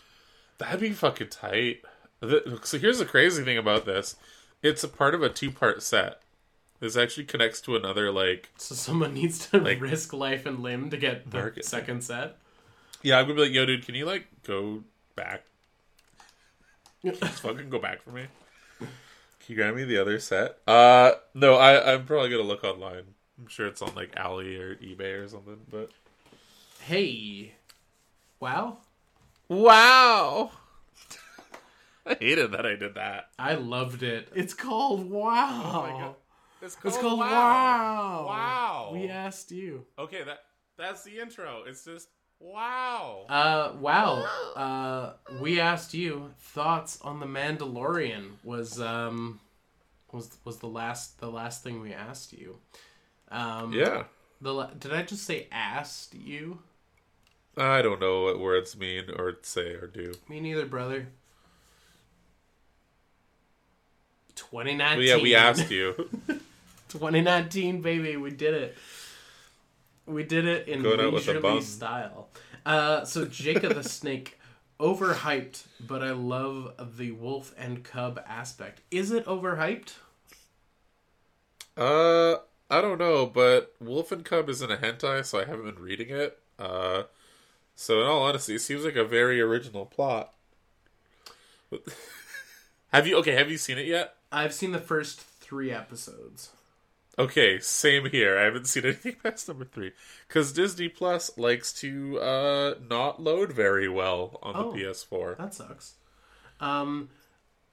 That'd 0.59 0.79
be 0.81 0.91
fucking 0.91 1.29
tight. 1.29 1.81
The- 2.19 2.59
So 2.63 2.77
here's 2.77 2.99
the 2.99 3.05
crazy 3.05 3.43
thing 3.43 3.57
about 3.57 3.85
this: 3.85 4.15
it's 4.61 4.83
a 4.83 4.87
part 4.87 5.15
of 5.15 5.23
a 5.23 5.29
two 5.29 5.51
part 5.51 5.81
set. 5.81 6.21
This 6.79 6.95
actually 6.95 7.25
connects 7.25 7.59
to 7.61 7.75
another 7.75 8.11
like. 8.11 8.49
So 8.57 8.75
someone 8.75 9.13
needs 9.13 9.47
to 9.49 9.57
Like- 9.57 9.81
risk 9.81 10.13
life 10.13 10.45
and 10.45 10.59
limb 10.59 10.89
to 10.91 10.97
get 10.97 11.29
the 11.31 11.37
Market. 11.37 11.65
second 11.65 12.03
set. 12.03 12.37
Yeah, 13.01 13.17
I'm 13.17 13.23
gonna 13.25 13.35
be 13.35 13.41
like, 13.43 13.51
yo, 13.53 13.65
dude, 13.65 13.85
can 13.85 13.95
you 13.95 14.05
like 14.05 14.27
go 14.43 14.83
back? 15.15 15.43
Just 17.03 17.41
fucking 17.41 17.69
go 17.69 17.79
back 17.79 18.01
for 18.03 18.11
me. 18.11 18.25
Can 18.79 18.87
you 19.47 19.55
grab 19.55 19.73
me 19.75 19.85
the 19.85 19.97
other 19.97 20.19
set? 20.19 20.57
Uh, 20.67 21.13
no, 21.33 21.55
I 21.55 21.93
I'm 21.93 22.05
probably 22.05 22.29
gonna 22.29 22.43
look 22.43 22.63
online. 22.65 23.03
I'm 23.39 23.47
sure 23.47 23.67
it's 23.67 23.81
on 23.81 23.95
like 23.95 24.13
Ali 24.19 24.57
or 24.57 24.75
eBay 24.75 25.23
or 25.23 25.27
something. 25.29 25.61
But 25.71 25.91
Hey, 26.81 27.53
wow! 28.41 28.79
Wow, 29.49 30.51
I 32.05 32.15
hated 32.19 32.51
that 32.53 32.65
I 32.65 32.75
did 32.75 32.95
that. 32.95 33.29
I 33.37 33.55
loved 33.55 34.03
it. 34.03 34.29
It's 34.33 34.53
called 34.53 35.09
Wow. 35.09 35.61
Oh 35.75 35.81
my 35.81 35.99
God. 35.99 36.15
It's 36.61 36.75
called, 36.75 36.93
It's 36.93 37.01
called 37.01 37.19
Wow. 37.19 38.25
Wow. 38.27 38.89
We 38.93 39.09
asked 39.09 39.51
you. 39.51 39.85
Okay, 39.97 40.23
that 40.23 40.39
that's 40.77 41.03
the 41.03 41.19
intro. 41.19 41.63
It's 41.67 41.83
just 41.85 42.09
wow. 42.39 43.25
Uh, 43.29 43.73
wow. 43.79 44.25
Uh, 44.55 45.13
we 45.41 45.59
asked 45.59 45.93
you 45.93 46.31
thoughts 46.39 46.99
on 47.01 47.19
the 47.19 47.25
Mandalorian. 47.25 48.31
Was 48.43 48.79
um, 48.79 49.39
was 50.11 50.37
was 50.43 50.57
the 50.57 50.67
last 50.67 51.19
the 51.19 51.29
last 51.29 51.63
thing 51.63 51.81
we 51.81 51.93
asked 51.93 52.33
you? 52.33 52.57
Um, 53.29 53.73
yeah. 53.73 54.03
The 54.41 54.53
la- 54.53 54.71
did 54.71 54.93
I 54.93 55.03
just 55.03 55.23
say 55.25 55.47
asked 55.51 56.15
you? 56.15 56.59
I 57.59 57.81
don't 57.81 57.99
know 57.99 58.23
what 58.23 58.39
words 58.39 58.77
mean 58.77 59.05
or 59.15 59.37
say 59.41 59.73
or 59.73 59.87
do. 59.87 60.13
Me 60.29 60.39
neither, 60.39 60.65
brother. 60.65 61.07
But 64.27 64.35
2019. 64.37 65.07
yeah, 65.07 65.21
we 65.21 65.35
asked 65.35 65.69
you. 65.69 66.09
2019, 66.89 67.81
baby, 67.81 68.17
we 68.17 68.31
did 68.31 68.53
it. 68.53 68.77
We 70.05 70.23
did 70.23 70.45
it 70.45 70.67
in 70.67 70.81
Going 70.81 70.99
out 71.01 71.13
with 71.13 71.27
a 71.27 71.33
leisurely 71.33 71.41
bum. 71.41 71.61
style. 71.61 72.29
Uh, 72.65 73.03
so 73.05 73.23
of 73.23 73.75
the 73.75 73.83
Snake, 73.87 74.39
overhyped, 74.79 75.65
but 75.85 76.01
I 76.01 76.11
love 76.11 76.97
the 76.97 77.11
wolf 77.11 77.53
and 77.57 77.83
cub 77.83 78.19
aspect. 78.27 78.81
Is 78.89 79.11
it 79.11 79.25
overhyped? 79.25 79.93
Uh, 81.77 82.37
I 82.69 82.81
don't 82.81 82.97
know, 82.97 83.25
but 83.25 83.73
Wolf 83.79 84.11
and 84.11 84.25
Cub 84.25 84.49
isn't 84.49 84.69
a 84.71 84.75
hentai, 84.77 85.25
so 85.25 85.39
I 85.39 85.45
haven't 85.45 85.75
been 85.75 85.83
reading 85.83 86.09
it. 86.09 86.37
Uh, 86.57 87.03
so 87.81 88.01
in 88.01 88.07
all 88.07 88.23
honesty, 88.23 88.55
it 88.55 88.59
seems 88.59 88.83
like 88.83 88.97
a 88.97 89.05
very 89.05 89.39
original 89.39 89.85
plot. 89.85 90.33
have 92.93 93.07
you 93.07 93.17
okay? 93.17 93.33
Have 93.35 93.49
you 93.49 93.57
seen 93.57 93.77
it 93.77 93.85
yet? 93.85 94.15
I've 94.31 94.53
seen 94.53 94.71
the 94.71 94.79
first 94.79 95.21
three 95.21 95.71
episodes. 95.71 96.49
Okay, 97.17 97.59
same 97.59 98.05
here. 98.09 98.37
I 98.37 98.43
haven't 98.43 98.67
seen 98.67 98.83
anything 98.85 99.15
past 99.23 99.47
number 99.47 99.65
three 99.65 99.91
because 100.27 100.51
Disney 100.51 100.89
Plus 100.89 101.37
likes 101.37 101.71
to 101.73 102.19
uh 102.19 102.75
not 102.89 103.21
load 103.21 103.51
very 103.53 103.87
well 103.87 104.39
on 104.43 104.55
Oh. 104.55 104.71
the 104.71 104.79
PS4. 104.79 105.37
That 105.37 105.53
sucks. 105.53 105.93
Um, 106.59 107.09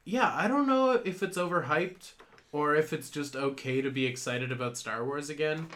yeah, 0.04 0.32
I 0.32 0.46
don't 0.46 0.68
know 0.68 0.92
if 0.92 1.22
it's 1.22 1.36
overhyped 1.36 2.12
or 2.52 2.76
if 2.76 2.92
it's 2.92 3.10
just 3.10 3.34
okay 3.34 3.80
to 3.82 3.90
be 3.90 4.06
excited 4.06 4.52
about 4.52 4.78
Star 4.78 5.04
Wars 5.04 5.28
again. 5.30 5.66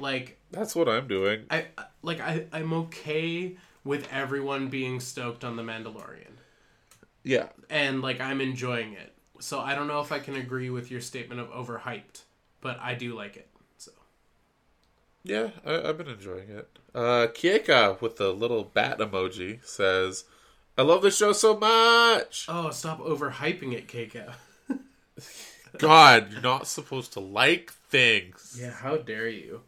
Like, 0.00 0.38
That's 0.50 0.74
what 0.74 0.88
I'm 0.88 1.06
doing. 1.08 1.44
I 1.50 1.66
like 2.02 2.20
I 2.20 2.46
I'm 2.52 2.72
okay 2.72 3.56
with 3.84 4.08
everyone 4.12 4.68
being 4.68 5.00
stoked 5.00 5.44
on 5.44 5.56
the 5.56 5.62
Mandalorian. 5.62 6.32
Yeah, 7.22 7.48
And 7.70 8.02
like 8.02 8.20
I'm 8.20 8.40
enjoying 8.40 8.92
it. 8.92 9.12
So 9.40 9.60
I 9.60 9.74
don't 9.74 9.88
know 9.88 10.00
if 10.00 10.12
I 10.12 10.18
can 10.18 10.36
agree 10.36 10.70
with 10.70 10.90
your 10.90 11.00
statement 11.00 11.40
of 11.40 11.50
overhyped, 11.50 12.22
but 12.60 12.78
I 12.80 12.94
do 12.94 13.14
like 13.14 13.36
it. 13.36 13.48
So 13.78 13.92
Yeah, 15.22 15.50
I, 15.64 15.88
I've 15.88 15.98
been 15.98 16.08
enjoying 16.08 16.50
it. 16.50 16.78
Uh, 16.94 17.26
Kieka 17.28 18.00
with 18.00 18.16
the 18.16 18.32
little 18.32 18.64
bat 18.64 18.98
emoji 18.98 19.64
says, 19.66 20.24
"I 20.78 20.82
love 20.82 21.02
the 21.02 21.10
show 21.10 21.32
so 21.32 21.56
much." 21.56 22.46
Oh, 22.48 22.70
stop 22.70 23.00
overhyping 23.00 23.72
it, 23.72 23.88
Kieka. 23.88 24.34
God, 25.78 26.32
you're 26.32 26.40
not 26.40 26.68
supposed 26.68 27.14
to 27.14 27.20
like 27.20 27.72
things. 27.72 28.56
Yeah, 28.60 28.70
how 28.70 28.96
dare 28.96 29.28
you? 29.28 29.62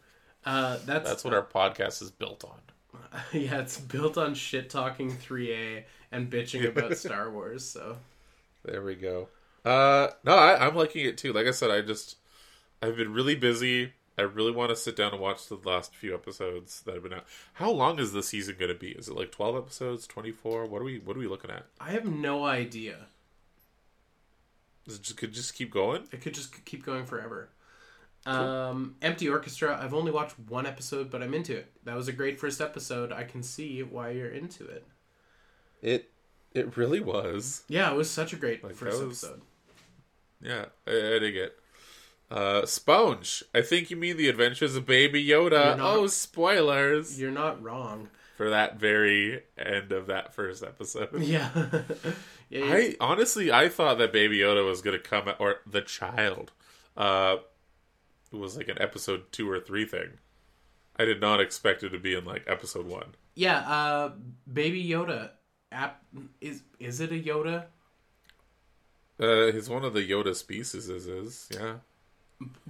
Uh 0.47 0.79
that's 0.85 1.09
That's 1.09 1.23
what 1.25 1.33
our 1.33 1.43
podcast 1.43 2.01
is 2.01 2.09
built 2.09 2.45
on. 2.45 3.21
yeah, 3.33 3.59
it's 3.59 3.77
built 3.77 4.17
on 4.17 4.33
shit 4.33 4.69
talking 4.69 5.11
3A 5.11 5.83
and 6.13 6.29
bitching 6.31 6.65
about 6.65 6.97
Star 6.97 7.29
Wars, 7.29 7.65
so 7.65 7.97
There 8.63 8.81
we 8.81 8.95
go. 8.95 9.27
Uh, 9.65 10.07
no, 10.23 10.33
I, 10.33 10.65
I'm 10.65 10.75
liking 10.75 11.05
it 11.05 11.17
too. 11.17 11.33
Like 11.33 11.47
I 11.47 11.51
said, 11.51 11.69
I 11.69 11.81
just 11.81 12.15
I've 12.81 12.95
been 12.95 13.11
really 13.11 13.35
busy. 13.35 13.91
I 14.17 14.21
really 14.21 14.51
want 14.51 14.69
to 14.69 14.75
sit 14.77 14.95
down 14.95 15.11
and 15.11 15.19
watch 15.19 15.47
the 15.47 15.59
last 15.65 15.93
few 15.93 16.13
episodes 16.13 16.81
that 16.83 16.93
have 16.93 17.03
been 17.03 17.13
out. 17.13 17.25
How 17.53 17.69
long 17.69 17.99
is 17.99 18.13
the 18.13 18.23
season 18.23 18.55
going 18.57 18.71
to 18.71 18.79
be? 18.79 18.91
Is 18.91 19.09
it 19.09 19.15
like 19.15 19.31
12 19.31 19.57
episodes, 19.57 20.07
24? 20.07 20.65
What 20.65 20.81
are 20.81 20.85
we 20.85 20.99
What 20.99 21.17
are 21.17 21.19
we 21.19 21.27
looking 21.27 21.51
at? 21.51 21.65
I 21.81 21.91
have 21.91 22.05
no 22.05 22.45
idea. 22.45 23.07
It 24.87 25.01
just, 25.01 25.17
could 25.17 25.33
just 25.33 25.53
keep 25.53 25.71
going? 25.71 26.07
It 26.13 26.21
could 26.21 26.33
just 26.33 26.63
keep 26.63 26.85
going 26.85 27.05
forever. 27.05 27.49
Um, 28.27 28.95
Empty 29.01 29.29
Orchestra. 29.29 29.79
I've 29.81 29.93
only 29.93 30.11
watched 30.11 30.37
one 30.49 30.65
episode, 30.65 31.09
but 31.09 31.21
I'm 31.23 31.33
into 31.33 31.55
it. 31.55 31.71
That 31.85 31.95
was 31.95 32.07
a 32.07 32.11
great 32.11 32.39
first 32.39 32.59
episode. 32.61 33.11
I 33.11 33.23
can 33.23 33.41
see 33.43 33.81
why 33.83 34.09
you're 34.11 34.29
into 34.29 34.65
it. 34.67 34.85
It 35.81 36.09
it 36.53 36.75
really 36.77 36.99
was. 36.99 37.63
Yeah, 37.67 37.91
it 37.91 37.95
was 37.95 38.09
such 38.09 38.33
a 38.33 38.35
great 38.35 38.63
Like, 38.63 38.75
first 38.75 39.03
was- 39.03 39.23
episode. 39.23 39.41
Yeah, 40.41 40.65
I, 40.85 40.91
I 40.91 41.19
dig 41.19 41.35
it. 41.37 41.57
Uh, 42.29 42.65
Sponge. 42.65 43.43
I 43.55 43.61
think 43.61 43.89
you 43.89 43.95
mean 43.97 44.17
the 44.17 44.27
Adventures 44.29 44.75
of 44.75 44.85
Baby 44.85 45.25
Yoda. 45.25 45.77
Not- 45.77 45.79
Oh, 45.79 46.07
spoilers 46.07 47.19
You're 47.19 47.31
not 47.31 47.61
wrong. 47.63 48.09
for 48.35 48.49
that 48.49 48.77
very 48.77 49.43
end 49.57 49.91
of 49.91 50.07
that 50.07 50.33
first 50.35 50.61
episode. 50.63 51.09
Yeah. 51.21 51.49
yeah. 52.49 52.65
I 52.65 52.95
honestly, 52.99 53.51
I 53.51 53.69
thought 53.69 53.97
that 53.99 54.11
Baby 54.11 54.39
Yoda 54.39 54.65
was 54.65 54.81
gonna 54.81 54.99
come, 54.99 55.29
or 55.39 55.57
the 55.65 55.81
child, 55.81 56.51
uh, 56.97 57.37
was 58.31 58.57
like 58.57 58.67
an 58.67 58.81
episode 58.81 59.31
two 59.31 59.49
or 59.49 59.59
three 59.59 59.85
thing. 59.85 60.19
I 60.99 61.05
did 61.05 61.21
not 61.21 61.39
expect 61.39 61.83
it 61.83 61.89
to 61.89 61.99
be 61.99 62.15
in 62.15 62.25
like 62.25 62.43
episode 62.47 62.87
one. 62.87 63.15
yeah. 63.35 63.59
Uh, 63.59 64.11
Baby 64.51 64.83
Yoda. 64.87 65.31
App 65.71 66.01
is 66.41 66.63
is 66.79 67.01
it 67.01 67.11
a 67.11 67.15
Yoda? 67.21 67.65
Uh, 69.19 69.51
he's 69.51 69.69
one 69.69 69.83
of 69.83 69.93
the 69.93 70.07
Yoda 70.09 70.35
species. 70.35 70.87
Is 70.89 71.07
is 71.07 71.49
yeah, 71.53 71.75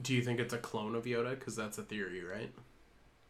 Do 0.02 0.14
you 0.16 0.22
think 0.24 0.40
it's 0.40 0.54
a 0.54 0.58
clone 0.58 0.96
of 0.96 1.06
Yoda? 1.06 1.32
Because 1.32 1.56
that's 1.56 1.78
a 1.78 1.84
theory, 1.84 2.24
right? 2.24 2.52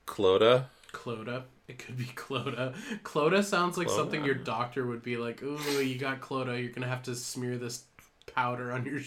Clota. 0.07 0.65
Cloda. 0.93 1.43
It 1.67 1.79
could 1.79 1.97
be 1.97 2.05
Cloda. 2.05 2.73
Cloda 3.03 3.43
sounds 3.43 3.77
like 3.77 3.87
Cloda. 3.87 3.95
something 3.95 4.23
your 4.23 4.35
doctor 4.35 4.85
would 4.85 5.03
be 5.03 5.17
like, 5.17 5.43
"Ooh, 5.43 5.59
you 5.83 5.97
got 5.99 6.21
Cloda. 6.21 6.61
You're 6.61 6.71
gonna 6.71 6.87
have 6.87 7.03
to 7.03 7.15
smear 7.15 7.57
this 7.57 7.83
powder 8.25 8.71
on 8.71 8.85
your." 8.85 9.01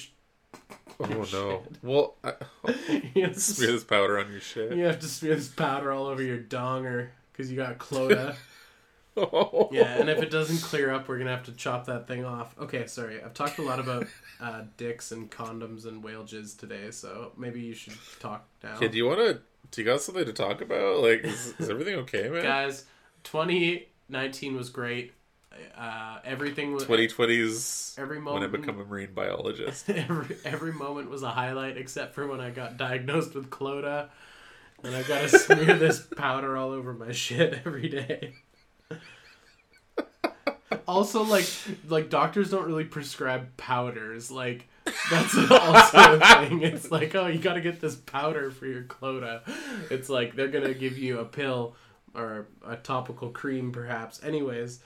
Oh 1.01 1.27
no. 1.33 1.63
Well, 1.83 2.17
I, 2.23 2.35
you, 3.15 3.25
have 3.25 3.35
to 3.35 3.41
smear 3.41 3.73
this 3.73 3.85
powder 3.85 4.19
on 4.19 4.31
your 4.31 4.41
shit. 4.41 4.73
you 4.77 4.85
have 4.85 5.01
to 5.01 5.07
smear 5.07 5.35
this 5.35 5.49
powder 5.49 5.93
all 5.93 6.07
over 6.07 6.23
your 6.23 6.39
donger 6.39 7.09
because 7.33 7.51
you 7.51 7.57
got 7.57 7.79
Cloda. 7.79 8.37
Oh. 9.17 9.69
yeah, 9.73 9.99
and 9.99 10.09
if 10.09 10.23
it 10.23 10.31
doesn't 10.31 10.61
clear 10.63 10.91
up, 10.91 11.09
we're 11.09 11.19
gonna 11.19 11.31
have 11.31 11.45
to 11.45 11.53
chop 11.53 11.87
that 11.87 12.07
thing 12.07 12.25
off. 12.25 12.55
Okay, 12.59 12.87
sorry. 12.87 13.23
I've 13.23 13.35
talked 13.35 13.59
a 13.59 13.63
lot 13.63 13.79
about 13.79 14.07
uh, 14.41 14.63
dicks 14.77 15.13
and 15.13 15.31
condoms 15.31 15.87
and 15.87 16.03
whale 16.03 16.25
jizz 16.25 16.59
today, 16.59 16.91
so 16.91 17.33
maybe 17.37 17.61
you 17.61 17.75
should 17.75 17.97
talk 18.21 18.47
now. 18.63 18.77
Kid, 18.77 18.93
do 18.93 18.99
you 18.99 19.07
want 19.07 19.21
to? 19.21 19.41
Do 19.71 19.81
you 19.81 19.87
got 19.87 20.01
something 20.01 20.25
to 20.25 20.33
talk 20.33 20.61
about? 20.61 20.99
Like, 20.99 21.25
is, 21.25 21.55
is 21.59 21.71
everything 21.71 21.95
okay, 21.97 22.29
man? 22.29 22.43
Guys, 22.43 22.85
2019 23.25 24.57
was 24.57 24.69
great. 24.69 25.13
Uh, 25.77 26.19
everything 26.25 26.73
was 26.73 26.85
2020's 26.85 27.97
every 27.99 28.21
moment 28.21 28.53
when 28.53 28.61
I 28.61 28.65
become 28.65 28.81
a 28.81 28.85
marine 28.85 29.13
biologist. 29.13 29.91
every 29.91 30.37
every 30.45 30.73
moment 30.73 31.11
was 31.11 31.23
a 31.23 31.31
highlight 31.31 31.77
except 31.77 32.15
for 32.15 32.27
when 32.27 32.41
I 32.41 32.51
got 32.51 32.77
diagnosed 32.77 33.35
with 33.35 33.51
Clota 33.51 34.09
and 34.85 34.95
I 34.95 35.03
gotta 35.03 35.29
smear 35.29 35.77
this 35.77 36.01
powder 36.17 36.57
all 36.57 36.71
over 36.71 36.93
my 36.93 37.13
shit 37.13 37.61
every 37.67 37.89
day. 37.89 38.35
Also, 40.87 41.23
like 41.23 41.47
like 41.89 42.11
doctors 42.11 42.51
don't 42.51 42.67
really 42.67 42.85
prescribe 42.85 43.57
powders. 43.57 44.31
Like 44.31 44.69
that's 45.11 45.37
also 45.51 46.19
a 46.19 46.47
thing. 46.47 46.63
It's 46.63 46.91
like, 46.91 47.15
oh, 47.15 47.27
you 47.27 47.39
gotta 47.39 47.61
get 47.61 47.81
this 47.81 47.97
powder 47.97 48.51
for 48.51 48.67
your 48.67 48.83
Clota. 48.83 49.43
It's 49.91 50.09
like 50.09 50.35
they're 50.35 50.49
gonna 50.49 50.75
give 50.75 50.99
you 50.99 51.19
a 51.19 51.25
pill 51.25 51.77
or 52.15 52.47
a 52.67 52.77
topical 52.77 53.31
cream, 53.31 53.73
perhaps. 53.73 54.23
Anyways, 54.23 54.81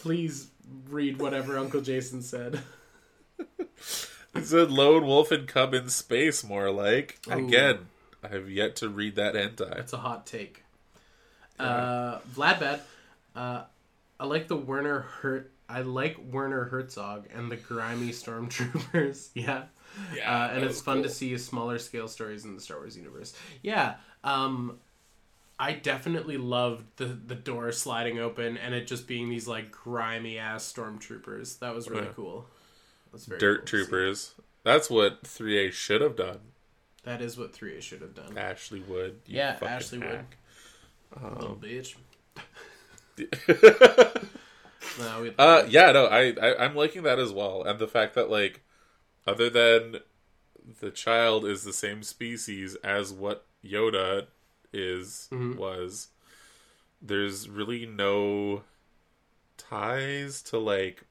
please 0.00 0.48
read 0.88 1.18
whatever 1.18 1.58
Uncle 1.58 1.80
Jason 1.80 2.22
said. 2.22 2.60
It 4.34 4.44
said 4.44 4.70
lone 4.70 5.06
wolf 5.06 5.30
and 5.30 5.46
cub 5.46 5.74
in 5.74 5.88
space, 5.88 6.44
more 6.44 6.70
like. 6.70 7.18
Ooh. 7.28 7.46
Again, 7.46 7.78
I 8.22 8.28
have 8.28 8.48
yet 8.48 8.76
to 8.76 8.88
read 8.88 9.16
that 9.16 9.34
hentai. 9.34 9.76
That's 9.76 9.92
a 9.92 9.98
hot 9.98 10.26
take. 10.26 10.64
Uh, 11.58 12.20
Vlad 12.34 12.60
Bad, 12.60 12.80
uh, 13.36 13.64
I 14.18 14.24
like 14.24 14.48
the 14.48 14.56
Werner 14.56 15.00
Hurt. 15.00 15.52
I 15.68 15.82
like 15.82 16.16
Werner 16.30 16.64
Herzog 16.64 17.26
and 17.34 17.50
the 17.50 17.56
grimy 17.56 18.10
stormtroopers. 18.10 19.28
yeah, 19.34 19.64
Yeah, 20.16 20.44
uh, 20.44 20.48
and 20.52 20.64
it's 20.64 20.80
fun 20.80 21.02
to 21.02 21.08
see 21.08 21.36
smaller 21.36 21.78
scale 21.78 22.08
stories 22.08 22.44
in 22.44 22.54
the 22.54 22.60
Star 22.60 22.78
Wars 22.78 22.96
universe. 22.96 23.34
Yeah, 23.62 23.96
um, 24.24 24.78
I 25.60 25.74
definitely 25.74 26.38
loved 26.38 26.86
the 26.96 27.04
the 27.04 27.34
door 27.34 27.70
sliding 27.70 28.18
open 28.18 28.56
and 28.56 28.74
it 28.74 28.86
just 28.86 29.06
being 29.06 29.28
these 29.28 29.46
like 29.46 29.70
grimy 29.70 30.38
ass 30.38 30.72
stormtroopers. 30.72 31.58
That 31.58 31.74
was 31.74 31.88
really 31.90 32.06
Yeah. 32.06 32.12
cool. 32.16 32.46
That's 33.12 33.26
very 33.26 33.38
Dirt 33.38 33.58
cool 33.60 33.66
troopers. 33.66 34.34
That's 34.64 34.88
what 34.88 35.22
3A 35.22 35.70
should 35.72 36.00
have 36.00 36.16
done. 36.16 36.40
That 37.04 37.20
is 37.20 37.36
what 37.36 37.52
3A 37.52 37.82
should 37.82 38.00
have 38.00 38.14
done. 38.14 38.36
Ashley 38.38 38.80
Wood. 38.80 39.20
Yeah, 39.26 39.56
Ashley 39.62 39.98
Wood. 39.98 40.08
hack. 40.08 40.36
Little 41.22 41.56
bitch. 41.56 41.94
No, 44.98 45.22
we, 45.22 45.34
uh, 45.38 45.64
yeah, 45.68 45.92
no, 45.92 46.06
I, 46.06 46.34
I 46.40 46.64
I'm 46.64 46.74
liking 46.74 47.02
that 47.02 47.18
as 47.18 47.32
well, 47.32 47.62
and 47.62 47.78
the 47.78 47.86
fact 47.86 48.14
that 48.14 48.30
like, 48.30 48.62
other 49.26 49.50
than 49.50 49.96
the 50.80 50.90
child 50.90 51.44
is 51.44 51.64
the 51.64 51.72
same 51.72 52.02
species 52.02 52.76
as 52.76 53.12
what 53.12 53.44
Yoda 53.64 54.26
is 54.72 55.28
Mhm. 55.32 55.56
was, 55.56 56.08
there's 57.02 57.48
really 57.48 57.86
no 57.86 58.62
ties 59.56 60.42
to 60.42 60.58
like 60.58 61.04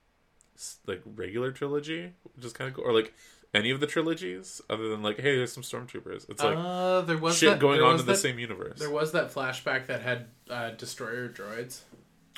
like 0.86 1.01
regular 1.05 1.51
trilogy, 1.51 2.14
which 2.36 2.45
is 2.45 2.51
kind 2.53 2.68
of 2.68 2.76
cool, 2.76 2.84
or 2.84 2.93
like 2.93 3.14
any 3.53 3.72
of 3.72 3.80
the 3.80 3.88
trilogies, 3.88 4.62
other 4.70 4.89
than 4.89 5.01
like, 5.01 5.16
hey, 5.18 5.38
there's 5.38 5.53
some 5.53 5.64
stormtroopers. 5.64 6.30
It's 6.30 6.43
like 6.43 6.57
uh, 6.57 7.01
there 7.01 7.18
was 7.18 7.38
shit 7.38 7.51
that, 7.51 7.60
going 7.60 7.82
on 7.82 7.99
in 7.99 8.05
the 8.05 8.16
same 8.16 8.38
universe. 8.39 8.78
There 8.80 8.89
was 8.89 9.14
that 9.14 9.34
flashback 9.34 9.88
that 9.88 10.01
had 10.01 10.28
uh, 10.49 10.72
destroyer 10.72 11.30
droids. 11.30 11.80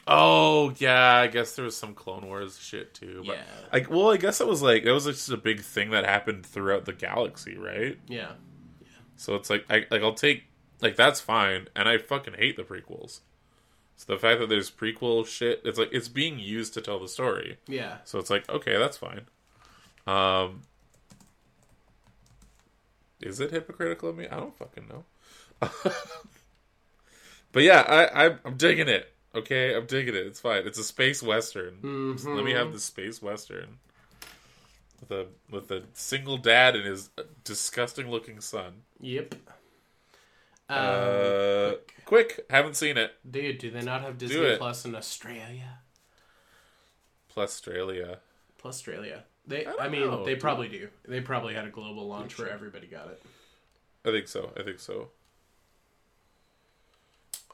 Oh 0.07 0.73
yeah, 0.77 1.15
I 1.15 1.27
guess 1.27 1.55
there 1.55 1.65
was 1.65 1.75
some 1.75 1.93
Clone 1.95 2.27
Wars 2.27 2.59
shit 2.59 2.93
too. 2.93 3.23
But 3.25 3.37
Yeah. 3.37 3.43
I, 3.73 3.85
well, 3.89 4.11
I 4.11 4.17
guess 4.17 4.39
it 4.41 4.47
was 4.47 4.61
like 4.61 4.83
it 4.83 4.91
was 4.91 5.05
just 5.05 5.29
a 5.29 5.37
big 5.37 5.61
thing 5.61 5.89
that 5.91 6.05
happened 6.05 6.45
throughout 6.45 6.85
the 6.85 6.93
galaxy, 6.93 7.57
right? 7.57 7.97
yeah, 8.07 8.33
Yeah. 8.81 8.87
So 9.15 9.35
it's 9.35 9.49
like 9.49 9.65
I 9.69 9.85
like 9.89 10.01
I'll 10.03 10.13
take 10.13 10.43
like 10.81 10.95
that's 10.95 11.19
fine, 11.19 11.67
and 11.75 11.87
I 11.87 11.97
fucking 11.97 12.35
hate 12.35 12.57
the 12.57 12.63
prequels. 12.63 13.19
So 13.95 14.13
the 14.13 14.19
fact 14.19 14.39
that 14.39 14.49
there's 14.49 14.71
prequel 14.71 15.25
shit, 15.27 15.61
it's 15.63 15.77
like 15.77 15.89
it's 15.91 16.07
being 16.07 16.39
used 16.39 16.73
to 16.73 16.81
tell 16.81 16.99
the 16.99 17.07
story. 17.07 17.57
Yeah. 17.67 17.97
So 18.03 18.19
it's 18.19 18.29
like 18.29 18.49
okay, 18.49 18.77
that's 18.77 18.97
fine. 18.97 19.27
Um, 20.07 20.63
is 23.21 23.39
it 23.39 23.51
hypocritical 23.51 24.09
of 24.09 24.17
me? 24.17 24.27
I 24.27 24.37
don't 24.37 24.57
fucking 24.57 24.87
know. 24.87 25.03
but 27.51 27.63
yeah, 27.63 27.81
I, 27.81 28.27
I 28.27 28.35
I'm 28.43 28.57
digging 28.57 28.87
it. 28.87 29.13
Okay, 29.35 29.75
I'm 29.75 29.85
digging 29.85 30.15
it. 30.15 30.25
It's 30.25 30.39
fine. 30.39 30.65
It's 30.65 30.79
a 30.79 30.83
space 30.83 31.21
western. 31.21 32.13
Just 32.15 32.27
let 32.27 32.43
me 32.43 32.51
have 32.51 32.73
the 32.73 32.79
space 32.79 33.21
western 33.21 33.77
with 34.99 35.11
a 35.11 35.27
with 35.49 35.71
a 35.71 35.83
single 35.93 36.37
dad 36.37 36.75
and 36.75 36.85
his 36.85 37.09
disgusting 37.43 38.09
looking 38.09 38.41
son. 38.41 38.73
Yep. 38.99 39.35
Um, 40.71 41.73
Uh, 41.73 41.75
quick, 42.05 42.45
haven't 42.49 42.75
seen 42.75 42.97
it. 42.97 43.13
dude, 43.29 43.57
do 43.57 43.71
they 43.71 43.81
not 43.81 44.01
have 44.01 44.17
Disney. 44.17 44.55
Plus 44.57 44.85
in 44.85 44.95
Australia? 44.95 45.79
Plus 47.29 47.51
Australia. 47.51 48.19
Plus 48.57 48.75
Australia. 48.75 49.23
They, 49.47 49.65
I 49.65 49.73
I, 49.81 49.89
mean, 49.89 50.01
know, 50.01 50.23
they 50.23 50.35
probably 50.35 50.67
do. 50.69 50.89
They 51.07 51.19
probably 51.21 51.53
had 51.55 51.65
a 51.65 51.69
global 51.69 52.07
launch 52.07 52.37
where 52.37 52.49
everybody 52.49 52.87
got 52.87 53.07
it. 53.07 53.21
I 54.05 54.11
think 54.11 54.27
so. 54.27 54.51
I 54.57 54.63
think 54.63 54.79
so. 54.79 55.09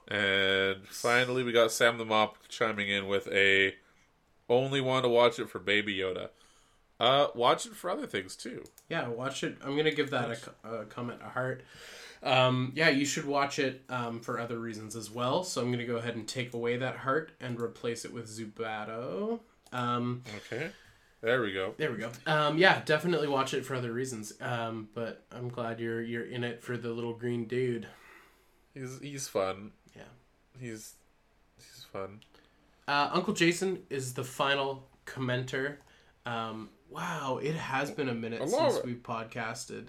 And 0.07 0.85
finally, 0.87 1.43
we 1.43 1.51
got 1.51 1.71
Sam 1.71 1.97
the 1.97 2.05
Mop 2.05 2.37
chiming 2.47 2.89
in 2.89 3.07
with 3.07 3.27
a 3.27 3.75
only 4.49 4.79
want 4.79 5.03
to 5.03 5.09
watch 5.09 5.39
it 5.39 5.49
for 5.49 5.59
Baby 5.59 5.97
Yoda. 5.97 6.29
Uh, 6.99 7.27
watch 7.35 7.65
it 7.65 7.75
for 7.75 7.89
other 7.89 8.07
things 8.07 8.35
too. 8.35 8.63
Yeah, 8.89 9.07
watch 9.09 9.43
it. 9.43 9.57
I'm 9.63 9.75
gonna 9.75 9.91
give 9.91 10.09
that 10.11 10.29
a 10.63 10.67
a, 10.67 10.85
comment 10.85 11.19
a 11.23 11.29
heart. 11.29 11.63
Um, 12.23 12.71
yeah, 12.75 12.89
you 12.89 13.05
should 13.05 13.25
watch 13.25 13.59
it 13.59 13.83
um, 13.89 14.19
for 14.21 14.39
other 14.39 14.59
reasons 14.59 14.95
as 14.95 15.09
well. 15.11 15.43
So 15.43 15.61
I'm 15.61 15.71
gonna 15.71 15.85
go 15.85 15.97
ahead 15.97 16.15
and 16.15 16.27
take 16.27 16.53
away 16.53 16.77
that 16.77 16.97
heart 16.97 17.31
and 17.39 17.59
replace 17.61 18.05
it 18.05 18.13
with 18.13 18.27
Zubato. 18.27 19.39
Um, 19.71 20.23
Okay, 20.37 20.69
there 21.21 21.41
we 21.41 21.53
go. 21.53 21.73
there 21.77 21.91
we 21.91 21.97
go. 21.97 22.11
Um, 22.25 22.57
yeah, 22.57 22.81
definitely 22.85 23.27
watch 23.27 23.53
it 23.53 23.65
for 23.65 23.75
other 23.75 23.91
reasons. 23.93 24.33
Um, 24.41 24.89
but 24.93 25.23
I'm 25.31 25.49
glad 25.49 25.79
you're 25.79 26.01
you're 26.01 26.25
in 26.25 26.43
it 26.43 26.63
for 26.63 26.77
the 26.77 26.89
little 26.89 27.13
green 27.13 27.45
dude. 27.45 27.87
He's 28.73 28.99
he's 28.99 29.27
fun. 29.27 29.71
Yeah. 29.95 30.03
He's 30.59 30.93
he's 31.57 31.85
fun. 31.91 32.21
Uh, 32.87 33.09
Uncle 33.11 33.33
Jason 33.33 33.83
is 33.89 34.13
the 34.13 34.23
final 34.23 34.87
commenter. 35.05 35.75
Um, 36.25 36.69
wow, 36.89 37.39
it 37.41 37.55
has 37.55 37.91
been 37.91 38.09
a 38.09 38.13
minute 38.13 38.47
since 38.49 38.83
we 38.83 38.95
podcasted. 38.95 39.87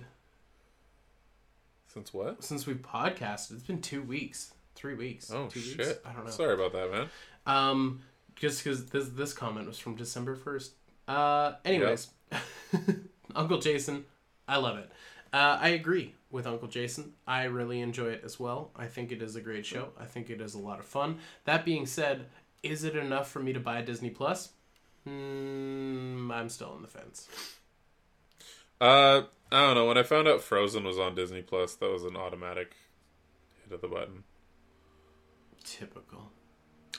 Since 1.88 2.12
what? 2.12 2.44
Since 2.44 2.66
we 2.66 2.74
podcasted, 2.74 3.52
it's 3.52 3.62
been 3.62 3.80
two 3.80 4.02
weeks, 4.02 4.52
three 4.74 4.94
weeks. 4.94 5.30
Oh 5.32 5.48
two 5.48 5.60
shit! 5.60 5.78
Weeks? 5.78 5.98
I 6.04 6.12
don't 6.12 6.24
know. 6.24 6.30
Sorry 6.30 6.54
about 6.54 6.72
that, 6.72 6.90
man. 6.90 7.08
Um, 7.46 8.00
just 8.36 8.62
because 8.62 8.86
this 8.86 9.08
this 9.08 9.32
comment 9.32 9.66
was 9.66 9.78
from 9.78 9.96
December 9.96 10.36
first. 10.36 10.72
Uh, 11.08 11.54
anyways, 11.64 12.08
Uncle 13.34 13.58
Jason, 13.58 14.04
I 14.46 14.58
love 14.58 14.76
it. 14.76 14.90
Uh, 15.32 15.58
I 15.60 15.70
agree 15.70 16.14
with 16.30 16.46
Uncle 16.46 16.68
Jason. 16.68 17.14
I 17.26 17.44
really 17.44 17.80
enjoy 17.80 18.08
it 18.08 18.22
as 18.24 18.38
well. 18.38 18.70
I 18.76 18.86
think 18.86 19.10
it 19.10 19.22
is 19.22 19.34
a 19.36 19.40
great 19.40 19.64
show. 19.64 19.88
I 19.98 20.04
think 20.04 20.28
it 20.28 20.40
is 20.40 20.54
a 20.54 20.58
lot 20.58 20.78
of 20.78 20.84
fun. 20.84 21.18
That 21.44 21.64
being 21.64 21.86
said, 21.86 22.26
is 22.62 22.84
it 22.84 22.96
enough 22.96 23.30
for 23.30 23.40
me 23.40 23.52
to 23.54 23.60
buy 23.60 23.80
Disney 23.82 24.10
Plus? 24.10 24.50
Mm, 25.06 26.30
I'm 26.30 26.48
still 26.50 26.70
on 26.70 26.82
the 26.82 26.88
fence. 26.88 27.28
Uh, 28.80 29.22
I 29.50 29.66
don't 29.66 29.74
know. 29.74 29.86
When 29.86 29.98
I 29.98 30.02
found 30.02 30.28
out 30.28 30.42
Frozen 30.42 30.84
was 30.84 30.98
on 30.98 31.14
Disney 31.14 31.42
Plus, 31.42 31.74
that 31.76 31.90
was 31.90 32.04
an 32.04 32.16
automatic 32.16 32.74
hit 33.64 33.74
of 33.74 33.80
the 33.80 33.88
button. 33.88 34.24
Typical. 35.64 36.30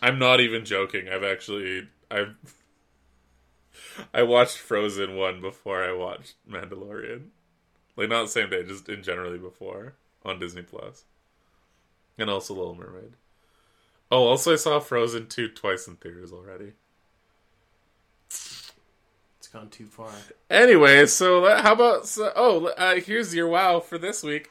I'm 0.01 0.19
not 0.19 0.39
even 0.39 0.65
joking. 0.65 1.09
I've 1.09 1.23
actually 1.23 1.87
I've 2.09 2.35
I 4.13 4.23
watched 4.23 4.57
Frozen 4.57 5.15
one 5.15 5.41
before 5.41 5.83
I 5.83 5.91
watched 5.93 6.35
Mandalorian. 6.49 7.29
Like 7.95 8.09
not 8.09 8.23
the 8.23 8.29
same 8.29 8.49
day, 8.49 8.63
just 8.63 8.87
in 8.89 9.03
generally 9.03 9.37
before 9.37 9.95
on 10.23 10.39
Disney 10.39 10.61
Plus. 10.61 11.05
And 12.17 12.29
also 12.29 12.53
Little 12.53 12.75
Mermaid. 12.75 13.13
Oh, 14.11 14.27
also 14.27 14.53
I 14.53 14.55
saw 14.55 14.79
Frozen 14.79 15.27
2 15.27 15.49
twice 15.49 15.87
in 15.87 15.95
theaters 15.95 16.31
already. 16.31 16.73
It's 19.49 19.55
gone 19.55 19.69
too 19.69 19.87
far. 19.87 20.11
Anyway, 20.51 21.07
so 21.07 21.43
how 21.57 21.73
about 21.73 22.05
so, 22.05 22.31
oh, 22.35 22.67
uh, 22.67 22.97
here's 22.97 23.33
your 23.33 23.47
wow 23.47 23.79
for 23.79 23.97
this 23.97 24.21
week. 24.21 24.47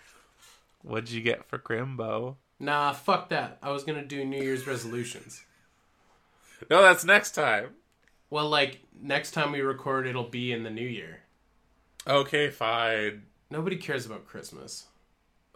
What'd 0.83 1.13
you 1.13 1.21
get 1.21 1.45
for 1.45 1.57
Crimbo? 1.57 2.35
Nah, 2.59 2.95
fuck 2.95 3.29
that. 3.29 3.59
I 3.63 3.71
was 3.71 3.85
gonna 3.85 4.05
do 4.05 4.25
New 4.25 4.43
Year's 4.43 4.67
resolutions. 4.67 5.45
No, 6.69 6.83
that's 6.83 7.05
next 7.05 7.31
time. 7.37 7.77
Well, 8.29 8.49
like 8.49 8.81
next 9.01 9.31
time 9.31 9.53
we 9.53 9.61
record, 9.61 10.09
it'll 10.09 10.25
be 10.25 10.51
in 10.51 10.65
the 10.65 10.71
new 10.71 10.89
year. 10.89 11.21
Okay, 12.05 12.51
fine. 12.51 13.23
Nobody 13.53 13.77
cares 13.77 14.05
about 14.05 14.27
Christmas. 14.27 14.87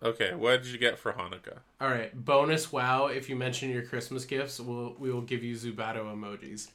Okay, 0.05 0.35
what 0.35 0.63
did 0.63 0.71
you 0.71 0.79
get 0.79 1.01
for 1.01 1.15
Hanukkah? 1.15 1.59
All 1.81 1.91
right, 1.91 2.15
bonus 2.25 2.71
wow! 2.71 3.07
If 3.07 3.29
you 3.29 3.35
mention 3.35 3.71
your 3.71 3.83
Christmas 3.83 4.25
gifts, 4.25 4.61
we'll 4.61 4.95
we 5.01 5.11
will 5.11 5.21
give 5.21 5.43
you 5.43 5.57
Zubato 5.57 6.05
emojis. 6.05 6.69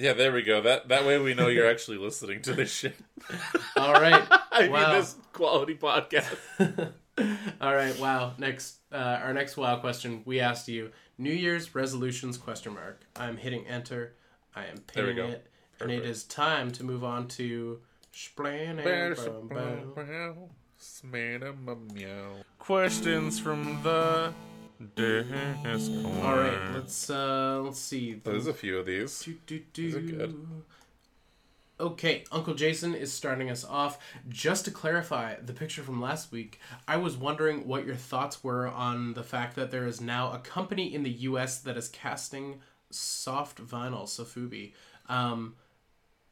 Yeah, 0.00 0.14
there 0.14 0.32
we 0.32 0.42
go. 0.42 0.60
That 0.62 0.88
that 0.88 1.04
way 1.04 1.18
we 1.18 1.34
know 1.34 1.48
you're 1.48 1.68
actually 1.74 1.98
listening 1.98 2.42
to 2.42 2.54
this 2.54 2.72
shit. 2.72 2.96
All 3.76 3.92
right, 3.92 4.24
I 4.52 4.68
Wow. 4.68 4.92
mean, 4.92 5.00
this 5.00 5.16
quality 5.32 5.74
podcast. 5.74 6.36
all 7.60 7.74
right. 7.74 7.98
Wow. 7.98 8.32
Next, 8.38 8.76
uh, 8.92 8.96
our 8.96 9.34
next 9.34 9.56
wow 9.56 9.76
question. 9.76 10.22
We 10.24 10.40
asked 10.40 10.68
you 10.68 10.90
New 11.18 11.32
Year's 11.32 11.74
resolutions 11.74 12.38
question 12.38 12.72
mark. 12.74 13.02
I'm 13.16 13.36
hitting 13.36 13.66
enter. 13.66 14.14
I 14.56 14.64
am 14.66 14.78
pinning 14.78 15.18
it, 15.18 15.46
and 15.80 15.90
it 15.90 16.04
is 16.04 16.24
time 16.24 16.70
to 16.72 16.84
move 16.84 17.04
on 17.04 17.28
to. 17.28 17.80
Questions 22.58 23.38
from 23.38 23.82
the 23.82 24.32
Discord. 24.94 26.06
All 26.22 26.36
right, 26.36 26.74
let's 26.74 27.10
uh 27.10 27.60
let's 27.62 27.78
see. 27.78 28.14
There's 28.14 28.46
a 28.46 28.54
few 28.54 28.78
of 28.78 28.86
these. 28.86 29.22
Do, 29.22 29.36
do, 29.46 29.62
These 29.74 29.96
are 29.96 30.00
good. 30.00 30.46
Okay, 31.78 32.24
Uncle 32.30 32.54
Jason 32.54 32.94
is 32.94 33.10
starting 33.12 33.50
us 33.50 33.64
off. 33.64 33.98
Just 34.28 34.66
to 34.66 34.70
clarify 34.70 35.36
the 35.40 35.54
picture 35.54 35.82
from 35.82 36.00
last 36.00 36.30
week, 36.30 36.60
I 36.86 36.98
was 36.98 37.16
wondering 37.16 37.66
what 37.66 37.86
your 37.86 37.94
thoughts 37.94 38.44
were 38.44 38.68
on 38.68 39.14
the 39.14 39.22
fact 39.22 39.56
that 39.56 39.70
there 39.70 39.86
is 39.86 40.00
now 40.00 40.32
a 40.32 40.38
company 40.38 40.94
in 40.94 41.02
the 41.02 41.10
US 41.10 41.58
that 41.60 41.78
is 41.78 41.88
casting 41.88 42.60
soft 42.90 43.64
vinyl, 43.64 44.04
Sofubi. 44.04 44.72
Um, 45.08 45.54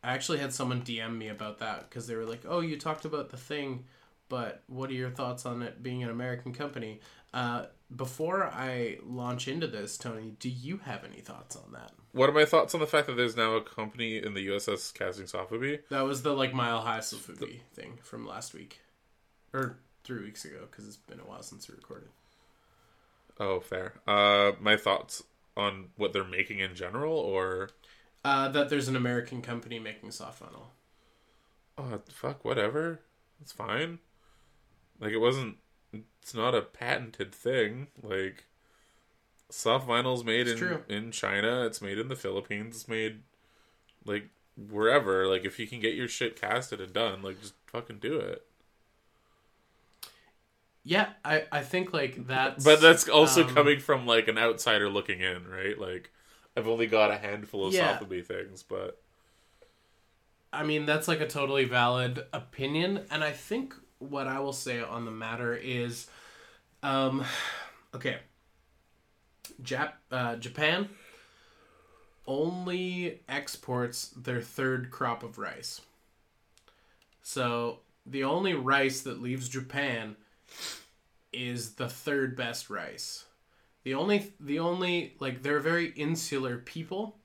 I 0.03 0.13
actually 0.13 0.39
had 0.39 0.53
someone 0.53 0.83
DM 0.83 1.17
me 1.17 1.29
about 1.29 1.59
that 1.59 1.89
because 1.89 2.07
they 2.07 2.15
were 2.15 2.27
like, 2.27 2.43
oh, 2.47 2.61
you 2.61 2.77
talked 2.77 3.07
about 3.07 3.31
the 3.31 3.37
thing, 3.37 3.85
but 4.29 4.63
what 4.67 4.91
are 4.91 4.95
your 4.95 5.11
thoughts 5.11 5.47
on 5.47 5.63
it 5.63 5.83
being 5.83 6.03
an 6.03 6.11
American 6.11 6.53
company? 6.53 7.01
Uh, 7.33 7.65
before 7.95 8.45
I 8.45 8.99
launch 9.05 9.49
into 9.49 9.67
this, 9.67 9.97
Tony, 9.97 10.35
do 10.39 10.49
you 10.49 10.79
have 10.79 11.05
any 11.05 11.21
thoughts 11.21 11.57
on 11.57 11.73
that? 11.73 11.93
What 12.13 12.29
are 12.29 12.33
my 12.35 12.45
thoughts 12.45 12.75
on 12.75 12.81
the 12.81 12.87
fact 12.87 13.07
that 13.07 13.17
there's 13.17 13.37
now 13.37 13.55
a 13.55 13.63
company 13.63 14.19
in 14.19 14.35
the 14.35 14.47
USS 14.49 14.93
casting 14.93 15.27
Sofubi? 15.27 15.81
That 15.91 16.03
was 16.03 16.23
the 16.23 16.33
like 16.35 16.53
mile 16.53 16.81
high 16.81 16.99
Sofubi 16.99 17.61
thing 17.75 17.99
from 18.03 18.27
last 18.27 18.55
week, 18.55 18.81
or 19.53 19.79
three 20.05 20.23
weeks 20.25 20.45
ago, 20.45 20.67
because 20.71 20.87
it's 20.87 20.97
been 20.97 21.21
a 21.21 21.25
while 21.25 21.43
since 21.43 21.69
we 21.69 21.75
recorded. 21.75 22.09
Oh, 23.41 23.61
fair. 23.61 23.95
Uh, 24.07 24.53
my 24.61 24.77
thoughts 24.77 25.23
on 25.57 25.87
what 25.97 26.13
they're 26.13 26.25
making 26.25 26.59
in 26.61 26.75
general, 26.75 27.17
or 27.17 27.71
Uh, 28.25 28.49
that 28.49 28.69
there's 28.69 28.89
an 28.89 28.97
American 28.97 29.43
company 29.43 29.79
making 29.79 30.11
soft 30.11 30.43
vinyl. 30.43 30.69
oh 31.79 32.01
fuck, 32.11 32.45
whatever. 32.45 33.01
It's 33.41 33.53
fine. 33.53 33.99
Like 35.01 35.13
it 35.13 35.19
wasn't. 35.19 35.57
It's 36.29 36.35
not 36.35 36.55
a 36.55 36.61
patented 36.61 37.35
thing. 37.35 37.87
Like 38.03 38.45
soft 39.49 39.89
vinyl's 39.89 40.25
made 40.25 40.47
It's 40.47 40.61
in 40.61 40.69
true. 40.69 40.85
in 40.87 41.11
China. 41.11 41.65
It's 41.65 41.81
made 41.81 41.99
in 41.99 42.09
the 42.09 42.17
Philippines. 42.17 42.77
It's 42.77 42.87
made 42.89 43.21
like 44.05 44.29
wherever. 44.55 45.27
Like 45.27 45.47
if 45.47 45.59
you 45.59 45.67
can 45.67 45.81
get 45.81 45.95
your 45.95 46.07
shit 46.07 46.39
casted 46.39 46.83
and 46.83 46.93
done, 46.93 47.23
like 47.23 47.41
just 47.41 47.55
fucking 47.69 48.01
do 48.01 48.19
it. 48.19 48.45
Yeah, 50.85 51.09
I 51.25 51.45
I 51.51 51.63
think 51.63 51.95
like 51.95 52.27
that's. 52.27 52.63
But 52.63 52.83
that's 52.83 53.09
also 53.09 53.45
um, 53.45 53.55
coming 53.55 53.81
from 53.81 54.05
like 54.05 54.29
an 54.29 54.37
outsider 54.37 54.91
looking 54.91 55.21
in, 55.21 55.49
right? 55.49 55.79
Like 55.79 56.11
I've 56.55 56.69
only 56.69 56.89
got 56.89 57.11
a 57.11 57.17
handful 57.17 57.69
of 57.69 57.73
Yeah. 57.73 57.97
Sofubi 57.99 58.23
things, 58.23 58.63
but 58.63 59.01
I 60.53 60.63
mean, 60.63 60.85
that's 60.85 61.09
like 61.09 61.23
a 61.23 61.27
totally 61.27 61.65
valid 61.65 62.23
opinion, 62.35 63.07
and 63.11 63.25
I 63.25 63.33
think 63.33 63.75
what 63.99 64.27
I 64.27 64.41
will 64.41 64.53
say 64.53 64.83
on 64.83 65.07
the 65.07 65.11
matter 65.11 65.55
is, 65.55 66.07
um, 66.83 67.25
okay, 67.95 68.19
Jap 69.63 69.93
uh, 70.11 70.37
Japan 70.37 70.89
only 72.27 73.21
exports 73.29 74.09
their 74.09 74.41
third 74.41 74.91
crop 74.91 75.23
of 75.23 75.39
rice. 75.39 75.81
So 77.23 77.81
the 78.07 78.25
only 78.25 78.55
rice 78.55 79.01
that 79.03 79.23
leaves 79.23 79.49
Japan 79.49 80.17
is 81.33 81.75
the 81.75 81.89
third 81.89 82.37
best 82.37 82.71
rice. 82.71 83.25
The 83.85 83.95
only 83.95 84.33
the 84.39 84.59
only 84.59 85.17
like 85.21 85.43
they're 85.43 85.61
very 85.61 85.87
insular 85.97 86.59
people 86.59 87.17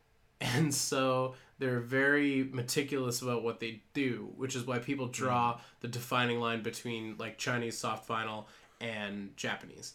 and 0.40 0.74
so 0.74 1.34
they're 1.58 1.80
very 1.80 2.44
meticulous 2.44 3.20
about 3.20 3.42
what 3.42 3.60
they 3.60 3.82
do, 3.92 4.30
which 4.36 4.56
is 4.56 4.66
why 4.66 4.78
people 4.78 5.06
draw 5.06 5.60
the 5.80 5.88
defining 5.88 6.40
line 6.40 6.62
between 6.62 7.16
like 7.18 7.36
Chinese 7.36 7.76
soft 7.76 8.08
vinyl 8.08 8.46
and 8.80 9.36
Japanese. 9.36 9.94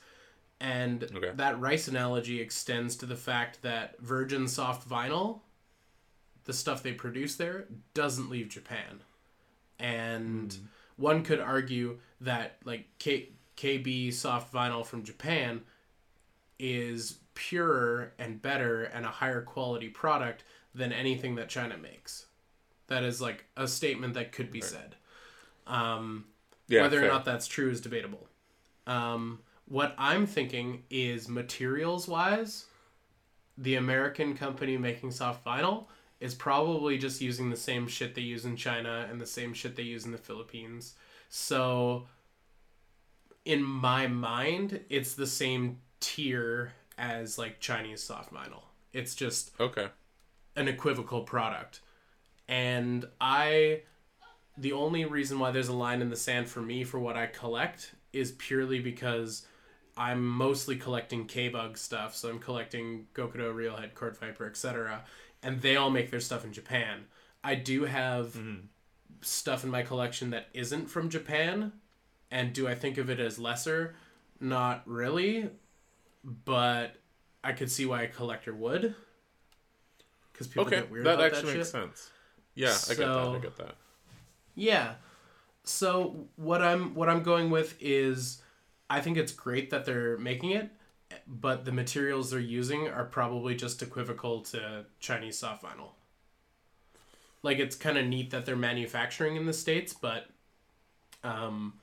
And 0.60 1.04
Okay. 1.04 1.32
that 1.36 1.60
rice 1.60 1.88
analogy 1.88 2.40
extends 2.40 2.96
to 2.98 3.06
the 3.06 3.16
fact 3.16 3.62
that 3.62 4.00
virgin 4.00 4.48
soft 4.48 4.88
vinyl, 4.88 5.42
the 6.46 6.54
stuff 6.54 6.82
they 6.84 6.94
produce 6.94 7.36
there, 7.36 7.68
doesn't 7.94 8.30
leave 8.30 8.48
Japan. 8.50 9.02
And 9.80 10.58
one 10.96 11.24
could 11.24 11.40
argue 11.42 12.00
that 12.22 12.58
like 12.64 12.88
K- 13.00 13.30
KB 13.58 14.14
soft 14.14 14.54
vinyl 14.54 14.86
from 14.86 15.04
Japan 15.04 15.62
is 16.58 17.18
purer 17.34 18.14
and 18.18 18.42
better 18.42 18.84
and 18.86 19.06
a 19.06 19.10
higher 19.10 19.42
quality 19.42 19.90
product 19.90 20.44
than 20.74 20.94
anything 20.94 21.36
that 21.36 21.50
China 21.50 21.78
makes. 21.78 22.28
That 22.88 23.04
is 23.04 23.20
like 23.20 23.46
a 23.58 23.68
statement 23.68 24.14
that 24.14 24.32
could 24.32 24.52
be 24.52 24.62
said. 24.62 24.96
Um, 25.68 26.26
Yeah, 26.68 26.84
whether 26.84 27.00
fair. 27.02 27.10
or 27.10 27.12
not 27.12 27.26
that's 27.26 27.48
true 27.48 27.70
is 27.70 27.82
debatable. 27.82 28.30
Um, 28.88 29.40
what 29.68 29.96
I'm 29.98 30.26
thinking 30.28 30.84
is 30.90 31.28
materials 31.28 32.08
wise, 32.08 32.66
the 33.58 33.76
American 33.76 34.36
company 34.36 34.78
making 34.78 35.12
soft 35.12 35.44
vinyl 35.46 35.86
is 36.20 36.34
probably 36.34 36.98
just 36.98 37.22
using 37.22 37.50
the 37.50 37.58
same 37.58 37.88
shit 37.88 38.16
they 38.16 38.22
use 38.22 38.46
in 38.46 38.56
China 38.56 39.08
and 39.10 39.20
the 39.20 39.26
same 39.26 39.54
shit 39.54 39.76
they 39.76 39.84
use 39.84 40.06
in 40.06 40.12
the 40.12 40.18
Philippines. 40.18 40.96
So, 41.30 42.08
in 43.44 43.64
my 43.64 44.08
mind, 44.08 44.82
it's 44.90 45.14
the 45.14 45.28
same 45.28 45.80
tier 46.00 46.74
as 46.98 47.38
like 47.38 47.60
Chinese 47.60 48.02
soft 48.04 48.34
vinyl. 48.34 48.64
It's 48.94 49.16
just 49.16 49.52
Okay. 49.60 49.88
an 50.56 50.68
equivocal 50.68 51.22
product. 51.24 51.82
And 52.48 53.06
I 53.20 53.82
the 54.58 54.72
only 54.72 55.04
reason 55.04 55.38
why 55.40 55.52
there's 55.52 55.68
a 55.68 55.74
line 55.74 56.02
in 56.02 56.10
the 56.10 56.16
sand 56.16 56.48
for 56.48 56.62
me 56.62 56.84
for 56.86 56.98
what 57.00 57.18
I 57.18 57.26
collect 57.26 57.94
is 58.16 58.32
purely 58.32 58.80
because 58.80 59.46
I'm 59.98 60.26
mostly 60.26 60.76
collecting 60.76 61.26
K-Bug 61.26 61.78
stuff, 61.78 62.16
so 62.16 62.30
I'm 62.30 62.40
collecting 62.40 63.08
Gokudo, 63.14 63.54
Reelhead, 63.54 63.94
Court 63.94 64.18
Viper, 64.18 64.46
etc. 64.46 65.04
And 65.44 65.62
they 65.62 65.76
all 65.76 65.90
make 65.90 66.12
their 66.12 66.20
stuff 66.20 66.44
in 66.44 66.54
Japan. 66.54 67.06
I 67.44 67.56
do 67.56 67.86
have 67.86 68.28
mm-hmm. 68.28 68.66
stuff 69.22 69.64
in 69.64 69.70
my 69.70 69.84
collection 69.84 70.32
that 70.32 70.48
isn't 70.54 70.88
from 70.88 71.10
Japan, 71.10 71.74
and 72.32 72.54
do 72.54 72.68
I 72.68 72.76
think 72.76 72.98
of 72.98 73.10
it 73.10 73.20
as 73.20 73.38
lesser? 73.38 73.96
Not 74.40 74.82
really, 74.86 75.50
but 76.24 76.96
I 77.44 77.54
could 77.54 77.72
see 77.72 77.86
why 77.86 78.02
a 78.02 78.08
collector 78.08 78.54
would. 78.54 78.96
Because 80.32 80.48
people 80.48 80.66
Okay. 80.66 80.78
get 80.78 80.92
weird 80.92 81.06
That 81.06 81.16
about 81.16 81.26
actually 81.28 81.52
that 81.54 81.58
makes 81.58 81.68
shit. 81.68 81.72
sense. 81.72 82.12
Yeah, 82.56 82.76
I 82.90 82.94
get 82.96 82.98
that. 82.98 83.18
I 83.18 83.40
get 83.40 83.58
that. 83.58 83.76
Yeah. 84.56 84.96
So 85.66 86.28
what 86.36 86.62
I'm 86.62 86.94
what 86.96 87.10
I'm 87.10 87.24
going 87.24 87.50
with 87.50 87.76
is 87.80 88.42
I 88.90 89.02
think 89.02 89.18
it's 89.18 89.32
great 89.32 89.70
that 89.72 89.86
they're 89.86 90.18
making 90.18 90.52
it, 90.52 90.70
but 91.28 91.66
the 91.66 91.72
materials 91.72 92.32
they're 92.32 92.40
using 92.40 92.88
are 92.88 93.06
probably 93.06 93.56
just 93.56 93.82
equivocal 93.82 94.42
to 94.42 94.86
Chinese 95.00 95.40
soft 95.40 95.64
vinyl. 95.64 95.90
Like 97.42 97.60
it's 97.60 97.76
kind 97.76 97.98
of 97.98 98.06
neat 98.06 98.32
that 98.32 98.46
they're 98.46 98.56
manufacturing 98.56 99.36
in 99.36 99.46
the 99.46 99.54
states, 99.54 99.94
but 99.94 100.28
um 101.24 101.74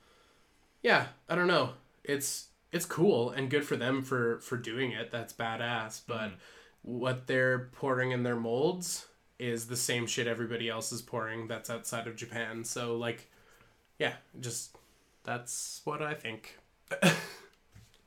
yeah, 0.83 1.07
I 1.29 1.35
don't 1.35 1.49
know. 1.49 1.71
It's 2.05 2.49
it's 2.73 2.87
cool 2.87 3.31
and 3.31 3.51
good 3.51 3.65
for 3.65 3.77
them 3.77 4.03
for 4.03 4.39
for 4.41 4.57
doing 4.57 4.93
it. 4.93 5.11
That's 5.11 5.33
badass, 5.33 6.03
but 6.07 6.33
what 6.83 7.27
they're 7.27 7.71
pouring 7.73 8.11
in 8.11 8.23
their 8.23 8.37
molds 8.37 9.07
is 9.39 9.67
the 9.67 9.77
same 9.77 10.07
shit 10.07 10.27
everybody 10.27 10.69
else 10.69 10.93
is 10.93 11.03
pouring 11.03 11.49
that's 11.49 11.71
outside 11.71 12.07
of 12.07 12.17
Japan. 12.17 12.65
So 12.65 12.97
like 12.97 13.31
yeah, 13.99 14.15
just 14.41 14.77
that's 15.25 15.81
what 15.85 16.03
I 16.03 16.15
think. 16.15 16.59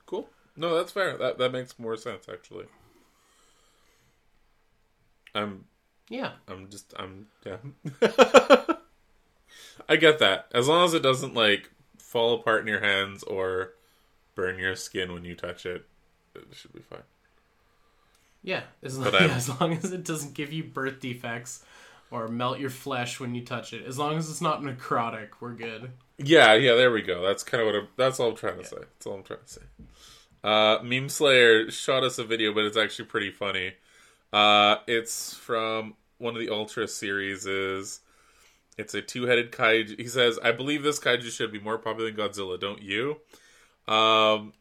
Cool. 0.06 0.30
No, 0.56 0.76
that's 0.76 0.92
fair. 0.92 1.18
That 1.18 1.38
that 1.38 1.52
makes 1.52 1.78
more 1.80 1.98
sense 1.98 2.28
actually. 2.32 2.66
I'm 5.34 5.66
Yeah. 6.10 6.32
I'm 6.48 6.70
just 6.70 6.94
I'm 6.98 7.28
yeah. 7.46 7.58
I 9.90 9.96
get 9.98 10.20
that. 10.20 10.48
As 10.54 10.68
long 10.68 10.86
as 10.86 10.94
it 10.94 11.04
doesn't 11.04 11.34
like 11.34 11.72
fall 11.98 12.36
apart 12.36 12.62
in 12.62 12.68
your 12.68 12.80
hands 12.80 13.24
or 13.24 13.74
burn 14.36 14.60
your 14.60 14.76
skin 14.76 15.14
when 15.14 15.26
you 15.26 15.36
touch 15.36 15.66
it, 15.66 15.86
it 16.36 16.46
should 16.54 16.74
be 16.74 16.82
fine. 16.82 17.04
Yeah, 18.44 18.62
as 18.84 18.98
long, 19.00 19.14
I'm- 19.16 19.32
as 19.32 19.60
long 19.60 19.74
as 19.74 19.92
it 19.92 20.04
doesn't 20.04 20.34
give 20.36 20.54
you 20.54 20.64
birth 20.64 21.00
defects 21.00 21.64
or 22.16 22.28
melt 22.28 22.60
your 22.60 22.70
flesh 22.70 23.20
when 23.20 23.36
you 23.36 23.44
touch 23.44 23.74
it. 23.74 23.86
As 23.86 24.00
long 24.00 24.18
as 24.18 24.30
it's 24.30 24.42
not 24.42 24.62
necrotic, 24.62 25.30
we're 25.40 25.54
good. 25.54 25.92
Yeah, 26.18 26.54
yeah, 26.54 26.76
there 26.76 26.92
we 26.92 27.02
go. 27.02 27.22
That's 27.22 27.44
kind 27.44 27.62
of 27.62 27.68
what 27.68 27.76
I'm, 27.76 27.88
that's 27.98 28.20
all 28.20 28.30
I'm 28.30 28.36
trying 28.36 28.58
to 28.58 28.66
say. 28.66 28.78
That's 28.78 29.06
all 29.06 29.16
I'm 29.16 29.24
trying 29.24 29.40
to 29.46 29.52
say. 29.52 29.62
Uh, 30.44 30.80
Meme 30.84 31.10
Slayer 31.10 31.70
shot 31.72 32.04
us 32.04 32.18
a 32.18 32.24
video, 32.24 32.54
but 32.54 32.64
it's 32.64 32.78
actually 32.78 33.06
pretty 33.06 33.32
funny. 33.32 33.74
Uh, 34.32 34.78
it's 34.88 35.34
from 35.34 35.96
one 36.20 36.36
of 36.36 36.40
the 36.40 36.50
Ultra 36.50 36.88
series. 36.88 37.46
Is 37.46 38.00
it's 38.78 38.94
a 38.94 39.02
two-headed 39.02 39.52
kaiju. 39.52 40.00
He 40.00 40.08
says, 40.08 40.40
"I 40.44 40.52
believe 40.52 40.84
this 40.84 41.00
kaiju 41.00 41.32
should 41.32 41.52
be 41.52 41.60
more 41.60 41.78
popular 41.78 42.12
than 42.12 42.20
Godzilla, 42.20 42.60
don't 42.60 42.82
you?" 42.82 43.18
Um, 43.88 44.54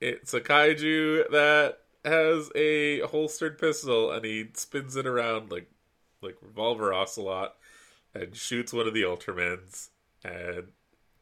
it's 0.00 0.34
a 0.34 0.40
kaiju 0.40 1.30
that 1.30 1.78
has 2.04 2.50
a 2.54 3.00
holstered 3.00 3.58
pistol, 3.58 4.10
and 4.10 4.24
he 4.24 4.48
spins 4.54 4.96
it 4.96 5.06
around 5.06 5.50
like 5.50 5.70
like 6.22 6.36
revolver 6.42 6.92
ocelot, 6.92 7.56
and 8.14 8.34
shoots 8.36 8.72
one 8.72 8.86
of 8.86 8.94
the 8.94 9.02
Ultramans, 9.02 9.88
and 10.24 10.68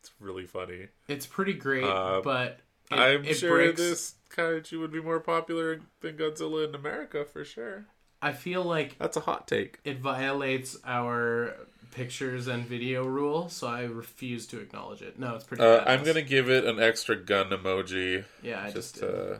it's 0.00 0.10
really 0.20 0.46
funny. 0.46 0.88
It's 1.08 1.26
pretty 1.26 1.54
great, 1.54 1.84
Uh, 1.84 2.20
but 2.22 2.60
it, 2.90 2.94
I'm 2.98 3.24
it 3.24 3.34
sure 3.34 3.56
breaks, 3.56 3.78
this 3.80 4.14
kaiju 4.30 4.78
would 4.80 4.92
be 4.92 5.00
more 5.02 5.20
popular 5.20 5.80
than 6.00 6.16
Godzilla 6.16 6.68
in 6.68 6.74
America 6.74 7.24
for 7.24 7.44
sure. 7.44 7.86
I 8.20 8.32
feel 8.32 8.64
like 8.64 8.98
That's 8.98 9.16
a 9.16 9.20
hot 9.20 9.46
take. 9.46 9.78
it 9.84 10.00
violates 10.00 10.76
our 10.84 11.54
pictures 11.92 12.48
and 12.48 12.64
video 12.66 13.04
rule, 13.06 13.48
so 13.48 13.66
I 13.68 13.82
refuse 13.84 14.46
to 14.48 14.58
acknowledge 14.60 15.02
it. 15.02 15.18
No, 15.18 15.34
it's 15.36 15.44
pretty. 15.44 15.62
Uh. 15.62 15.84
I'm 15.86 16.02
gonna 16.04 16.22
give 16.22 16.50
it 16.50 16.64
an 16.64 16.80
extra 16.80 17.14
gun 17.16 17.50
emoji. 17.50 18.24
Yeah, 18.42 18.60
I 18.62 18.70
just. 18.70 18.96
Just 19.00 19.02
uh, 19.04 19.38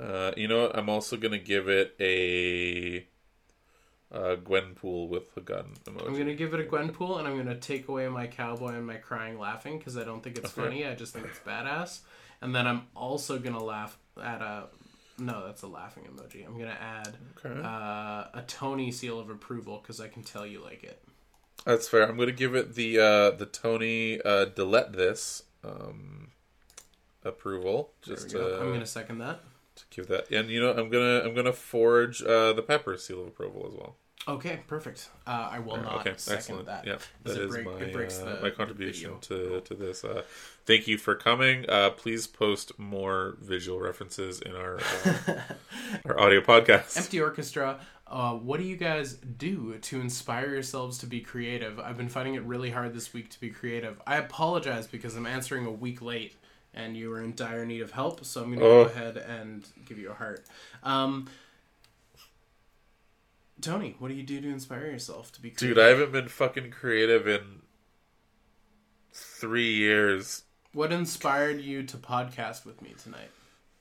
uh, 0.00 0.32
you 0.36 0.48
know 0.48 0.62
what? 0.62 0.76
I'm 0.78 0.88
also 0.88 1.16
gonna 1.16 1.38
give 1.38 1.68
it 1.68 1.94
a 2.00 3.06
uh, 4.12 4.36
Gwenpool 4.36 5.08
with 5.08 5.34
a 5.36 5.40
gun 5.40 5.74
emoji. 5.84 6.06
I'm 6.06 6.16
gonna 6.18 6.34
give 6.34 6.52
it 6.54 6.60
a 6.60 6.64
Gwenpool, 6.64 7.18
and 7.18 7.26
I'm 7.26 7.36
gonna 7.36 7.58
take 7.58 7.88
away 7.88 8.08
my 8.08 8.26
cowboy 8.26 8.74
and 8.74 8.86
my 8.86 8.96
crying 8.96 9.38
laughing 9.38 9.78
because 9.78 9.96
I 9.96 10.04
don't 10.04 10.22
think 10.22 10.38
it's 10.38 10.52
Okay. 10.56 10.62
funny. 10.68 10.86
I 10.86 10.94
just 10.94 11.14
think 11.14 11.26
it's 11.26 11.38
badass. 11.40 12.00
And 12.40 12.54
then 12.54 12.66
I'm 12.66 12.86
also 12.94 13.38
gonna 13.38 13.62
laugh 13.62 13.96
at 14.22 14.40
a. 14.42 14.64
No, 15.18 15.46
that's 15.46 15.62
a 15.62 15.68
laughing 15.68 16.04
emoji. 16.04 16.44
I'm 16.46 16.58
gonna 16.58 16.70
add 16.80 17.16
Okay. 17.44 17.60
uh, 17.60 18.38
a 18.38 18.42
Tony 18.46 18.90
seal 18.90 19.20
of 19.20 19.30
approval 19.30 19.78
because 19.80 20.00
I 20.00 20.08
can 20.08 20.22
tell 20.22 20.44
you 20.46 20.62
like 20.62 20.82
it. 20.84 21.02
That's 21.64 21.88
fair. 21.88 22.08
I'm 22.08 22.16
gonna 22.16 22.32
give 22.32 22.54
it 22.56 22.74
the 22.74 22.98
uh, 22.98 23.30
the 23.30 23.46
Tony 23.46 24.20
uh, 24.22 24.46
delete 24.46 24.92
this 24.92 25.44
um, 25.62 26.32
approval. 27.24 27.92
Just 28.02 28.30
to, 28.30 28.60
I'm 28.60 28.72
gonna 28.72 28.86
second 28.86 29.18
that. 29.18 29.40
To 29.76 29.84
give 29.90 30.06
that. 30.08 30.30
And 30.30 30.48
you 30.48 30.60
know, 30.60 30.70
I'm 30.72 30.88
gonna 30.88 31.20
I'm 31.24 31.34
gonna 31.34 31.52
forge 31.52 32.22
uh, 32.22 32.52
the 32.52 32.62
Pepper 32.62 32.96
seal 32.96 33.20
of 33.22 33.28
approval 33.28 33.66
as 33.68 33.74
well. 33.74 33.96
Okay, 34.28 34.60
perfect. 34.68 35.10
Uh, 35.26 35.48
I 35.50 35.58
will 35.58 35.78
not 35.78 36.06
okay, 36.06 36.14
second 36.16 36.38
excellent. 36.38 36.66
that. 36.66 36.86
Yeah, 36.86 36.98
Does 37.24 37.34
that 37.34 37.42
it 37.42 37.46
is 37.46 37.54
break- 37.54 37.66
my 37.66 37.72
uh, 37.72 38.34
the 38.36 38.38
my 38.42 38.50
contribution 38.50 39.18
to 39.22 39.60
to 39.62 39.74
this. 39.74 40.04
Uh, 40.04 40.22
thank 40.64 40.86
you 40.86 40.96
for 40.96 41.16
coming. 41.16 41.68
Uh, 41.68 41.90
please 41.90 42.28
post 42.28 42.78
more 42.78 43.36
visual 43.40 43.80
references 43.80 44.40
in 44.40 44.54
our 44.54 44.78
uh, 45.04 45.34
our 46.06 46.20
audio 46.20 46.40
podcast. 46.40 46.96
Empty 46.96 47.20
Orchestra, 47.20 47.80
uh, 48.12 48.34
what 48.34 48.60
do 48.60 48.66
you 48.66 48.76
guys 48.76 49.14
do 49.14 49.78
to 49.78 50.00
inspire 50.00 50.50
yourselves 50.50 50.98
to 50.98 51.06
be 51.06 51.20
creative? 51.20 51.80
I've 51.80 51.96
been 51.96 52.10
finding 52.10 52.34
it 52.34 52.42
really 52.42 52.70
hard 52.70 52.94
this 52.94 53.14
week 53.14 53.30
to 53.30 53.40
be 53.40 53.48
creative. 53.48 54.00
I 54.06 54.16
apologize 54.16 54.86
because 54.86 55.16
I'm 55.16 55.26
answering 55.26 55.64
a 55.64 55.70
week 55.70 56.02
late 56.02 56.36
and 56.74 56.96
you 56.96 57.10
were 57.10 57.22
in 57.22 57.34
dire 57.34 57.64
need 57.66 57.80
of 57.82 57.90
help, 57.92 58.24
so 58.24 58.42
I'm 58.42 58.48
going 58.48 58.60
to 58.60 58.64
Oh. 58.66 58.84
go 58.84 58.90
ahead 58.90 59.16
and 59.16 59.66
give 59.86 59.98
you 59.98 60.10
a 60.10 60.14
heart. 60.14 60.44
Um, 60.82 61.28
Tony, 63.60 63.94
what 63.98 64.08
do 64.08 64.14
you 64.14 64.22
do 64.22 64.40
to 64.40 64.48
inspire 64.48 64.86
yourself 64.86 65.30
to 65.32 65.40
be 65.42 65.50
creative? 65.50 65.76
Dude, 65.76 65.84
I 65.84 65.88
haven't 65.88 66.12
been 66.12 66.28
fucking 66.28 66.70
creative 66.70 67.28
in 67.28 67.62
three 69.12 69.72
years. 69.74 70.42
What 70.72 70.90
inspired 70.92 71.60
you 71.60 71.82
to 71.84 71.96
podcast 71.96 72.64
with 72.64 72.80
me 72.82 72.94
tonight? 73.00 73.30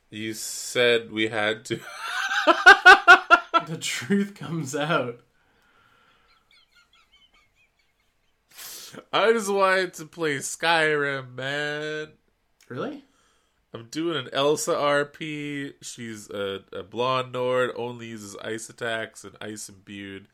You 0.10 0.34
said 0.34 1.12
we 1.12 1.30
had 1.30 1.64
to. 1.66 1.80
the 3.66 3.78
truth 3.80 4.36
comes 4.36 4.76
out. 4.76 5.22
I 9.14 9.32
just 9.32 9.50
wanted 9.50 9.94
to 9.96 10.06
play 10.06 10.38
Skyrim, 10.38 11.34
man. 11.36 12.10
Really? 12.72 13.04
I'm 13.74 13.86
doing 13.86 14.18
an 14.18 14.30
Elsa 14.34 14.74
RP. 14.74 15.74
She's 15.82 16.30
a, 16.30 16.62
a 16.74 16.84
blonde 16.84 17.32
Nord, 17.32 17.72
only 17.76 18.08
uses 18.08 18.36
ice 18.44 18.70
attacks 18.70 19.24
and 19.24 19.36
ice 19.40 19.70
imbued 19.70 20.28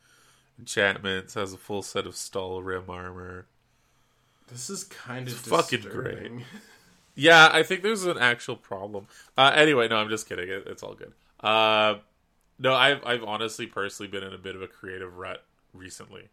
enchantments, 0.57 1.35
has 1.35 1.53
a 1.53 1.57
full 1.57 1.83
set 1.83 2.07
of 2.07 2.13
Stalhrim 2.13 2.89
armor. 2.89 3.45
This 4.47 4.69
is 4.69 4.83
kind 4.85 5.27
of 5.27 5.35
fucking 5.35 5.81
great. 5.81 6.31
Yeah, 7.15 7.49
I 7.51 7.63
think 7.63 7.81
there's 7.81 8.05
an 8.05 8.17
actual 8.17 8.55
problem. 8.55 9.07
Uh, 9.37 9.51
anyway, 9.55 9.87
no, 9.87 9.97
I'm 9.97 10.09
just 10.09 10.29
kidding. 10.29 10.49
It, 10.49 10.63
it's 10.67 10.83
all 10.83 10.93
good. 10.93 11.13
Uh, 11.39 11.95
no, 12.59 12.73
I've 12.73 13.03
I've 13.05 13.23
honestly 13.23 13.65
personally 13.67 14.09
been 14.09 14.23
in 14.23 14.33
a 14.33 14.37
bit 14.37 14.55
of 14.55 14.61
a 14.61 14.67
creative 14.67 15.17
rut 15.17 15.43
recently, 15.73 16.29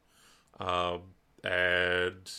um, 0.61 1.01
and 1.43 2.31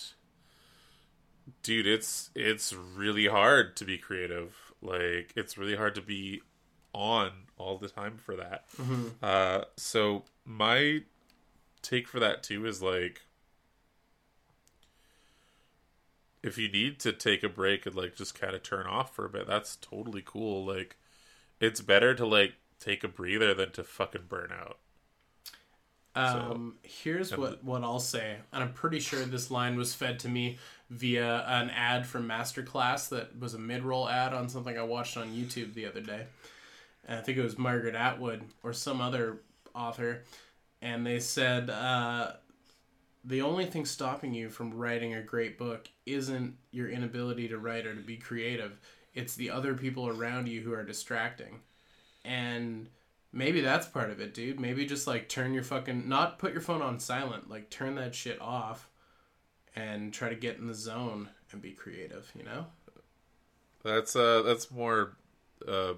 dude, 1.63 1.87
it's 1.87 2.29
it's 2.35 2.73
really 2.73 3.27
hard 3.27 3.75
to 3.77 3.85
be 3.85 3.97
creative. 3.97 4.73
Like 4.81 5.33
it's 5.35 5.57
really 5.57 5.75
hard 5.75 5.95
to 5.95 6.01
be 6.01 6.41
on 6.93 7.31
all 7.57 7.77
the 7.77 7.89
time 7.89 8.17
for 8.17 8.35
that. 8.35 8.65
Mhm. 8.77 9.11
Uh, 9.21 9.65
so 9.77 10.25
my 10.45 11.03
take 11.81 12.07
for 12.07 12.19
that 12.19 12.41
too 12.43 12.65
is 12.65 12.81
like 12.81 13.21
if 16.43 16.57
you 16.57 16.69
need 16.71 16.99
to 16.99 17.11
take 17.11 17.43
a 17.43 17.49
break 17.49 17.85
and 17.85 17.95
like 17.95 18.15
just 18.15 18.39
kind 18.39 18.53
of 18.55 18.61
turn 18.63 18.85
off 18.85 19.15
for 19.15 19.25
a 19.25 19.29
bit, 19.29 19.47
that's 19.47 19.75
totally 19.77 20.21
cool. 20.23 20.63
Like 20.65 20.95
it's 21.59 21.81
better 21.81 22.13
to 22.13 22.25
like 22.25 22.53
take 22.79 23.03
a 23.03 23.07
breather 23.07 23.53
than 23.53 23.71
to 23.71 23.83
fucking 23.83 24.25
burn 24.29 24.51
out. 24.51 24.77
Um, 26.15 26.75
here's 26.81 27.35
what, 27.35 27.63
what 27.63 27.83
I'll 27.83 27.99
say, 27.99 28.37
and 28.53 28.63
I'm 28.63 28.71
pretty 28.71 28.99
sure 28.99 29.19
this 29.25 29.51
line 29.51 29.75
was 29.75 29.93
fed 29.93 30.19
to 30.19 30.29
me 30.29 30.57
via 30.89 31.43
an 31.45 31.69
ad 31.71 32.07
from 32.07 32.27
Masterclass 32.27 33.09
that 33.09 33.37
was 33.37 33.53
a 33.53 33.59
mid-roll 33.59 34.07
ad 34.07 34.33
on 34.33 34.47
something 34.47 34.77
I 34.77 34.83
watched 34.83 35.17
on 35.17 35.33
YouTube 35.33 35.73
the 35.73 35.85
other 35.85 35.99
day. 35.99 36.27
And 37.05 37.19
I 37.19 37.21
think 37.21 37.37
it 37.37 37.43
was 37.43 37.57
Margaret 37.57 37.95
Atwood 37.95 38.43
or 38.63 38.71
some 38.71 39.01
other 39.01 39.41
author, 39.73 40.23
and 40.81 41.05
they 41.05 41.19
said 41.19 41.69
uh, 41.69 42.33
the 43.25 43.41
only 43.41 43.65
thing 43.65 43.85
stopping 43.85 44.33
you 44.33 44.49
from 44.49 44.73
writing 44.73 45.15
a 45.15 45.21
great 45.21 45.57
book 45.57 45.89
isn't 46.05 46.55
your 46.71 46.89
inability 46.89 47.47
to 47.49 47.57
write 47.57 47.85
or 47.85 47.93
to 47.93 48.01
be 48.01 48.17
creative. 48.17 48.79
It's 49.13 49.35
the 49.35 49.49
other 49.49 49.73
people 49.73 50.07
around 50.07 50.47
you 50.47 50.61
who 50.61 50.73
are 50.73 50.83
distracting. 50.83 51.59
And 52.23 52.87
maybe 53.35 53.61
that's 53.61 53.85
part 53.85 54.09
of 54.09 54.19
it, 54.19 54.33
dude. 54.33 54.59
Maybe 54.59 54.85
just 54.85 55.05
like 55.05 55.29
turn 55.29 55.53
your 55.53 55.63
fucking 55.63 56.07
not 56.09 56.39
put 56.39 56.53
your 56.53 56.61
phone 56.61 56.81
on 56.81 56.99
silent, 56.99 57.49
like 57.49 57.69
turn 57.69 57.95
that 57.95 58.15
shit 58.15 58.41
off 58.41 58.89
and 59.75 60.11
try 60.13 60.29
to 60.29 60.35
get 60.35 60.57
in 60.57 60.67
the 60.67 60.73
zone 60.73 61.29
and 61.51 61.61
be 61.61 61.71
creative, 61.71 62.31
you 62.35 62.43
know? 62.43 62.65
That's 63.83 64.15
uh 64.15 64.41
that's 64.41 64.71
more 64.71 65.17
uh 65.67 65.93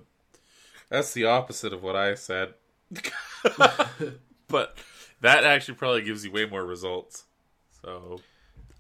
that's 0.89 1.13
the 1.13 1.25
opposite 1.25 1.71
of 1.71 1.83
what 1.83 1.95
I 1.95 2.15
said. 2.15 2.55
but 4.47 4.77
that 5.21 5.43
actually 5.43 5.75
probably 5.75 6.01
gives 6.01 6.25
you 6.25 6.31
way 6.31 6.45
more 6.45 6.65
results. 6.65 7.25
So 7.83 8.19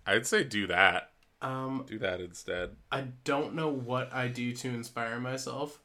I'd 0.05 0.25
say 0.25 0.43
do 0.43 0.67
that. 0.67 1.11
Um 1.41 1.85
Do 1.87 1.99
that 1.99 2.19
instead. 2.19 2.71
I 2.91 3.01
don't 3.23 3.53
know 3.53 3.69
what 3.69 4.11
I 4.11 4.27
do 4.27 4.51
to 4.51 4.67
inspire 4.67 5.19
myself. 5.19 5.79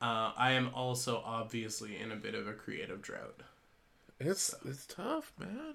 Uh, 0.00 0.32
I 0.36 0.52
am 0.52 0.70
also 0.74 1.22
obviously 1.24 1.98
in 1.98 2.12
a 2.12 2.16
bit 2.16 2.34
of 2.34 2.46
a 2.46 2.52
creative 2.52 3.02
drought. 3.02 3.42
It's 4.20 4.54
it's 4.64 4.86
tough, 4.86 5.32
man. 5.38 5.74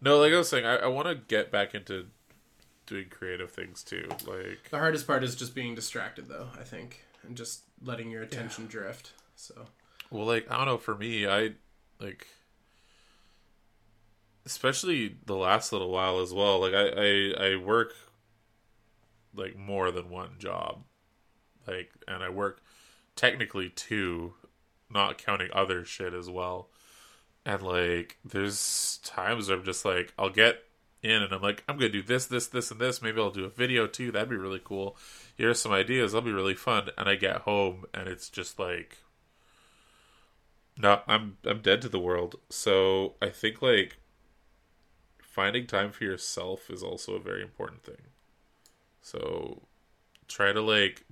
No, 0.00 0.18
like 0.18 0.32
I 0.32 0.38
was 0.38 0.48
saying, 0.48 0.66
I, 0.66 0.76
I 0.76 0.86
want 0.86 1.08
to 1.08 1.14
get 1.14 1.50
back 1.50 1.74
into 1.74 2.06
doing 2.86 3.06
creative 3.08 3.50
things 3.50 3.82
too. 3.82 4.08
Like 4.26 4.70
The 4.70 4.78
hardest 4.78 5.06
part 5.06 5.24
is 5.24 5.34
just 5.34 5.54
being 5.54 5.74
distracted, 5.74 6.28
though, 6.28 6.48
I 6.58 6.64
think, 6.64 7.04
and 7.26 7.36
just 7.36 7.62
letting 7.82 8.10
your 8.10 8.22
attention 8.22 8.66
drift. 8.66 9.12
So, 9.36 9.66
Well, 10.10 10.26
like 10.26 10.50
I 10.50 10.56
don't 10.56 10.66
know. 10.66 10.78
For 10.78 10.94
me, 10.96 11.26
I 11.26 11.52
like, 12.00 12.26
especially 14.44 15.16
the 15.26 15.36
last 15.36 15.72
little 15.72 15.90
while 15.90 16.20
as 16.20 16.32
well. 16.32 16.60
Like 16.60 16.74
I, 16.74 16.88
I, 16.88 17.52
I 17.52 17.56
work 17.56 17.94
like 19.34 19.56
more 19.56 19.90
than 19.90 20.08
one 20.10 20.36
job, 20.38 20.82
like, 21.66 21.90
and 22.08 22.22
I 22.22 22.28
work 22.30 22.62
technically 23.16 23.70
two, 23.70 24.34
not 24.90 25.18
counting 25.18 25.48
other 25.52 25.84
shit 25.84 26.14
as 26.14 26.30
well. 26.30 26.68
And 27.44 27.62
like, 27.62 28.18
there's 28.24 29.00
times 29.04 29.48
where 29.48 29.58
I'm 29.58 29.64
just 29.64 29.84
like, 29.84 30.12
I'll 30.18 30.30
get 30.30 30.62
in 31.02 31.22
and 31.22 31.32
I'm 31.32 31.42
like, 31.42 31.64
I'm 31.68 31.76
gonna 31.76 31.88
do 31.88 32.02
this, 32.02 32.26
this, 32.26 32.46
this, 32.46 32.70
and 32.70 32.80
this. 32.80 33.02
Maybe 33.02 33.20
I'll 33.20 33.30
do 33.30 33.44
a 33.44 33.50
video 33.50 33.86
too. 33.86 34.12
That'd 34.12 34.28
be 34.28 34.36
really 34.36 34.60
cool. 34.62 34.96
Here's 35.36 35.60
some 35.60 35.72
ideas. 35.72 36.12
That'll 36.12 36.26
be 36.26 36.32
really 36.32 36.54
fun. 36.54 36.90
And 36.96 37.08
I 37.08 37.16
get 37.16 37.42
home 37.42 37.86
and 37.94 38.08
it's 38.08 38.28
just 38.28 38.58
like 38.58 38.98
no, 40.78 41.00
I'm 41.06 41.38
I'm 41.44 41.60
dead 41.60 41.82
to 41.82 41.88
the 41.88 41.98
world. 41.98 42.36
So 42.50 43.14
I 43.22 43.30
think 43.30 43.62
like 43.62 43.96
finding 45.22 45.66
time 45.66 45.90
for 45.90 46.04
yourself 46.04 46.70
is 46.70 46.82
also 46.82 47.14
a 47.14 47.20
very 47.20 47.42
important 47.42 47.82
thing. 47.82 48.02
So 49.00 49.62
try 50.28 50.52
to 50.52 50.60
like 50.60 51.04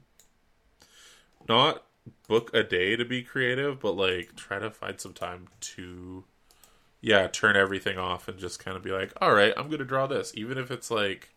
not 1.48 1.84
book 2.28 2.50
a 2.54 2.62
day 2.62 2.96
to 2.96 3.04
be 3.04 3.22
creative, 3.22 3.80
but 3.80 3.96
like 3.96 4.36
try 4.36 4.58
to 4.58 4.70
find 4.70 5.00
some 5.00 5.12
time 5.12 5.48
to 5.60 6.24
yeah, 7.00 7.26
turn 7.28 7.54
everything 7.54 7.98
off 7.98 8.28
and 8.28 8.38
just 8.38 8.64
kind 8.64 8.76
of 8.76 8.82
be 8.82 8.90
like, 8.90 9.12
"All 9.20 9.34
right, 9.34 9.52
I'm 9.56 9.66
going 9.66 9.78
to 9.78 9.84
draw 9.84 10.06
this." 10.06 10.32
Even 10.34 10.56
if 10.58 10.70
it's 10.70 10.90
like 10.90 11.30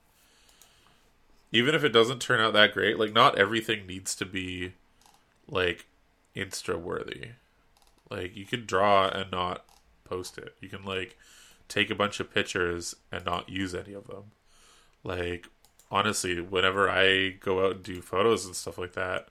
even 1.52 1.76
if 1.76 1.84
it 1.84 1.90
doesn't 1.90 2.22
turn 2.22 2.42
out 2.42 2.54
that 2.54 2.74
great, 2.74 3.00
like 3.00 3.14
not 3.14 3.38
everything 3.38 3.88
needs 3.88 4.16
to 4.16 4.26
be 4.26 4.74
like 5.48 5.86
insta 6.36 6.80
worthy. 6.80 7.30
Like 8.10 8.36
you 8.36 8.46
can 8.46 8.66
draw 8.66 9.08
and 9.10 9.32
not 9.32 9.66
post 10.04 10.38
it. 10.38 10.56
You 10.62 10.70
can 10.70 10.84
like 10.84 11.18
take 11.68 11.90
a 11.90 11.96
bunch 11.96 12.20
of 12.20 12.34
pictures 12.34 12.96
and 13.12 13.26
not 13.26 13.50
use 13.50 13.76
any 13.76 13.94
of 13.94 14.08
them. 14.08 14.32
Like 15.04 15.48
honestly, 15.92 16.40
whenever 16.42 16.90
I 16.90 17.30
go 17.40 17.66
out 17.66 17.76
and 17.76 17.84
do 17.84 18.02
photos 18.02 18.46
and 18.46 18.56
stuff 18.56 18.78
like 18.78 18.94
that, 18.94 19.30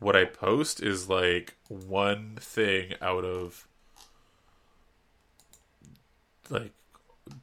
what 0.00 0.16
I 0.16 0.24
post 0.24 0.82
is 0.82 1.08
like 1.08 1.54
one 1.68 2.36
thing 2.40 2.94
out 3.00 3.24
of 3.24 3.66
like 6.50 6.72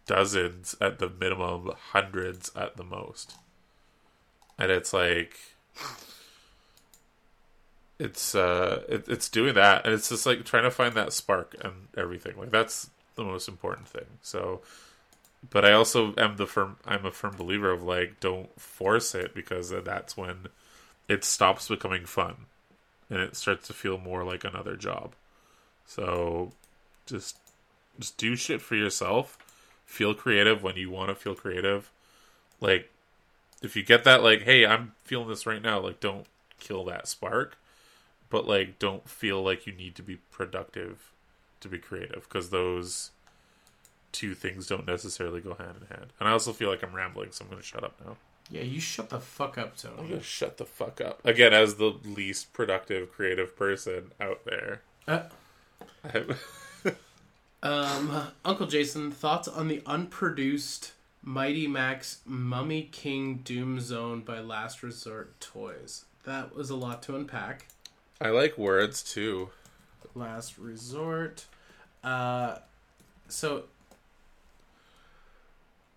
dozens 0.05 0.75
at 0.79 0.99
the 0.99 1.09
minimum, 1.09 1.71
hundreds 1.91 2.51
at 2.55 2.77
the 2.77 2.83
most. 2.83 3.35
And 4.57 4.71
it's 4.71 4.93
like 4.93 5.37
it's 7.99 8.35
uh 8.35 8.83
it, 8.89 9.07
it's 9.07 9.29
doing 9.29 9.53
that 9.53 9.85
and 9.85 9.93
it's 9.93 10.09
just 10.09 10.25
like 10.25 10.43
trying 10.43 10.63
to 10.63 10.71
find 10.71 10.95
that 10.95 11.13
spark 11.13 11.55
and 11.61 11.87
everything 11.97 12.37
like 12.37 12.51
that's 12.51 12.89
the 13.15 13.23
most 13.23 13.47
important 13.47 13.87
thing 13.87 14.05
so 14.21 14.61
but 15.49 15.63
i 15.63 15.71
also 15.71 16.13
am 16.17 16.35
the 16.35 16.45
firm 16.45 16.75
i'm 16.85 17.05
a 17.05 17.11
firm 17.11 17.33
believer 17.37 17.71
of 17.71 17.83
like 17.83 18.19
don't 18.19 18.59
force 18.59 19.15
it 19.15 19.33
because 19.33 19.69
that's 19.69 20.17
when 20.17 20.47
it 21.07 21.23
stops 21.23 21.67
becoming 21.67 22.05
fun 22.05 22.35
and 23.09 23.19
it 23.19 23.35
starts 23.35 23.67
to 23.67 23.73
feel 23.73 23.97
more 23.97 24.23
like 24.23 24.43
another 24.43 24.75
job 24.75 25.13
so 25.85 26.51
just 27.05 27.37
just 27.99 28.17
do 28.17 28.35
shit 28.35 28.61
for 28.61 28.75
yourself 28.75 29.37
feel 29.85 30.13
creative 30.13 30.63
when 30.63 30.75
you 30.75 30.89
want 30.89 31.09
to 31.09 31.15
feel 31.15 31.35
creative 31.35 31.91
like 32.59 32.91
if 33.61 33.75
you 33.75 33.83
get 33.83 34.03
that 34.03 34.23
like 34.23 34.41
hey 34.41 34.65
i'm 34.65 34.93
feeling 35.03 35.27
this 35.27 35.45
right 35.45 35.61
now 35.61 35.79
like 35.79 35.99
don't 35.99 36.25
kill 36.59 36.83
that 36.85 37.07
spark 37.07 37.57
but 38.29 38.47
like 38.47 38.79
don't 38.79 39.07
feel 39.07 39.43
like 39.43 39.67
you 39.67 39.73
need 39.73 39.95
to 39.95 40.01
be 40.01 40.17
productive 40.31 41.11
to 41.61 41.67
be 41.69 41.77
creative 41.77 42.23
because 42.27 42.49
those 42.49 43.11
two 44.15 44.33
things 44.33 44.67
don't 44.67 44.87
necessarily 44.87 45.41
go 45.41 45.55
hand 45.55 45.75
in 45.81 45.87
hand. 45.87 46.13
And 46.19 46.29
I 46.29 46.31
also 46.31 46.53
feel 46.53 46.69
like 46.69 46.83
I'm 46.83 46.95
rambling, 46.95 47.31
so 47.31 47.43
I'm 47.43 47.49
going 47.49 47.61
to 47.61 47.67
shut 47.67 47.83
up 47.83 47.99
now. 48.05 48.15
Yeah, 48.49 48.61
you 48.61 48.79
shut 48.79 49.09
the 49.09 49.19
fuck 49.19 49.57
up, 49.57 49.73
I'm 49.83 49.95
Tony. 49.95 50.09
going 50.09 50.19
to 50.19 50.25
shut 50.25 50.57
the 50.57 50.65
fuck 50.65 51.01
up 51.01 51.19
again 51.25 51.53
as 51.53 51.75
the 51.75 51.95
least 52.03 52.53
productive 52.53 53.11
creative 53.11 53.55
person 53.55 54.11
out 54.19 54.45
there. 54.45 54.81
Uh, 55.07 55.23
um, 57.63 58.27
Uncle 58.43 58.67
Jason, 58.67 59.11
thoughts 59.11 59.47
on 59.47 59.67
the 59.67 59.81
unproduced 59.85 60.93
Mighty 61.23 61.67
Max 61.67 62.21
Mummy 62.25 62.83
King 62.91 63.37
Doom 63.43 63.79
Zone 63.79 64.21
by 64.21 64.39
Last 64.39 64.83
Resort 64.83 65.39
Toys? 65.39 66.05
That 66.23 66.55
was 66.55 66.69
a 66.69 66.75
lot 66.75 67.01
to 67.03 67.15
unpack. 67.15 67.67
I 68.21 68.29
like 68.29 68.57
words 68.57 69.01
too. 69.03 69.49
Last 70.13 70.57
Resort. 70.57 71.45
Uh, 72.03 72.59
so 73.27 73.63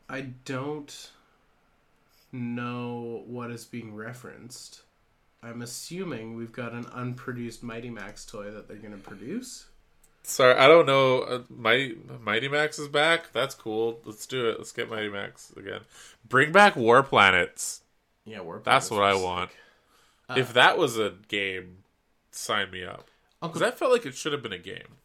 I 0.09 0.23
don't 0.45 1.11
know 2.33 3.23
what 3.27 3.51
is 3.51 3.65
being 3.65 3.95
referenced. 3.95 4.83
I'm 5.43 5.63
assuming 5.63 6.35
we've 6.37 6.53
got 6.53 6.73
an 6.73 6.87
unproduced 6.93 7.63
Mighty 7.63 7.91
Max 7.91 8.25
toy 8.25 8.51
that 8.51 8.67
they're 8.69 8.77
going 8.77 8.93
to 8.93 8.99
produce. 8.99 9.67
Sorry, 10.25 10.55
I 10.55 10.67
don't 10.67 10.85
know. 10.87 11.21
Uh, 11.21 11.43
Mighty 11.49 11.97
Mighty 12.21 12.49
Max 12.49 12.79
is 12.79 12.89
back. 12.89 13.33
That's 13.33 13.55
cool. 13.55 14.01
Let's 14.05 14.27
do 14.27 14.49
it. 14.49 14.59
Let's 14.59 14.73
get 14.73 14.91
Mighty 14.91 15.09
Max 15.09 15.53
again. 15.57 15.83
Bring 16.29 16.53
back 16.53 16.77
War 16.77 17.03
Planets. 17.03 17.83
Yeah, 18.25 18.41
we're 18.41 18.61
That's 18.61 18.91
what 18.91 19.03
I 19.05 19.15
want. 19.15 19.51
if 20.37 20.53
that 20.53 20.77
was 20.77 20.99
a 20.99 21.15
game, 21.29 21.79
sign 22.31 22.71
me 22.71 22.85
up. 22.85 23.09
Because 23.41 23.61
that 23.61 23.79
felt 23.79 23.93
like 23.93 24.05
it 24.05 24.15
should 24.17 24.33
have 24.33 24.43
been 24.43 24.53
a 24.53 24.59
game. 24.59 24.97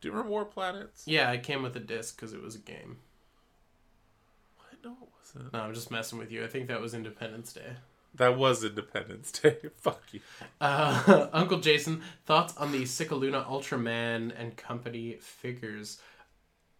Do 0.00 0.08
you 0.08 0.12
remember 0.12 0.30
War 0.30 0.44
Planets? 0.44 1.04
yeah, 1.06 1.30
I 1.30 1.36
came 1.36 1.62
with 1.62 1.76
a 1.76 1.80
disc 1.80 2.16
because 2.16 2.32
it 2.32 2.42
was 2.42 2.54
a 2.54 2.60
game. 2.60 2.96
I 4.60 4.74
know 4.82 4.96
wasn't. 5.38 5.52
No, 5.52 5.60
I'm 5.60 5.74
just 5.74 5.90
messing 5.90 6.18
with 6.18 6.30
you. 6.30 6.44
I 6.44 6.48
think 6.48 6.68
that 6.68 6.80
was 6.80 6.94
Independence 6.94 7.52
Day. 7.52 7.76
That 8.14 8.38
was 8.38 8.64
Independence 8.64 9.32
Day. 9.32 9.56
Fuck 9.76 10.02
you. 10.12 10.20
Uh, 10.60 11.28
Uncle 11.32 11.60
Jason, 11.60 12.02
thoughts 12.26 12.56
on 12.56 12.72
the 12.72 12.82
Cicaluna 12.82 13.46
Ultraman 13.46 14.32
and 14.38 14.56
Company 14.56 15.18
figures? 15.20 15.98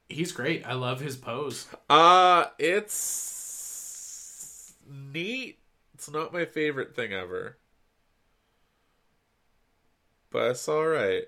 He's 0.09 0.32
great. 0.32 0.66
I 0.66 0.72
love 0.72 1.00
his 1.00 1.16
pose. 1.16 1.68
Uh, 1.88 2.46
it's 2.59 4.74
neat. 4.88 5.59
It's 5.94 6.11
not 6.11 6.32
my 6.32 6.44
favorite 6.44 6.96
thing 6.96 7.12
ever. 7.12 7.59
But 10.30 10.52
it's 10.52 10.68
alright. 10.68 11.24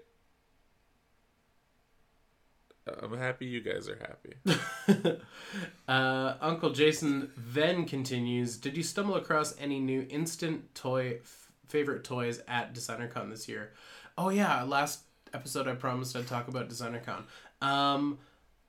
I'm 3.03 3.17
happy 3.17 3.47
you 3.47 3.61
guys 3.61 3.89
are 3.89 3.99
happy. 3.99 5.19
uh, 5.89 6.35
Uncle 6.41 6.71
Jason 6.71 7.31
then 7.37 7.85
continues 7.85 8.57
Did 8.57 8.77
you 8.77 8.83
stumble 8.83 9.17
across 9.17 9.55
any 9.59 9.81
new 9.81 10.07
instant 10.11 10.75
toy 10.75 11.19
f- 11.23 11.53
favorite 11.69 12.05
toys 12.05 12.43
at 12.49 12.75
DesignerCon 12.75 13.31
this 13.31 13.49
year? 13.49 13.73
Oh, 14.17 14.29
yeah. 14.31 14.63
Last 14.63 15.01
episode, 15.33 15.69
I 15.69 15.75
promised 15.75 16.17
I'd 16.17 16.27
talk 16.27 16.49
about 16.49 16.69
DesignerCon. 16.69 17.23
Um, 17.63 18.19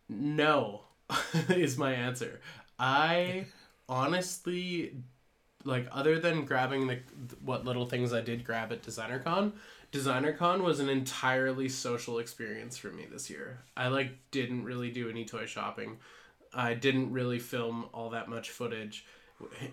no, 0.10 0.82
is 1.50 1.78
my 1.78 1.94
answer. 1.94 2.42
I 2.80 3.46
honestly, 3.88 4.96
like, 5.64 5.88
other 5.92 6.20
than 6.20 6.46
grabbing 6.46 6.88
the 6.88 7.00
what 7.44 7.66
little 7.66 7.86
things 7.86 8.14
I 8.14 8.22
did 8.22 8.44
grab 8.44 8.72
at 8.72 8.82
DesignerCon, 8.84 9.54
DesignerCon 9.92 10.62
was 10.62 10.80
an 10.80 10.90
entirely 10.90 11.68
social 11.68 12.20
experience 12.20 12.78
for 12.78 12.88
me 12.88 13.08
this 13.12 13.30
year. 13.30 13.60
I 13.76 13.90
like 13.90 14.12
didn't 14.32 14.64
really 14.64 14.90
do 14.90 15.10
any 15.10 15.26
toy 15.26 15.46
shopping. 15.46 15.98
I 16.54 16.74
didn't 16.74 17.12
really 17.12 17.40
film 17.40 17.88
all 17.94 18.10
that 18.12 18.30
much 18.30 18.52
footage. 18.52 19.06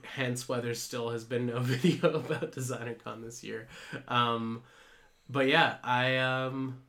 Hence 0.02 0.48
why 0.48 0.60
there 0.60 0.74
still 0.74 1.10
has 1.10 1.24
been 1.24 1.46
no 1.46 1.58
video 1.60 2.14
about 2.14 2.52
DesignerCon 2.52 3.22
this 3.22 3.44
year. 3.44 3.68
Um, 4.08 4.62
but 5.28 5.46
yeah, 5.46 5.76
I 5.84 6.16
um, 6.16 6.82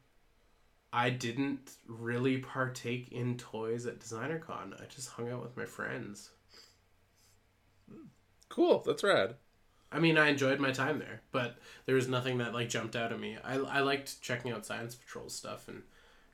I 0.91 1.11
didn't 1.11 1.71
really 1.87 2.39
partake 2.39 3.11
in 3.11 3.37
toys 3.37 3.85
at 3.85 3.99
DesignerCon. 3.99 4.81
I 4.81 4.85
just 4.87 5.09
hung 5.09 5.29
out 5.29 5.43
with 5.43 5.55
my 5.55 5.65
friends. 5.65 6.31
Cool, 8.47 8.81
that's 8.85 9.03
rad. 9.03 9.35
I 9.91 9.99
mean, 9.99 10.17
I 10.17 10.29
enjoyed 10.29 10.59
my 10.59 10.71
time 10.71 10.99
there, 10.99 11.21
but 11.31 11.57
there 11.85 11.95
was 11.95 12.07
nothing 12.07 12.37
that 12.37 12.53
like 12.53 12.69
jumped 12.69 12.95
out 12.95 13.11
at 13.11 13.19
me. 13.19 13.37
I, 13.43 13.55
I 13.55 13.79
liked 13.79 14.21
checking 14.21 14.51
out 14.51 14.65
Science 14.65 14.95
Patrol 14.95 15.29
stuff 15.29 15.67
and 15.67 15.83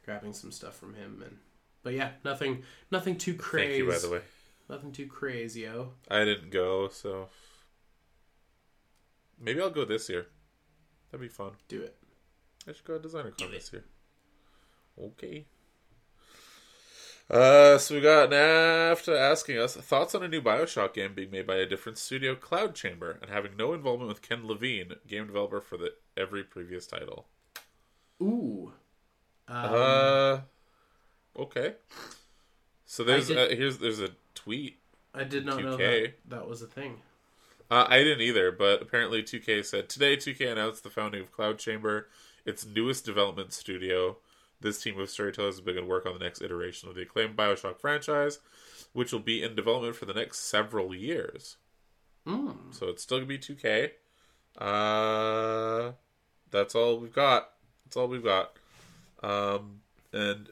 grabbing 0.03 0.33
some 0.33 0.51
stuff 0.51 0.75
from 0.75 0.93
him, 0.93 1.23
and 1.25 1.37
but 1.83 1.93
yeah, 1.93 2.11
nothing 2.23 2.63
nothing 2.91 3.17
too 3.17 3.35
crazy. 3.35 3.67
Thank 3.67 3.77
you, 3.77 3.91
by 3.91 3.99
the 3.99 4.13
way. 4.13 4.21
Nothing 4.69 4.91
too 4.91 5.07
crazy, 5.07 5.67
oh. 5.67 5.91
I 6.09 6.25
didn't 6.25 6.49
go, 6.49 6.89
so 6.89 7.29
maybe 9.39 9.61
I'll 9.61 9.69
go 9.69 9.85
this 9.85 10.09
year. 10.09 10.27
That'd 11.11 11.21
be 11.21 11.29
fun. 11.29 11.51
Do 11.67 11.81
it. 11.81 11.95
I 12.67 12.73
should 12.73 12.83
go 12.83 12.97
to 12.97 12.99
Designer 13.01 13.31
Con 13.31 13.47
Do 13.47 13.53
this 13.53 13.71
year. 13.71 13.85
Okay. 14.99 15.45
Uh, 17.29 17.77
so 17.79 17.95
we 17.95 18.01
got 18.01 18.29
NAFTA 18.29 19.17
asking 19.17 19.57
us 19.57 19.75
thoughts 19.75 20.13
on 20.13 20.21
a 20.21 20.27
new 20.27 20.41
Bioshock 20.41 20.93
game 20.93 21.13
being 21.15 21.31
made 21.31 21.47
by 21.47 21.55
a 21.55 21.65
different 21.65 21.97
studio, 21.97 22.35
Cloud 22.35 22.75
Chamber, 22.75 23.17
and 23.21 23.31
having 23.31 23.57
no 23.57 23.73
involvement 23.73 24.09
with 24.09 24.21
Ken 24.21 24.45
Levine, 24.45 24.93
game 25.07 25.25
developer 25.25 25.59
for 25.59 25.77
the 25.77 25.93
every 26.15 26.43
previous 26.43 26.85
title. 26.85 27.25
Ooh. 28.21 28.71
Um, 29.47 29.73
uh, 29.73 30.39
okay. 31.37 31.73
So 32.85 33.03
there's 33.03 33.27
did- 33.27 33.37
uh, 33.37 33.55
here's 33.55 33.79
there's 33.79 33.99
a 33.99 34.09
tweet. 34.35 34.77
I 35.13 35.23
did 35.23 35.45
not 35.45 35.61
know 35.63 35.77
2K. 35.77 36.01
that 36.03 36.29
that 36.29 36.47
was 36.47 36.61
a 36.61 36.67
thing. 36.67 37.01
Uh, 37.71 37.87
I 37.89 38.03
didn't 38.03 38.21
either, 38.21 38.51
but 38.51 38.81
apparently 38.83 39.23
2K 39.23 39.65
said 39.65 39.89
today 39.89 40.15
2K 40.15 40.51
announced 40.51 40.83
the 40.83 40.91
founding 40.91 41.21
of 41.21 41.31
Cloud 41.31 41.57
Chamber, 41.57 42.07
its 42.45 42.65
newest 42.65 43.03
development 43.05 43.51
studio. 43.53 44.17
This 44.61 44.81
team 44.81 44.99
of 44.99 45.09
storytellers 45.09 45.55
has 45.55 45.61
begun 45.61 45.83
to 45.83 45.89
work 45.89 46.05
on 46.05 46.13
the 46.13 46.23
next 46.23 46.41
iteration 46.41 46.89
of 46.89 46.95
the 46.95 47.01
acclaimed 47.01 47.35
Bioshock 47.35 47.79
franchise, 47.79 48.39
which 48.93 49.11
will 49.11 49.19
be 49.19 49.43
in 49.43 49.55
development 49.55 49.95
for 49.95 50.05
the 50.05 50.13
next 50.13 50.39
several 50.39 50.95
years. 50.95 51.57
Mm. 52.25 52.55
So 52.71 52.87
it's 52.87 53.03
still 53.03 53.17
gonna 53.17 53.27
be 53.27 53.37
2K. 53.37 53.91
Uh, 54.57 55.91
that's 56.51 56.73
all 56.75 56.99
we've 56.99 57.13
got. 57.13 57.51
That's 57.83 57.97
all 57.97 58.07
we've 58.07 58.23
got. 58.23 58.57
Um, 59.21 59.81
and 60.13 60.49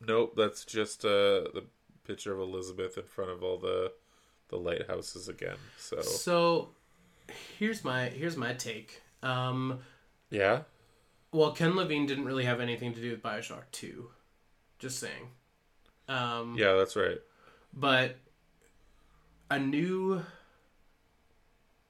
nope, 0.00 0.34
that's 0.36 0.64
just 0.64 1.04
uh 1.04 1.46
the 1.54 1.64
picture 2.04 2.32
of 2.32 2.40
Elizabeth 2.40 2.98
in 2.98 3.04
front 3.04 3.30
of 3.30 3.42
all 3.42 3.58
the 3.58 3.92
the 4.48 4.56
lighthouses 4.56 5.28
again. 5.28 5.56
So 5.78 6.00
So 6.02 6.68
here's 7.58 7.84
my 7.84 8.06
here's 8.06 8.36
my 8.36 8.52
take. 8.54 9.02
Um, 9.22 9.80
yeah, 10.30 10.62
well, 11.32 11.52
Ken 11.52 11.76
Levine 11.76 12.06
didn't 12.06 12.24
really 12.24 12.44
have 12.44 12.60
anything 12.60 12.92
to 12.94 13.00
do 13.00 13.10
with 13.10 13.22
Bioshock 13.22 13.64
Two. 13.72 14.10
Just 14.78 14.98
saying. 14.98 15.28
Um, 16.08 16.56
yeah, 16.58 16.74
that's 16.74 16.96
right. 16.96 17.18
but 17.72 18.16
a 19.50 19.58
new 19.58 20.22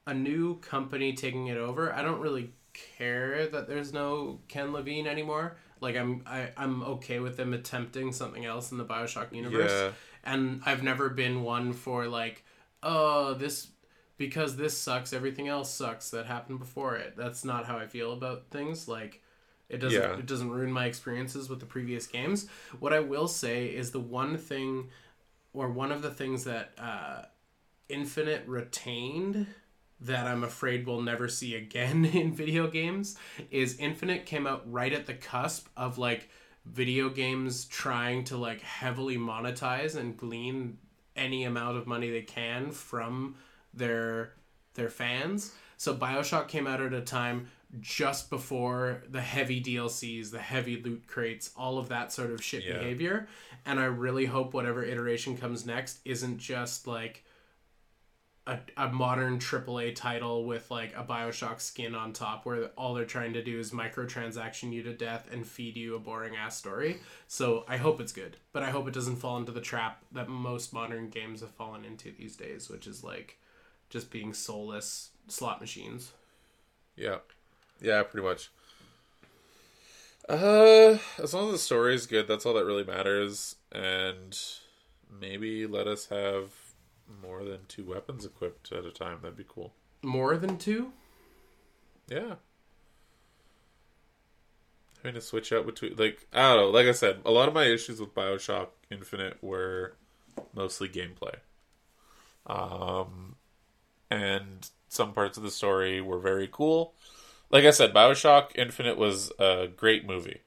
a 0.07 0.13
new 0.13 0.55
company 0.59 1.13
taking 1.13 1.45
it 1.47 1.57
over 1.57 1.93
i 1.93 2.01
don't 2.01 2.19
really 2.19 2.51
care 2.73 3.45
that 3.47 3.67
there's 3.67 3.93
no 3.93 4.39
ken 4.47 4.73
levine 4.73 5.05
anymore 5.05 5.55
like 5.79 5.95
i'm 5.95 6.23
I, 6.25 6.49
i'm 6.57 6.81
okay 6.83 7.19
with 7.19 7.37
them 7.37 7.53
attempting 7.53 8.11
something 8.11 8.43
else 8.45 8.71
in 8.71 8.79
the 8.79 8.83
bioshock 8.85 9.31
universe 9.31 9.71
Yeah. 9.71 9.91
and 10.23 10.61
i've 10.65 10.81
never 10.81 11.09
been 11.09 11.43
one 11.43 11.71
for 11.73 12.07
like 12.07 12.43
oh 12.81 13.35
this 13.35 13.67
because 14.17 14.57
this 14.57 14.75
sucks 14.75 15.13
everything 15.13 15.47
else 15.47 15.71
sucks 15.71 16.09
that 16.11 16.25
happened 16.25 16.57
before 16.59 16.95
it 16.95 17.15
that's 17.15 17.45
not 17.45 17.65
how 17.67 17.77
i 17.77 17.85
feel 17.85 18.11
about 18.11 18.45
things 18.49 18.87
like 18.87 19.21
it 19.71 19.79
doesn't 19.79 20.01
Yeah. 20.01 20.17
it 20.17 20.25
doesn't 20.25 20.49
ruin 20.51 20.71
my 20.71 20.85
experiences 20.85 21.49
with 21.49 21.59
the 21.59 21.65
previous 21.65 22.05
games 22.07 22.47
what 22.79 22.93
i 22.93 22.99
will 22.99 23.27
say 23.27 23.67
is 23.67 23.91
the 23.91 23.99
one 23.99 24.37
thing 24.37 24.89
or 25.53 25.69
one 25.69 25.91
of 25.91 26.01
the 26.01 26.11
things 26.11 26.43
that 26.45 26.71
uh, 26.79 27.23
Infinite 27.89 28.43
retained 28.47 29.47
that 29.99 30.25
I'm 30.25 30.43
afraid 30.45 30.87
we'll 30.87 31.01
never 31.01 31.27
see 31.27 31.55
again 31.55 32.05
in 32.21 32.33
video 32.33 32.67
games 32.67 33.17
is 33.49 33.77
Infinite 33.77 34.25
came 34.25 34.47
out 34.47 34.63
right 34.71 34.93
at 34.93 35.05
the 35.07 35.13
cusp 35.13 35.67
of 35.75 35.97
like 35.97 36.29
video 36.65 37.09
games 37.09 37.65
trying 37.65 38.23
to 38.25 38.37
like 38.37 38.61
heavily 38.61 39.17
monetize 39.17 39.95
and 39.97 40.15
glean 40.15 40.77
any 41.17 41.43
amount 41.43 41.77
of 41.77 41.85
money 41.85 42.09
they 42.09 42.21
can 42.21 42.71
from 42.71 43.35
their 43.73 44.33
their 44.75 44.89
fans. 44.89 45.53
So 45.77 45.93
BioShock 45.93 46.47
came 46.47 46.67
out 46.67 46.79
at 46.79 46.93
a 46.93 47.01
time 47.01 47.47
just 47.79 48.29
before 48.29 49.03
the 49.09 49.21
heavy 49.21 49.61
DLCs, 49.61 50.31
the 50.31 50.39
heavy 50.39 50.81
loot 50.81 51.07
crates, 51.07 51.51
all 51.55 51.77
of 51.77 51.89
that 51.89 52.11
sort 52.11 52.31
of 52.31 52.43
shit 52.43 52.63
Yeah. 52.63 52.79
behavior. 52.79 53.27
And 53.65 53.79
I 53.79 53.85
really 53.85 54.25
hope 54.25 54.53
whatever 54.53 54.83
iteration 54.83 55.37
comes 55.37 55.65
next 55.65 55.99
isn't 56.03 56.39
just 56.39 56.87
like 56.87 57.23
a, 58.47 58.57
a 58.75 58.89
modern 58.89 59.37
AAA 59.37 59.95
title 59.95 60.45
with 60.45 60.69
like 60.71 60.93
a 60.97 61.03
Bioshock 61.03 61.61
skin 61.61 61.93
on 61.93 62.11
top 62.11 62.45
where 62.45 62.65
all 62.75 62.95
they're 62.95 63.05
trying 63.05 63.33
to 63.33 63.43
do 63.43 63.59
is 63.59 63.71
microtransaction 63.71 64.73
you 64.73 64.81
to 64.83 64.93
death 64.93 65.29
and 65.31 65.45
feed 65.45 65.77
you 65.77 65.95
a 65.95 65.99
boring 65.99 66.35
ass 66.35 66.57
story. 66.57 66.99
So 67.27 67.63
I 67.67 67.77
hope 67.77 68.01
it's 68.01 68.11
good, 68.11 68.37
but 68.51 68.63
I 68.63 68.71
hope 68.71 68.87
it 68.87 68.93
doesn't 68.95 69.17
fall 69.17 69.37
into 69.37 69.51
the 69.51 69.61
trap 69.61 70.03
that 70.11 70.27
most 70.27 70.73
modern 70.73 71.09
games 71.09 71.41
have 71.41 71.51
fallen 71.51 71.85
into 71.85 72.11
these 72.11 72.35
days, 72.35 72.67
which 72.67 72.87
is 72.87 73.03
like 73.03 73.37
just 73.91 74.09
being 74.09 74.33
soulless 74.33 75.11
slot 75.27 75.61
machines. 75.61 76.11
Yeah. 76.95 77.19
Yeah, 77.81 78.03
pretty 78.03 78.25
much. 78.25 78.51
Uh, 80.29 80.97
as 81.21 81.33
long 81.33 81.47
as 81.47 81.53
the 81.53 81.57
story 81.57 81.95
is 81.95 82.05
good, 82.05 82.27
that's 82.27 82.45
all 82.45 82.53
that 82.53 82.65
really 82.65 82.83
matters. 82.83 83.55
And 83.71 84.37
maybe 85.19 85.65
let 85.65 85.87
us 85.87 86.07
have 86.07 86.51
more 87.21 87.43
than 87.43 87.59
two 87.67 87.83
weapons 87.83 88.25
equipped 88.25 88.71
at 88.71 88.85
a 88.85 88.91
time. 88.91 89.19
That'd 89.21 89.37
be 89.37 89.45
cool. 89.47 89.73
More 90.03 90.37
than 90.37 90.57
two? 90.57 90.93
Yeah. 92.07 92.35
Having 94.97 95.15
to 95.15 95.21
switch 95.21 95.51
out 95.51 95.65
between, 95.65 95.95
like, 95.95 96.27
I 96.31 96.53
don't 96.53 96.57
know. 96.57 96.69
Like 96.69 96.87
I 96.87 96.91
said, 96.91 97.21
a 97.25 97.31
lot 97.31 97.47
of 97.47 97.53
my 97.53 97.65
issues 97.65 97.99
with 97.99 98.13
Bioshock 98.13 98.67
Infinite 98.91 99.37
were 99.41 99.95
mostly 100.53 100.87
gameplay. 100.87 101.35
Um, 102.45 103.35
and 104.09 104.69
some 104.89 105.13
parts 105.13 105.37
of 105.37 105.43
the 105.43 105.51
story 105.51 106.01
were 106.01 106.19
very 106.19 106.47
cool. 106.51 106.93
Like 107.51 107.65
I 107.65 107.71
said, 107.71 107.93
Bioshock 107.93 108.51
Infinite 108.55 108.97
was 108.97 109.31
a 109.37 109.67
great 109.75 110.05
movie. 110.05 110.41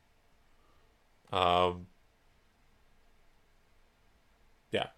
Um, 1.33 1.87
yeah. 4.71 4.89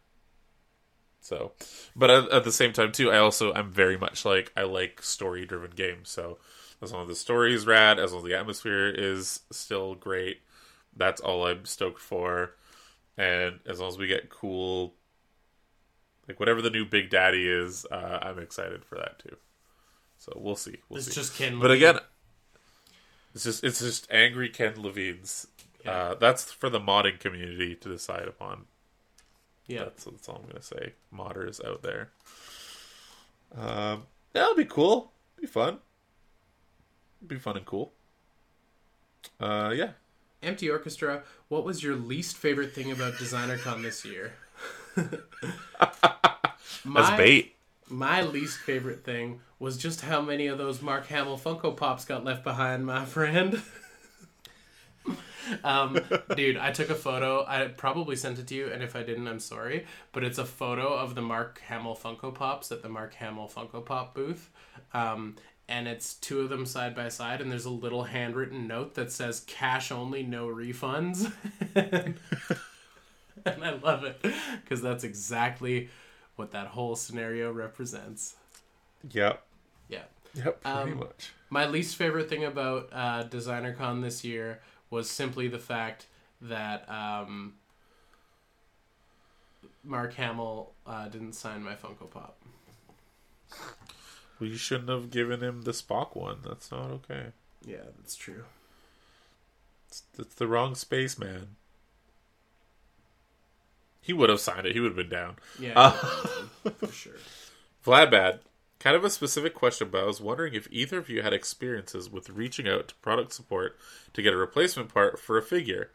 So, 1.20 1.52
but 1.96 2.10
at, 2.10 2.30
at 2.30 2.44
the 2.44 2.52
same 2.52 2.72
time 2.72 2.92
too, 2.92 3.10
I 3.10 3.18
also 3.18 3.52
I'm 3.52 3.72
very 3.72 3.96
much 3.96 4.24
like 4.24 4.52
I 4.56 4.62
like 4.62 5.02
story 5.02 5.44
driven 5.46 5.72
games. 5.72 6.08
So 6.08 6.38
as 6.80 6.92
long 6.92 7.02
as 7.02 7.08
the 7.08 7.16
story 7.16 7.54
is 7.54 7.66
rad, 7.66 7.98
as 7.98 8.12
long 8.12 8.22
as 8.22 8.28
the 8.28 8.38
atmosphere 8.38 8.88
is 8.88 9.40
still 9.50 9.94
great, 9.96 10.42
that's 10.94 11.20
all 11.20 11.46
I'm 11.46 11.64
stoked 11.64 12.00
for. 12.00 12.54
And 13.18 13.60
as 13.66 13.80
long 13.80 13.88
as 13.88 13.98
we 13.98 14.06
get 14.06 14.30
cool, 14.30 14.94
like 16.28 16.38
whatever 16.38 16.62
the 16.62 16.70
new 16.70 16.84
Big 16.84 17.10
Daddy 17.10 17.48
is, 17.48 17.86
uh, 17.90 18.18
I'm 18.22 18.38
excited 18.38 18.84
for 18.84 18.96
that 18.96 19.18
too. 19.18 19.36
So 20.26 20.38
we'll 20.40 20.56
see. 20.56 20.76
We'll 20.88 20.98
It's 20.98 21.06
see. 21.08 21.14
just 21.14 21.36
Ken. 21.36 21.58
But 21.60 21.70
again, 21.70 21.98
it's 23.34 23.44
just 23.44 23.62
it's 23.64 23.78
just 23.80 24.06
angry 24.10 24.48
Ken 24.48 24.74
Levine's. 24.80 25.46
Yeah. 25.84 25.90
Uh, 25.92 26.14
that's 26.14 26.52
for 26.52 26.68
the 26.68 26.80
modding 26.80 27.18
community 27.20 27.76
to 27.76 27.88
decide 27.88 28.26
upon. 28.26 28.64
yeah, 29.68 29.84
That's, 29.84 30.04
that's 30.04 30.28
all 30.28 30.40
I'm 30.42 30.48
gonna 30.48 30.62
say. 30.62 30.94
Modders 31.14 31.64
out 31.64 31.82
there. 31.82 32.10
Um, 33.56 34.04
that'll 34.32 34.56
be 34.56 34.64
cool. 34.64 35.12
Be 35.40 35.46
fun. 35.46 35.78
Be 37.24 37.36
fun 37.38 37.56
and 37.56 37.66
cool. 37.66 37.92
Uh, 39.40 39.72
yeah. 39.74 39.90
Empty 40.42 40.68
Orchestra. 40.70 41.22
What 41.48 41.64
was 41.64 41.82
your 41.82 41.94
least 41.94 42.36
favorite 42.36 42.72
thing 42.74 42.90
about 42.92 43.14
DesignerCon 43.14 43.82
this 43.82 44.04
year? 44.04 44.34
As 46.96 47.16
bait. 47.16 47.55
My 47.88 48.22
least 48.22 48.58
favorite 48.58 49.04
thing 49.04 49.40
was 49.58 49.76
just 49.76 50.00
how 50.00 50.20
many 50.20 50.48
of 50.48 50.58
those 50.58 50.82
Mark 50.82 51.06
Hamill 51.06 51.38
Funko 51.38 51.76
Pops 51.76 52.04
got 52.04 52.24
left 52.24 52.42
behind, 52.42 52.84
my 52.84 53.04
friend. 53.04 53.62
um, 55.64 55.98
dude, 56.34 56.56
I 56.56 56.72
took 56.72 56.90
a 56.90 56.94
photo. 56.94 57.44
I 57.46 57.68
probably 57.68 58.16
sent 58.16 58.38
it 58.38 58.48
to 58.48 58.54
you, 58.54 58.68
and 58.68 58.82
if 58.82 58.96
I 58.96 59.02
didn't, 59.02 59.28
I'm 59.28 59.38
sorry. 59.38 59.86
But 60.12 60.24
it's 60.24 60.38
a 60.38 60.44
photo 60.44 60.94
of 60.94 61.14
the 61.14 61.22
Mark 61.22 61.60
Hamill 61.68 61.96
Funko 61.96 62.34
Pops 62.34 62.72
at 62.72 62.82
the 62.82 62.88
Mark 62.88 63.14
Hamill 63.14 63.48
Funko 63.48 63.84
Pop 63.84 64.14
booth. 64.14 64.50
Um, 64.92 65.36
and 65.68 65.88
it's 65.88 66.14
two 66.14 66.40
of 66.40 66.48
them 66.48 66.66
side 66.66 66.94
by 66.94 67.08
side, 67.08 67.40
and 67.40 67.50
there's 67.50 67.64
a 67.64 67.70
little 67.70 68.04
handwritten 68.04 68.66
note 68.66 68.94
that 68.94 69.10
says 69.10 69.40
"cash 69.46 69.90
only, 69.90 70.22
no 70.22 70.46
refunds." 70.46 71.32
and 71.74 72.16
I 73.44 73.70
love 73.82 74.04
it 74.04 74.24
because 74.62 74.80
that's 74.80 75.04
exactly 75.04 75.88
what 76.36 76.52
that 76.52 76.68
whole 76.68 76.96
scenario 76.96 77.52
represents. 77.52 78.36
Yep. 79.10 79.42
Yeah. 79.88 80.02
Yep. 80.34 80.62
Pretty 80.62 80.78
Um, 80.92 80.98
much. 80.98 81.32
My 81.50 81.66
least 81.66 81.96
favorite 81.96 82.28
thing 82.28 82.44
about 82.44 82.88
uh, 82.92 83.24
DesignerCon 83.24 84.02
this 84.02 84.24
year 84.24 84.60
was 84.90 85.08
simply 85.10 85.48
the 85.48 85.58
fact 85.58 86.06
that 86.40 86.88
um, 86.90 87.54
Mark 89.84 90.14
Hamill 90.14 90.72
uh, 90.86 91.08
didn't 91.08 91.32
sign 91.34 91.62
my 91.62 91.74
Funko 91.74 92.10
Pop. 92.10 92.36
Well, 94.38 94.50
you 94.50 94.56
shouldn't 94.56 94.90
have 94.90 95.10
given 95.10 95.40
him 95.40 95.62
the 95.62 95.70
Spock 95.70 96.14
one. 96.16 96.38
That's 96.46 96.70
not 96.70 96.90
okay. 96.90 97.26
Yeah, 97.64 97.84
that's 97.98 98.16
true. 98.16 98.44
It's, 99.88 100.02
it's 100.18 100.34
the 100.34 100.46
wrong 100.46 100.74
spaceman. 100.74 101.56
He 104.06 104.12
would 104.12 104.30
have 104.30 104.38
signed 104.38 104.66
it. 104.66 104.72
He 104.72 104.78
would 104.78 104.90
have 104.90 104.96
been 104.96 105.08
down. 105.08 105.34
Yeah, 105.58 105.72
Uh, 105.74 105.90
for 106.78 106.92
sure. 106.92 107.14
Vladbad, 107.84 108.38
kind 108.78 108.94
of 108.94 109.02
a 109.04 109.10
specific 109.10 109.52
question, 109.52 109.88
but 109.90 110.02
I 110.02 110.06
was 110.06 110.20
wondering 110.20 110.54
if 110.54 110.68
either 110.70 110.98
of 110.98 111.08
you 111.08 111.22
had 111.22 111.32
experiences 111.32 112.08
with 112.08 112.30
reaching 112.30 112.68
out 112.68 112.86
to 112.88 112.94
product 112.96 113.32
support 113.32 113.76
to 114.12 114.22
get 114.22 114.32
a 114.32 114.36
replacement 114.36 114.94
part 114.94 115.18
for 115.18 115.36
a 115.36 115.42
figure. 115.42 115.90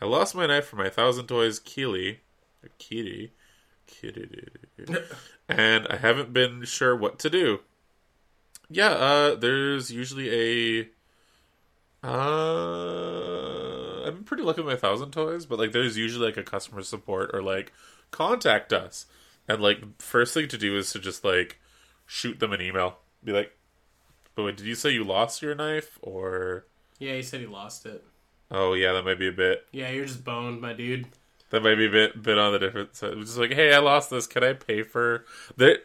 I 0.00 0.04
lost 0.04 0.36
my 0.36 0.46
knife 0.46 0.66
for 0.66 0.76
my 0.76 0.88
Thousand 0.88 1.26
Toys 1.26 1.58
Keely, 1.58 2.20
Kitty, 2.78 3.32
Kitty, 3.88 4.48
and 5.48 5.88
I 5.88 5.96
haven't 5.96 6.32
been 6.32 6.64
sure 6.64 6.94
what 6.94 7.18
to 7.18 7.30
do. 7.30 7.60
Yeah, 8.70 8.90
uh, 8.90 9.34
there's 9.34 9.90
usually 9.90 10.82
a. 10.84 10.88
Uh, 12.06 13.75
I've 14.06 14.14
been 14.14 14.24
pretty 14.24 14.42
lucky 14.44 14.62
with 14.62 14.72
my 14.72 14.78
Thousand 14.78 15.10
Toys, 15.10 15.46
but 15.46 15.58
like, 15.58 15.72
there's 15.72 15.96
usually 15.96 16.26
like 16.26 16.36
a 16.36 16.42
customer 16.42 16.82
support 16.82 17.30
or 17.34 17.42
like 17.42 17.72
contact 18.10 18.72
us. 18.72 19.06
And 19.48 19.60
like, 19.60 20.00
first 20.00 20.32
thing 20.34 20.48
to 20.48 20.58
do 20.58 20.76
is 20.76 20.92
to 20.92 20.98
just 20.98 21.24
like 21.24 21.58
shoot 22.06 22.38
them 22.38 22.52
an 22.52 22.60
email. 22.60 22.98
Be 23.24 23.32
like, 23.32 23.56
"But 24.34 24.44
wait, 24.44 24.56
did 24.56 24.66
you 24.66 24.74
say 24.74 24.90
you 24.90 25.04
lost 25.04 25.42
your 25.42 25.54
knife?" 25.54 25.98
Or, 26.02 26.66
Yeah, 26.98 27.14
he 27.14 27.22
said 27.22 27.40
he 27.40 27.46
lost 27.46 27.86
it. 27.86 28.04
"Oh 28.50 28.74
yeah, 28.74 28.92
that 28.92 29.04
might 29.04 29.18
be 29.18 29.28
a 29.28 29.32
bit. 29.32 29.66
Yeah, 29.72 29.90
you're 29.90 30.06
just 30.06 30.24
boned, 30.24 30.60
my 30.60 30.72
dude. 30.72 31.06
That 31.50 31.62
might 31.62 31.76
be 31.76 31.86
a 31.86 31.90
bit 31.90 32.22
bit 32.22 32.38
on 32.38 32.52
the 32.52 32.58
different 32.58 32.94
side." 32.96 33.14
Just 33.18 33.38
like, 33.38 33.52
"Hey, 33.52 33.72
I 33.72 33.78
lost 33.78 34.10
this. 34.10 34.26
Can 34.26 34.44
I 34.44 34.52
pay 34.52 34.82
for 34.82 35.24
the 35.56 35.82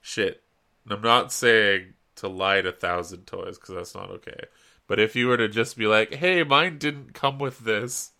shit?" 0.00 0.42
I'm 0.88 1.00
not 1.00 1.32
saying 1.32 1.94
to 2.16 2.28
lie 2.28 2.60
to 2.60 2.72
Thousand 2.72 3.26
Toys 3.26 3.58
because 3.58 3.74
that's 3.74 3.94
not 3.94 4.10
okay. 4.10 4.44
But 4.86 5.00
if 5.00 5.16
you 5.16 5.28
were 5.28 5.36
to 5.36 5.48
just 5.48 5.76
be 5.76 5.86
like, 5.86 6.14
"Hey, 6.14 6.42
mine 6.44 6.78
didn't 6.78 7.14
come 7.14 7.38
with 7.38 7.60
this," 7.60 8.12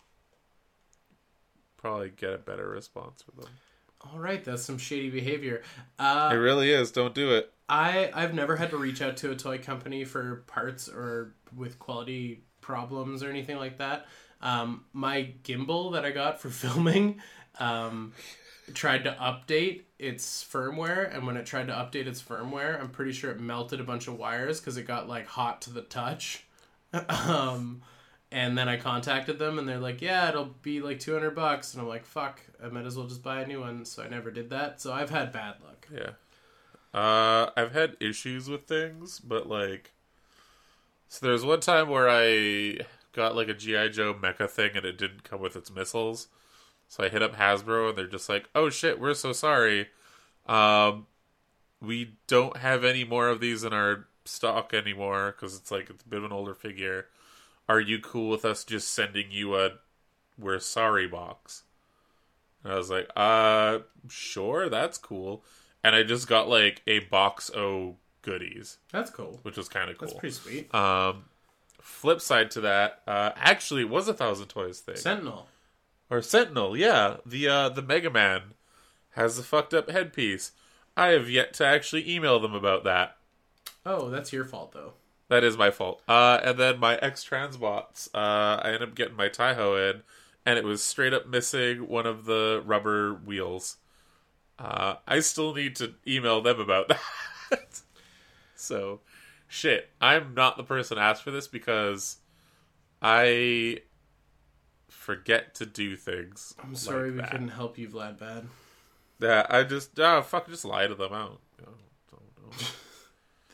probably 1.77 2.09
get 2.09 2.33
a 2.33 2.37
better 2.37 2.67
response 2.67 3.23
with 3.25 3.35
them. 3.45 3.53
All 4.01 4.19
right, 4.19 4.43
that's 4.43 4.63
some 4.63 4.77
shady 4.77 5.09
behavior. 5.09 5.63
Uh, 5.97 6.29
It 6.31 6.35
really 6.35 6.71
is. 6.71 6.91
Don't 6.91 7.13
do 7.15 7.31
it. 7.31 7.51
I 7.67 8.11
I've 8.13 8.33
never 8.33 8.55
had 8.55 8.69
to 8.71 8.77
reach 8.77 9.01
out 9.01 9.17
to 9.17 9.31
a 9.31 9.35
toy 9.35 9.57
company 9.57 10.05
for 10.05 10.43
parts 10.47 10.87
or 10.87 11.33
with 11.55 11.79
quality 11.79 12.43
problems 12.61 13.23
or 13.23 13.29
anything 13.29 13.57
like 13.57 13.77
that. 13.79 14.07
Um, 14.41 14.85
my 14.93 15.33
gimbal 15.43 15.93
that 15.93 16.05
I 16.05 16.11
got 16.11 16.39
for 16.39 16.49
filming 16.63 17.21
um, 17.59 18.13
tried 18.73 19.03
to 19.05 19.11
update 19.13 19.83
its 19.97 20.43
firmware, 20.43 21.13
and 21.15 21.25
when 21.25 21.37
it 21.37 21.45
tried 21.45 21.67
to 21.67 21.73
update 21.73 22.05
its 22.05 22.21
firmware, 22.21 22.79
I'm 22.79 22.89
pretty 22.89 23.11
sure 23.13 23.31
it 23.31 23.39
melted 23.39 23.79
a 23.79 23.83
bunch 23.83 24.07
of 24.07 24.17
wires 24.17 24.59
because 24.59 24.77
it 24.77 24.83
got 24.83 25.07
like 25.07 25.25
hot 25.25 25.61
to 25.63 25.71
the 25.71 25.81
touch. 25.81 26.44
um, 27.09 27.81
and 28.31 28.57
then 28.57 28.67
I 28.67 28.77
contacted 28.77 29.39
them, 29.39 29.59
and 29.59 29.67
they're 29.67 29.79
like, 29.79 30.01
"Yeah, 30.01 30.29
it'll 30.29 30.55
be 30.61 30.81
like 30.81 30.99
200 30.99 31.31
bucks," 31.31 31.73
and 31.73 31.81
I'm 31.81 31.87
like, 31.87 32.05
"Fuck, 32.05 32.41
I 32.63 32.69
might 32.69 32.85
as 32.85 32.97
well 32.97 33.07
just 33.07 33.23
buy 33.23 33.41
a 33.41 33.47
new 33.47 33.61
one." 33.61 33.85
So 33.85 34.03
I 34.03 34.09
never 34.09 34.31
did 34.31 34.49
that. 34.49 34.81
So 34.81 34.91
I've 34.93 35.09
had 35.09 35.31
bad 35.31 35.55
luck. 35.63 35.87
Yeah. 35.93 36.11
Uh, 36.99 37.51
I've 37.57 37.73
had 37.73 37.97
issues 37.99 38.49
with 38.49 38.67
things, 38.67 39.19
but 39.19 39.47
like, 39.47 39.91
so 41.09 41.25
there's 41.25 41.43
one 41.43 41.59
time 41.59 41.89
where 41.89 42.09
I 42.09 42.79
got 43.11 43.35
like 43.35 43.49
a 43.49 43.53
GI 43.53 43.89
Joe 43.89 44.13
mecha 44.13 44.49
thing 44.49 44.71
and 44.75 44.85
it 44.85 44.97
didn't 44.97 45.23
come 45.23 45.41
with 45.41 45.55
its 45.55 45.71
missiles. 45.71 46.27
So 46.87 47.03
I 47.03 47.09
hit 47.09 47.21
up 47.21 47.35
Hasbro 47.35 47.89
and 47.89 47.97
they're 47.97 48.07
just 48.07 48.29
like, 48.29 48.49
"Oh 48.55 48.69
shit, 48.69 48.99
we're 48.99 49.13
so 49.13 49.33
sorry. 49.33 49.89
Um, 50.45 51.07
we 51.81 52.15
don't 52.27 52.57
have 52.57 52.83
any 52.83 53.03
more 53.03 53.27
of 53.27 53.39
these 53.39 53.63
in 53.63 53.73
our 53.73 54.07
stock 54.25 54.73
anymore 54.73 55.33
because 55.35 55.55
it's 55.55 55.71
like 55.71 55.89
it's 55.89 56.03
a 56.03 56.07
bit 56.07 56.17
of 56.19 56.25
an 56.25 56.31
older 56.31 56.53
figure. 56.53 57.07
Are 57.69 57.79
you 57.79 57.99
cool 57.99 58.29
with 58.29 58.45
us 58.45 58.63
just 58.63 58.89
sending 58.89 59.31
you 59.31 59.55
a 59.55 59.71
we're 60.37 60.59
sorry 60.59 61.07
box?" 61.07 61.63
And 62.63 62.73
I 62.73 62.77
was 62.77 62.89
like, 62.89 63.09
"Uh, 63.15 63.79
sure, 64.09 64.69
that's 64.69 64.97
cool." 64.97 65.43
And 65.83 65.95
I 65.95 66.03
just 66.03 66.27
got 66.27 66.47
like 66.49 66.81
a 66.87 66.99
box 66.99 67.49
of 67.49 67.95
goodies, 68.23 68.77
That's 68.91 69.11
cool. 69.11 69.39
which 69.43 69.55
was 69.55 69.69
kind 69.69 69.89
of 69.89 69.97
cool. 69.99 70.07
That's 70.07 70.19
pretty 70.19 70.33
sweet. 70.33 70.73
Um, 70.73 71.25
flip 71.79 72.19
side 72.21 72.49
to 72.51 72.61
that, 72.61 73.01
uh, 73.05 73.31
actually, 73.35 73.81
it 73.81 73.89
was 73.89 74.07
a 74.07 74.13
thousand 74.15 74.47
toys 74.47 74.79
thing 74.79 74.95
Sentinel. 74.95 75.47
or 76.09 76.23
Sentinel. 76.23 76.75
Yeah, 76.75 77.17
the 77.25 77.47
uh, 77.47 77.69
the 77.69 77.83
Mega 77.83 78.09
Man 78.09 78.55
has 79.11 79.37
the 79.37 79.43
fucked 79.43 79.73
up 79.75 79.89
headpiece. 79.89 80.51
I 80.97 81.07
have 81.09 81.29
yet 81.29 81.53
to 81.55 81.65
actually 81.65 82.09
email 82.09 82.39
them 82.39 82.53
about 82.55 82.83
that. 82.85 83.17
Oh, 83.85 84.09
that's 84.09 84.33
your 84.33 84.45
fault 84.45 84.71
though. 84.71 84.93
That 85.27 85.43
is 85.43 85.57
my 85.57 85.71
fault. 85.71 86.01
Uh, 86.07 86.39
and 86.43 86.59
then 86.59 86.79
my 86.79 86.97
X 86.97 87.25
Transbots, 87.27 88.09
uh, 88.13 88.61
I 88.61 88.67
ended 88.67 88.83
up 88.89 88.95
getting 88.95 89.15
my 89.15 89.27
Taiho 89.29 89.91
in, 89.91 90.01
and 90.45 90.57
it 90.59 90.63
was 90.63 90.83
straight 90.83 91.13
up 91.13 91.27
missing 91.27 91.87
one 91.87 92.05
of 92.05 92.25
the 92.25 92.61
rubber 92.65 93.13
wheels. 93.13 93.77
Uh, 94.59 94.95
I 95.07 95.19
still 95.19 95.53
need 95.53 95.75
to 95.77 95.95
email 96.07 96.41
them 96.41 96.59
about 96.59 96.87
that. 97.49 97.81
so, 98.55 99.01
shit, 99.47 99.89
I'm 99.99 100.33
not 100.35 100.57
the 100.57 100.63
person 100.63 100.97
asked 100.97 101.23
for 101.23 101.31
this 101.31 101.47
because 101.47 102.17
I 103.01 103.79
forget 104.89 105.55
to 105.55 105.65
do 105.65 105.95
things. 105.95 106.53
I'm 106.63 106.75
sorry 106.75 107.11
we 107.11 107.17
that. 107.17 107.31
couldn't 107.31 107.49
help 107.49 107.77
you, 107.77 107.89
Vlad 107.89 108.19
Bad. 108.19 108.47
Yeah, 109.19 109.45
I 109.49 109.63
just 109.63 109.99
ah 109.99 110.21
fuck, 110.21 110.47
just 110.47 110.65
lie 110.65 110.87
to 110.87 110.95
them. 110.95 111.13
I 111.13 111.27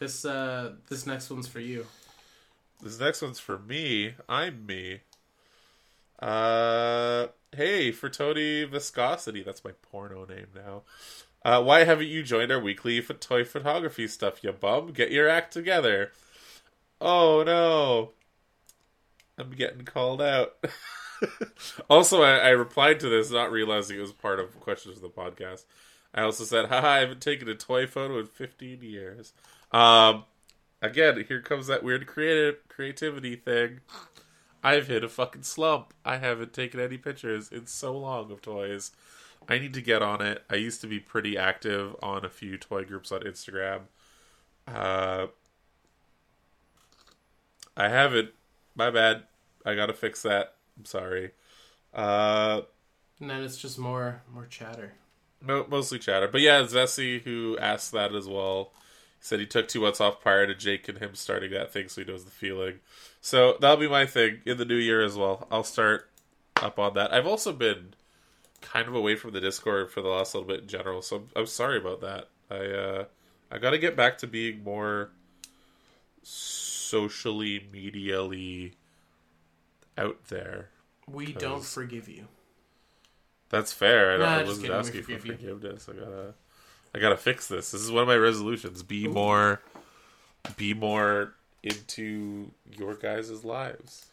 This 0.02 0.26
uh 0.26 0.72
this 0.90 1.06
next 1.06 1.30
one's 1.30 1.48
for 1.48 1.60
you. 1.60 1.86
This 2.82 3.00
next 3.00 3.22
one's 3.22 3.40
for 3.40 3.60
me. 3.60 4.16
I'm 4.28 4.66
me. 4.66 5.02
Uh, 6.20 7.28
hey, 7.56 7.92
for 7.92 8.10
Tony 8.10 8.64
Viscosity, 8.64 9.44
that's 9.44 9.64
my 9.64 9.74
porno 9.92 10.26
name 10.26 10.48
now. 10.56 10.82
Uh, 11.46 11.62
why 11.62 11.84
haven't 11.84 12.08
you 12.08 12.24
joined 12.24 12.52
our 12.52 12.60
weekly 12.60 13.00
toy 13.00 13.44
photography 13.44 14.08
stuff, 14.08 14.44
you 14.44 14.52
bum? 14.52 14.92
Get 14.92 15.12
your 15.12 15.30
act 15.30 15.54
together. 15.54 16.12
Oh 17.00 17.44
no. 17.46 18.10
I'm 19.38 19.52
getting 19.52 19.86
called 19.86 20.20
out. 20.24 20.56
also, 21.92 22.24
I, 22.24 22.38
I 22.38 22.50
replied 22.50 23.00
to 23.02 23.10
this, 23.10 23.30
not 23.30 23.52
realizing 23.52 24.00
it 24.00 24.02
was 24.02 24.14
part 24.14 24.40
of 24.40 24.60
questions 24.60 24.96
of 24.96 25.04
the 25.04 25.10
podcast. 25.10 25.66
I 26.12 26.24
also 26.24 26.44
said, 26.44 26.66
haha, 26.66 26.88
I 26.88 27.00
haven't 27.02 27.22
taken 27.22 27.48
a 27.48 27.56
toy 27.56 27.86
photo 27.86 28.20
in 28.20 28.26
15 28.26 28.82
years. 28.82 29.34
Um, 29.72 30.26
again, 30.82 31.24
here 31.28 31.42
comes 31.42 31.68
that 31.68 31.84
weird 31.84 32.08
creative 32.08 32.68
creativity 32.68 33.36
thing. 33.36 33.80
I've 34.64 34.88
hit 34.88 35.04
a 35.04 35.10
fucking 35.10 35.44
slump. 35.44 35.94
I 36.06 36.18
haven't 36.18 36.54
taken 36.54 36.80
any 36.80 36.98
pictures 36.98 37.52
in 37.52 37.66
so 37.68 37.98
long 37.98 38.32
of 38.32 38.42
toys. 38.42 38.92
I 39.50 39.58
need 39.58 39.74
to 39.74 39.82
get 39.82 40.04
on 40.04 40.22
it. 40.22 40.44
I 40.50 40.56
used 40.56 40.82
to 40.82 40.88
be 40.88 41.00
pretty 41.00 41.38
active 41.38 41.96
on 42.04 42.24
a 42.24 42.30
few 42.30 42.58
toy 42.58 42.84
groups 42.86 43.12
on 43.12 43.22
Instagram. 43.22 43.82
Uh, 44.68 45.28
I 47.76 47.90
haven't. 47.90 48.30
My 48.76 48.90
bad. 48.92 49.24
I 49.66 49.76
gotta 49.76 49.94
fix 49.94 50.22
that. 50.24 50.56
I'm 50.78 50.86
sorry. 50.86 51.32
Uh, 51.94 52.62
And 53.20 53.30
then 53.30 53.44
it's 53.44 53.58
just 53.58 53.78
more 53.80 54.22
more 54.32 54.46
chatter. 54.46 54.94
no, 55.42 55.66
mostly 55.70 55.98
chatter. 56.00 56.28
But 56.28 56.42
yeah, 56.42 56.62
Zessie, 56.62 57.22
who 57.22 57.58
asked 57.60 57.92
that 57.94 58.14
as 58.14 58.28
well, 58.28 58.72
said 59.22 59.40
he 59.40 59.46
took 59.46 59.68
two 59.68 59.82
months 59.82 60.02
off 60.02 60.20
prior 60.20 60.46
to 60.48 60.56
Jake 60.56 60.90
and 60.90 60.98
him 60.98 61.16
starting 61.16 61.52
that 61.52 61.72
thing, 61.72 61.88
so 61.88 62.02
he 62.02 62.12
knows 62.12 62.26
the 62.26 62.32
feeling. 62.32 62.80
So 63.22 63.56
that'll 63.62 63.78
be 63.78 63.88
my 63.88 64.06
thing 64.06 64.42
in 64.46 64.58
the 64.58 64.66
new 64.66 64.76
year 64.76 65.02
as 65.02 65.16
well. 65.16 65.48
I'll 65.52 65.64
start 65.64 66.10
up 66.58 66.80
on 66.80 66.96
that. 66.96 67.14
I've 67.14 67.28
also 67.28 67.54
been 67.54 67.94
kind 68.62 68.88
of 68.88 68.96
away 68.96 69.16
from 69.16 69.32
the 69.32 69.40
Discord 69.40 69.92
for 69.92 70.02
the 70.02 70.10
last 70.10 70.34
little 70.34 70.48
bit 70.48 70.62
in 70.62 70.68
general, 70.68 71.02
so 71.02 71.18
I'm, 71.18 71.28
I'm 71.36 71.46
sorry 71.46 71.78
about 71.78 72.02
that. 72.02 72.28
I 72.50 72.66
uh, 72.66 73.06
I 73.52 73.60
got 73.60 73.72
to 73.72 73.78
get 73.78 73.96
back 73.96 74.18
to 74.20 74.28
being 74.28 74.64
more 74.64 75.12
socially 76.24 77.60
medially 77.74 78.74
out 79.98 80.18
there. 80.30 80.70
We 81.08 81.34
don't 81.34 81.64
forgive 81.64 82.10
you. 82.10 82.28
That's 83.50 83.74
fair. 83.74 84.14
I, 84.14 84.18
don't, 84.18 84.26
Nah, 84.26 84.36
I 84.36 84.44
wasn't 84.44 84.62
kidding, 84.62 84.78
asking 84.78 85.04
for 85.04 85.20
forgiveness. 85.20 85.90
I 85.90 85.94
gotta, 85.94 86.34
I 86.94 87.00
gotta 87.00 87.18
fix 87.18 87.48
this. 87.48 87.72
This 87.72 87.82
is 87.82 87.92
one 87.92 88.02
of 88.04 88.08
my 88.08 88.18
resolutions. 88.18 88.84
Be 88.84 89.08
more, 89.08 89.62
be 90.58 90.74
more 90.74 91.36
into 91.64 92.52
your 92.78 92.96
guys' 92.96 93.46
lives. 93.46 94.08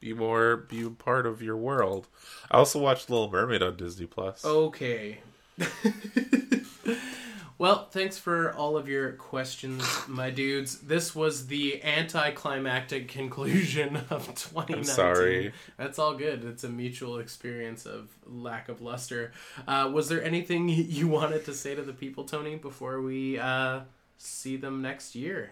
Be 0.00 0.14
more, 0.14 0.56
be 0.56 0.82
a 0.82 0.90
part 0.90 1.26
of 1.26 1.42
your 1.42 1.56
world. 1.56 2.08
I 2.50 2.56
also 2.56 2.78
watched 2.78 3.10
Little 3.10 3.30
Mermaid 3.30 3.62
on 3.62 3.76
Disney 3.76 4.06
Plus. 4.06 4.44
Okay. 4.44 5.20
well, 7.60 7.88
thanks 7.90 8.16
for 8.16 8.54
all 8.54 8.78
of 8.78 8.88
your 8.88 9.12
questions, 9.12 9.84
my 10.08 10.30
dudes. 10.30 10.78
This 10.80 11.14
was 11.14 11.48
the 11.48 11.84
anticlimactic 11.84 13.08
conclusion 13.08 13.96
of 14.08 14.28
2019. 14.28 14.76
I'm 14.76 14.84
sorry. 14.84 15.52
That's 15.76 15.98
all 15.98 16.14
good. 16.14 16.42
It's 16.42 16.64
a 16.64 16.70
mutual 16.70 17.18
experience 17.18 17.84
of 17.84 18.08
lack 18.24 18.70
of 18.70 18.80
luster. 18.80 19.32
Uh, 19.68 19.90
was 19.92 20.08
there 20.08 20.24
anything 20.24 20.68
you 20.70 21.06
wanted 21.06 21.44
to 21.44 21.52
say 21.52 21.74
to 21.74 21.82
the 21.82 21.92
people, 21.92 22.24
Tony, 22.24 22.56
before 22.56 23.02
we 23.02 23.38
uh, 23.38 23.80
see 24.16 24.56
them 24.56 24.80
next 24.80 25.14
year? 25.14 25.50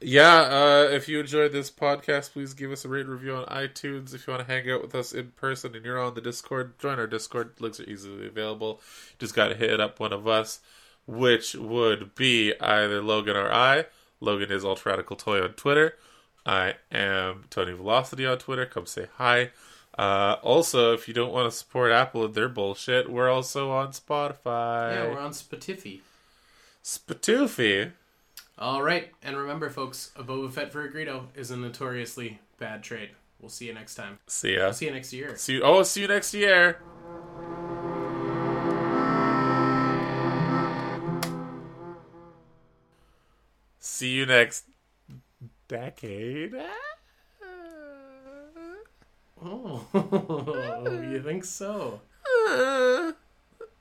Yeah, 0.00 0.40
uh, 0.40 0.88
if 0.90 1.06
you 1.06 1.20
enjoyed 1.20 1.52
this 1.52 1.70
podcast, 1.70 2.32
please 2.32 2.54
give 2.54 2.72
us 2.72 2.86
a 2.86 2.88
rate 2.88 3.06
review 3.06 3.34
on 3.34 3.44
iTunes. 3.44 4.14
If 4.14 4.26
you 4.26 4.32
want 4.32 4.48
to 4.48 4.50
hang 4.50 4.70
out 4.70 4.80
with 4.80 4.94
us 4.94 5.12
in 5.12 5.32
person 5.32 5.74
and 5.76 5.84
you're 5.84 6.00
on 6.00 6.14
the 6.14 6.22
Discord, 6.22 6.78
join 6.78 6.98
our 6.98 7.06
Discord. 7.06 7.52
Links 7.58 7.78
are 7.78 7.84
easily 7.84 8.26
available. 8.26 8.80
Just 9.18 9.34
got 9.34 9.48
to 9.48 9.54
hit 9.54 9.78
up 9.78 10.00
one 10.00 10.14
of 10.14 10.26
us, 10.26 10.60
which 11.10 11.54
would 11.56 12.14
be 12.14 12.54
either 12.60 13.02
Logan 13.02 13.36
or 13.36 13.52
I. 13.52 13.86
Logan 14.20 14.52
is 14.52 14.64
Ultra 14.64 14.92
Radical 14.92 15.16
Toy 15.16 15.42
on 15.42 15.54
Twitter. 15.54 15.96
I 16.46 16.76
am 16.92 17.44
Tony 17.50 17.72
Velocity 17.72 18.24
on 18.26 18.38
Twitter. 18.38 18.64
Come 18.64 18.86
say 18.86 19.06
hi. 19.16 19.50
Uh, 19.98 20.36
also, 20.42 20.94
if 20.94 21.08
you 21.08 21.14
don't 21.14 21.32
want 21.32 21.50
to 21.50 21.56
support 21.56 21.90
Apple 21.90 22.24
and 22.24 22.34
their 22.34 22.48
bullshit, 22.48 23.10
we're 23.10 23.28
also 23.28 23.70
on 23.70 23.88
Spotify. 23.88 24.94
Yeah, 24.94 25.08
we're 25.08 25.18
on 25.18 25.32
Spotify. 25.32 26.00
Spatoofy. 26.84 27.92
All 28.58 28.82
right, 28.82 29.10
and 29.22 29.36
remember, 29.36 29.68
folks, 29.68 30.12
a 30.16 30.22
Boba 30.22 30.52
Fett 30.52 30.72
for 30.72 30.82
a 30.82 30.92
Greedo 30.92 31.24
is 31.34 31.50
a 31.50 31.56
notoriously 31.56 32.38
bad 32.58 32.82
trade. 32.82 33.10
We'll 33.40 33.48
see 33.48 33.66
you 33.66 33.74
next 33.74 33.94
time. 33.94 34.18
See 34.26 34.54
ya. 34.54 34.70
See 34.70 34.86
you 34.86 34.92
next 34.92 35.12
year. 35.12 35.36
See 35.36 35.54
you. 35.54 35.62
Oh, 35.62 35.82
see 35.82 36.02
you 36.02 36.08
next 36.08 36.34
year. 36.34 36.80
See 43.80 44.10
you 44.10 44.26
next 44.26 44.64
decade. 45.68 46.54
Oh, 49.42 49.86
you 51.10 51.22
think 51.22 51.44
so? 51.44 52.00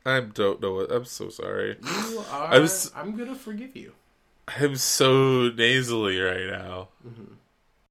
I 0.06 0.22
don't 0.34 0.62
know 0.62 0.74
what. 0.76 0.92
I'm 0.92 1.06
so 1.06 1.30
sorry. 1.30 1.78
You 1.84 2.24
are. 2.32 2.54
I 2.54 2.60
was- 2.60 2.92
I'm 2.96 3.16
gonna 3.18 3.36
forgive 3.36 3.76
you. 3.76 3.94
I'm 4.48 4.78
so 4.78 5.50
nasally 5.50 6.18
right 6.20 6.48
now. 6.48 6.90
Mhm. 7.06 7.36